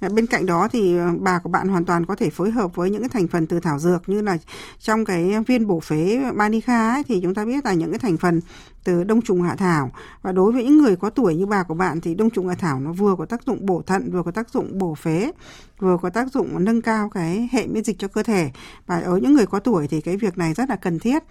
Ờ, 0.00 0.08
bên 0.08 0.26
cạnh 0.26 0.46
đó 0.46 0.68
thì 0.72 0.96
ờ, 0.96 1.10
bà 1.20 1.38
của 1.38 1.48
bạn 1.48 1.68
hoàn 1.68 1.84
toàn 1.84 2.06
có 2.06 2.14
thể 2.16 2.30
phối 2.30 2.50
hợp 2.50 2.74
với 2.74 2.90
những 2.90 3.02
cái 3.02 3.08
thành 3.08 3.28
phần 3.28 3.46
từ 3.46 3.60
thảo 3.60 3.78
dược 3.78 4.08
như 4.08 4.22
là 4.22 4.38
trong 4.78 5.04
cái 5.04 5.34
viên 5.46 5.66
bổ 5.66 5.80
phế 5.80 6.20
Manica 6.34 6.92
ấy, 6.92 7.02
thì 7.02 7.20
chúng 7.22 7.34
ta 7.34 7.44
biết 7.44 7.64
là 7.64 7.74
những 7.74 7.90
cái 7.90 7.98
thành 7.98 8.16
phần 8.16 8.40
từ 8.84 9.04
đông 9.04 9.22
trùng 9.22 9.42
hạ 9.42 9.56
thảo. 9.56 9.90
Và 10.22 10.32
đối 10.32 10.52
với 10.52 10.64
những 10.64 10.78
người 10.78 10.96
có 10.96 11.10
tuổi 11.10 11.36
như 11.36 11.46
bà 11.46 11.62
của 11.62 11.74
bạn 11.74 12.00
thì 12.00 12.14
đông 12.14 12.30
trùng 12.30 12.48
hạ 12.48 12.54
thảo 12.54 12.80
nó 12.80 12.92
vừa 12.92 13.14
có 13.18 13.26
tác 13.26 13.42
dụng 13.46 13.66
bổ 13.66 13.82
thận 13.82 14.10
vừa 14.12 14.22
có 14.22 14.30
tác 14.30 14.50
dụng 14.50 14.78
bổ 14.78 14.94
phế 14.94 15.32
vừa 15.78 15.96
có 16.02 16.10
tác 16.10 16.32
dụng 16.32 16.64
nâng 16.64 16.82
cao 16.82 17.08
cái 17.08 17.48
hệ 17.52 17.66
miễn 17.66 17.84
dịch 17.84 17.98
cho 17.98 18.08
cơ 18.08 18.22
thể. 18.22 18.50
Và 18.86 19.00
ở 19.00 19.16
những 19.16 19.34
người 19.34 19.46
có 19.46 19.58
tuổi 19.60 19.88
thì 19.88 20.00
cái 20.00 20.16
việc 20.16 20.38
này 20.38 20.54
rất 20.54 20.68
là 20.68 20.76
cần 20.76 20.98
thiết 20.98 21.22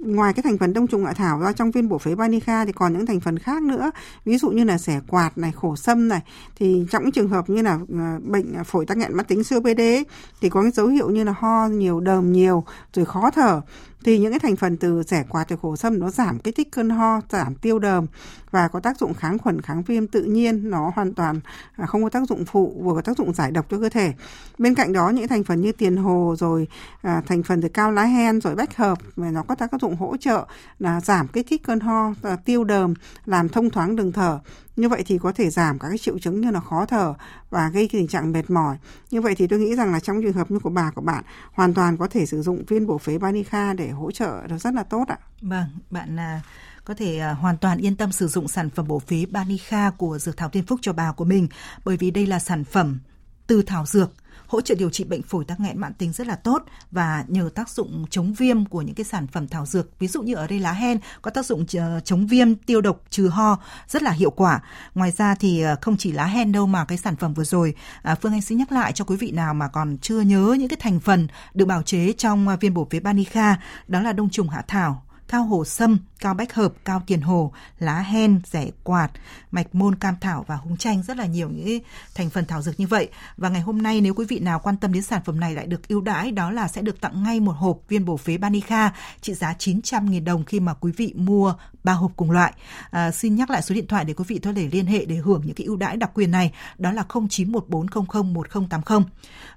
ngoài 0.00 0.32
cái 0.32 0.42
thành 0.42 0.58
phần 0.58 0.72
đông 0.72 0.86
trùng 0.86 1.04
hạ 1.04 1.12
thảo 1.12 1.40
ra 1.40 1.52
trong 1.52 1.70
viên 1.70 1.88
bổ 1.88 1.98
phế 1.98 2.14
Banica 2.14 2.64
thì 2.64 2.72
còn 2.72 2.92
những 2.92 3.06
thành 3.06 3.20
phần 3.20 3.38
khác 3.38 3.62
nữa. 3.62 3.90
Ví 4.24 4.38
dụ 4.38 4.50
như 4.50 4.64
là 4.64 4.78
xẻ 4.78 5.00
quạt 5.08 5.38
này 5.38 5.52
khổ 5.52 5.76
sâm 5.76 6.08
này. 6.08 6.20
Thì 6.56 6.86
trong 6.90 7.02
những 7.02 7.12
trường 7.12 7.28
hợp 7.28 7.50
như 7.50 7.62
là 7.62 7.78
à, 7.98 8.18
bệnh 8.22 8.64
phổi 8.64 8.86
tắc 8.86 8.96
nghẽn 8.96 9.16
mãn 9.16 9.26
tính 9.26 9.42
COPD 9.50 9.80
ấy, 9.80 10.06
thì 10.40 10.48
có 10.48 10.62
cái 10.62 10.70
dấu 10.70 10.86
hiệu 10.86 11.10
như 11.10 11.24
là 11.24 11.34
ho 11.38 11.66
nhiều 11.66 12.00
đờm 12.00 12.32
nhiều 12.32 12.64
rồi 12.92 13.04
khó 13.04 13.30
thở 13.30 13.60
thì 14.04 14.18
những 14.18 14.32
cái 14.32 14.38
thành 14.38 14.56
phần 14.56 14.76
từ 14.76 15.02
rẻ 15.02 15.24
quạt 15.28 15.44
từ 15.48 15.56
khổ 15.62 15.76
sâm 15.76 15.98
nó 15.98 16.10
giảm 16.10 16.38
kích 16.38 16.56
thích 16.56 16.68
cơn 16.72 16.90
ho, 16.90 17.20
giảm 17.30 17.54
tiêu 17.54 17.78
đờm 17.78 18.06
và 18.50 18.68
có 18.68 18.80
tác 18.80 18.98
dụng 18.98 19.14
kháng 19.14 19.38
khuẩn, 19.38 19.60
kháng 19.60 19.82
viêm 19.82 20.06
tự 20.06 20.22
nhiên, 20.22 20.70
nó 20.70 20.92
hoàn 20.94 21.14
toàn 21.14 21.40
à, 21.76 21.86
không 21.86 22.02
có 22.02 22.10
tác 22.10 22.28
dụng 22.28 22.44
phụ, 22.44 22.82
vừa 22.82 22.94
có 22.94 23.02
tác 23.02 23.18
dụng 23.18 23.34
giải 23.34 23.50
độc 23.50 23.66
cho 23.70 23.78
cơ 23.78 23.88
thể. 23.88 24.12
Bên 24.58 24.74
cạnh 24.74 24.92
đó 24.92 25.08
những 25.08 25.28
thành 25.28 25.44
phần 25.44 25.60
như 25.60 25.72
tiền 25.72 25.96
hồ 25.96 26.34
rồi 26.38 26.68
à, 27.02 27.22
thành 27.26 27.42
phần 27.42 27.62
từ 27.62 27.68
cao 27.68 27.92
lá 27.92 28.04
hen 28.04 28.40
rồi 28.40 28.54
bách 28.54 28.76
hợp 28.76 28.98
mà 29.16 29.30
nó 29.30 29.42
có 29.42 29.54
tác 29.54 29.70
dụng 29.80 29.96
hỗ 29.96 30.16
trợ 30.16 30.46
là 30.78 31.00
giảm 31.00 31.28
kích 31.28 31.46
thích 31.50 31.62
cơn 31.64 31.80
ho, 31.80 32.14
à, 32.22 32.36
tiêu 32.44 32.64
đờm, 32.64 32.94
làm 33.26 33.48
thông 33.48 33.70
thoáng 33.70 33.96
đường 33.96 34.12
thở 34.12 34.40
như 34.76 34.88
vậy 34.88 35.02
thì 35.06 35.18
có 35.18 35.32
thể 35.32 35.50
giảm 35.50 35.78
các 35.78 35.88
cái 35.88 35.98
triệu 35.98 36.18
chứng 36.18 36.40
như 36.40 36.50
là 36.50 36.60
khó 36.60 36.86
thở 36.86 37.14
và 37.50 37.68
gây 37.68 37.88
tình 37.92 38.08
trạng 38.08 38.32
mệt 38.32 38.50
mỏi. 38.50 38.76
Như 39.10 39.20
vậy 39.20 39.34
thì 39.34 39.46
tôi 39.46 39.58
nghĩ 39.58 39.76
rằng 39.76 39.92
là 39.92 40.00
trong 40.00 40.22
trường 40.22 40.32
hợp 40.32 40.50
như 40.50 40.58
của 40.58 40.70
bà 40.70 40.90
của 40.90 41.00
bạn 41.00 41.24
hoàn 41.52 41.74
toàn 41.74 41.96
có 41.96 42.08
thể 42.08 42.26
sử 42.26 42.42
dụng 42.42 42.64
viên 42.68 42.86
bổ 42.86 42.98
phế 42.98 43.18
Banica 43.18 43.74
để 43.74 43.90
hỗ 43.90 44.10
trợ 44.10 44.42
nó 44.48 44.58
rất 44.58 44.74
là 44.74 44.82
tốt 44.82 45.04
ạ. 45.08 45.18
Vâng, 45.40 45.66
bạn 45.90 46.16
là 46.16 46.40
có 46.84 46.94
thể 46.94 47.18
à, 47.18 47.32
hoàn 47.32 47.56
toàn 47.56 47.78
yên 47.78 47.96
tâm 47.96 48.12
sử 48.12 48.28
dụng 48.28 48.48
sản 48.48 48.70
phẩm 48.70 48.88
bổ 48.88 48.98
phế 48.98 49.26
Banica 49.30 49.90
của 49.90 50.18
Dược 50.18 50.36
Thảo 50.36 50.48
Thiên 50.48 50.66
Phúc 50.66 50.78
cho 50.82 50.92
bà 50.92 51.12
của 51.12 51.24
mình 51.24 51.48
bởi 51.84 51.96
vì 51.96 52.10
đây 52.10 52.26
là 52.26 52.38
sản 52.38 52.64
phẩm 52.64 52.98
từ 53.46 53.62
thảo 53.62 53.86
dược 53.86 54.10
hỗ 54.50 54.60
trợ 54.60 54.74
điều 54.74 54.90
trị 54.90 55.04
bệnh 55.04 55.22
phổi 55.22 55.44
tắc 55.44 55.60
nghẽn 55.60 55.78
mãn 55.78 55.94
tính 55.94 56.12
rất 56.12 56.26
là 56.26 56.36
tốt 56.36 56.62
và 56.90 57.24
nhờ 57.28 57.50
tác 57.54 57.68
dụng 57.68 58.04
chống 58.10 58.32
viêm 58.32 58.64
của 58.64 58.82
những 58.82 58.94
cái 58.94 59.04
sản 59.04 59.26
phẩm 59.26 59.48
thảo 59.48 59.66
dược, 59.66 59.98
ví 59.98 60.08
dụ 60.08 60.22
như 60.22 60.34
ở 60.34 60.46
đây 60.46 60.58
lá 60.58 60.72
hen 60.72 60.98
có 61.22 61.30
tác 61.30 61.46
dụng 61.46 61.64
ờ, 61.78 62.00
chống 62.00 62.26
viêm, 62.26 62.54
tiêu 62.54 62.80
độc, 62.80 63.02
trừ 63.10 63.28
ho, 63.28 63.58
rất 63.88 64.02
là 64.02 64.10
hiệu 64.10 64.30
quả. 64.30 64.60
Ngoài 64.94 65.10
ra 65.10 65.34
thì 65.34 65.62
ờ, 65.62 65.76
không 65.80 65.96
chỉ 65.96 66.12
lá 66.12 66.24
hen 66.24 66.52
đâu 66.52 66.66
mà 66.66 66.84
cái 66.84 66.98
sản 66.98 67.16
phẩm 67.16 67.34
vừa 67.34 67.44
rồi 67.44 67.74
à, 68.02 68.14
Phương 68.14 68.32
Anh 68.32 68.42
xin 68.42 68.58
nhắc 68.58 68.72
lại 68.72 68.92
cho 68.92 69.04
quý 69.04 69.16
vị 69.16 69.30
nào 69.30 69.54
mà 69.54 69.68
còn 69.68 69.98
chưa 69.98 70.20
nhớ 70.20 70.56
những 70.58 70.68
cái 70.68 70.78
thành 70.80 71.00
phần 71.00 71.28
được 71.54 71.64
bào 71.64 71.82
chế 71.82 72.12
trong 72.12 72.48
ờ, 72.48 72.56
viên 72.60 72.74
bổ 72.74 72.88
phế 72.90 73.00
Banica, 73.00 73.56
đó 73.88 74.00
là 74.00 74.12
đông 74.12 74.30
trùng 74.30 74.48
hạ 74.48 74.62
thảo 74.68 75.02
cao 75.30 75.44
hồ 75.44 75.64
sâm, 75.64 75.98
cao 76.20 76.34
bách 76.34 76.54
hợp, 76.54 76.72
cao 76.84 77.02
tiền 77.06 77.20
hồ, 77.20 77.52
lá 77.78 78.00
hen, 78.00 78.40
rẻ 78.50 78.70
quạt, 78.84 79.08
mạch 79.50 79.74
môn 79.74 79.94
cam 79.94 80.14
thảo 80.20 80.44
và 80.46 80.56
húng 80.56 80.76
chanh 80.76 81.02
rất 81.02 81.16
là 81.16 81.26
nhiều 81.26 81.48
những 81.48 81.78
thành 82.14 82.30
phần 82.30 82.44
thảo 82.44 82.62
dược 82.62 82.80
như 82.80 82.86
vậy. 82.86 83.08
Và 83.36 83.48
ngày 83.48 83.60
hôm 83.60 83.82
nay 83.82 84.00
nếu 84.00 84.14
quý 84.14 84.24
vị 84.28 84.38
nào 84.38 84.58
quan 84.58 84.76
tâm 84.76 84.92
đến 84.92 85.02
sản 85.02 85.22
phẩm 85.24 85.40
này 85.40 85.54
lại 85.54 85.66
được 85.66 85.88
ưu 85.88 86.00
đãi 86.00 86.32
đó 86.32 86.50
là 86.50 86.68
sẽ 86.68 86.82
được 86.82 87.00
tặng 87.00 87.22
ngay 87.22 87.40
một 87.40 87.52
hộp 87.52 87.78
viên 87.88 88.04
bổ 88.04 88.16
phế 88.16 88.38
Banica 88.38 88.92
trị 89.20 89.34
giá 89.34 89.54
900.000 89.58 90.24
đồng 90.24 90.44
khi 90.44 90.60
mà 90.60 90.74
quý 90.74 90.92
vị 90.96 91.12
mua 91.16 91.54
ba 91.84 91.92
hộp 91.92 92.12
cùng 92.16 92.30
loại. 92.30 92.52
À, 92.90 93.10
xin 93.10 93.34
nhắc 93.34 93.50
lại 93.50 93.62
số 93.62 93.74
điện 93.74 93.86
thoại 93.86 94.04
để 94.04 94.14
quý 94.14 94.24
vị 94.28 94.38
có 94.38 94.52
thể 94.52 94.68
liên 94.72 94.86
hệ 94.86 95.04
để 95.04 95.16
hưởng 95.16 95.42
những 95.44 95.54
cái 95.54 95.66
ưu 95.66 95.76
đãi 95.76 95.96
đặc 95.96 96.10
quyền 96.14 96.30
này 96.30 96.52
đó 96.78 96.92
là 96.92 97.04
0914001080. 97.08 99.02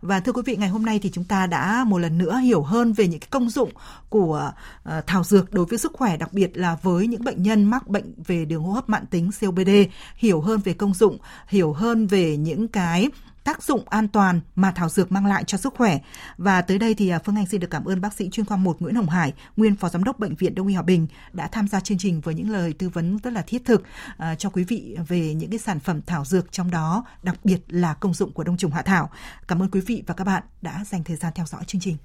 Và 0.02 0.20
thưa 0.20 0.32
quý 0.32 0.42
vị 0.46 0.56
ngày 0.56 0.70
hôm 0.70 0.86
nay 0.86 1.00
thì 1.00 1.12
chúng 1.14 1.24
ta 1.24 1.48
đã 1.48 1.84
một 1.88 1.98
lần 1.98 2.18
nữa 2.18 2.38
hiểu 2.38 2.62
hơn 2.62 2.94
về 2.94 3.08
những 3.08 3.20
cái 3.20 3.28
công 3.32 3.50
dụng 3.50 3.70
của 4.10 4.52
uh, 4.90 5.08
thảo 5.08 5.24
dược 5.24 5.54
đối 5.54 5.62
đối 5.63 5.67
với 5.67 5.80
sức 5.80 5.93
khỏe, 5.93 6.17
đặc 6.17 6.34
biệt 6.34 6.58
là 6.58 6.78
với 6.82 7.08
những 7.08 7.23
bệnh 7.23 7.43
nhân 7.43 7.63
mắc 7.63 7.88
bệnh 7.88 8.13
về 8.26 8.45
đường 8.45 8.63
hô 8.63 8.71
hấp 8.71 8.89
mạng 8.89 9.06
tính 9.10 9.30
COPD, 9.41 9.69
hiểu 10.15 10.41
hơn 10.41 10.60
về 10.60 10.73
công 10.73 10.93
dụng, 10.93 11.17
hiểu 11.47 11.73
hơn 11.73 12.08
về 12.08 12.38
những 12.38 12.67
cái 12.67 13.10
tác 13.43 13.63
dụng 13.63 13.84
an 13.89 14.08
toàn 14.08 14.41
mà 14.56 14.71
thảo 14.71 14.89
dược 14.89 15.12
mang 15.12 15.26
lại 15.26 15.43
cho 15.43 15.58
sức 15.58 15.73
khỏe. 15.78 15.99
Và 16.38 16.62
tới 16.62 16.80
đây 16.80 16.93
thì 16.93 17.10
à, 17.10 17.19
Phương 17.26 17.36
Anh 17.36 17.45
xin 17.45 17.60
được 17.60 17.69
cảm 17.69 17.86
ơn 17.86 18.02
bác 18.02 18.13
sĩ 18.13 18.30
chuyên 18.30 18.45
khoa 18.45 18.58
1 18.58 18.82
Nguyễn 18.82 18.95
Hồng 18.95 19.10
Hải, 19.10 19.34
nguyên 19.58 19.76
phó 19.76 19.89
giám 19.89 20.04
đốc 20.04 20.19
bệnh 20.19 20.36
viện 20.36 20.56
Đông 20.56 20.67
y 20.67 20.73
Hòa 20.73 20.84
Bình 20.84 21.08
đã 21.34 21.47
tham 21.47 21.67
gia 21.67 21.80
chương 21.80 21.97
trình 21.97 22.21
với 22.21 22.34
những 22.36 22.49
lời 22.49 22.73
tư 22.73 22.89
vấn 22.89 23.17
rất 23.23 23.34
là 23.34 23.41
thiết 23.41 23.65
thực 23.65 23.82
uh, 23.82 24.23
cho 24.38 24.49
quý 24.49 24.63
vị 24.63 24.97
về 25.08 25.34
những 25.34 25.49
cái 25.49 25.60
sản 25.60 25.80
phẩm 25.80 26.02
thảo 26.06 26.26
dược 26.26 26.52
trong 26.52 26.71
đó 26.71 27.06
đặc 27.23 27.36
biệt 27.43 27.60
là 27.67 27.93
công 27.93 28.13
dụng 28.13 28.32
của 28.32 28.43
đông 28.43 28.58
trùng 28.58 28.71
hạ 28.71 28.82
thảo. 28.82 29.10
Cảm 29.47 29.62
ơn 29.62 29.71
quý 29.71 29.82
vị 29.82 30.04
và 30.08 30.13
các 30.13 30.23
bạn 30.23 30.43
đã 30.62 30.86
dành 30.89 31.04
thời 31.04 31.15
gian 31.15 31.34
theo 31.36 31.45
dõi 31.45 31.63
chương 31.67 31.82
trình. 31.82 31.97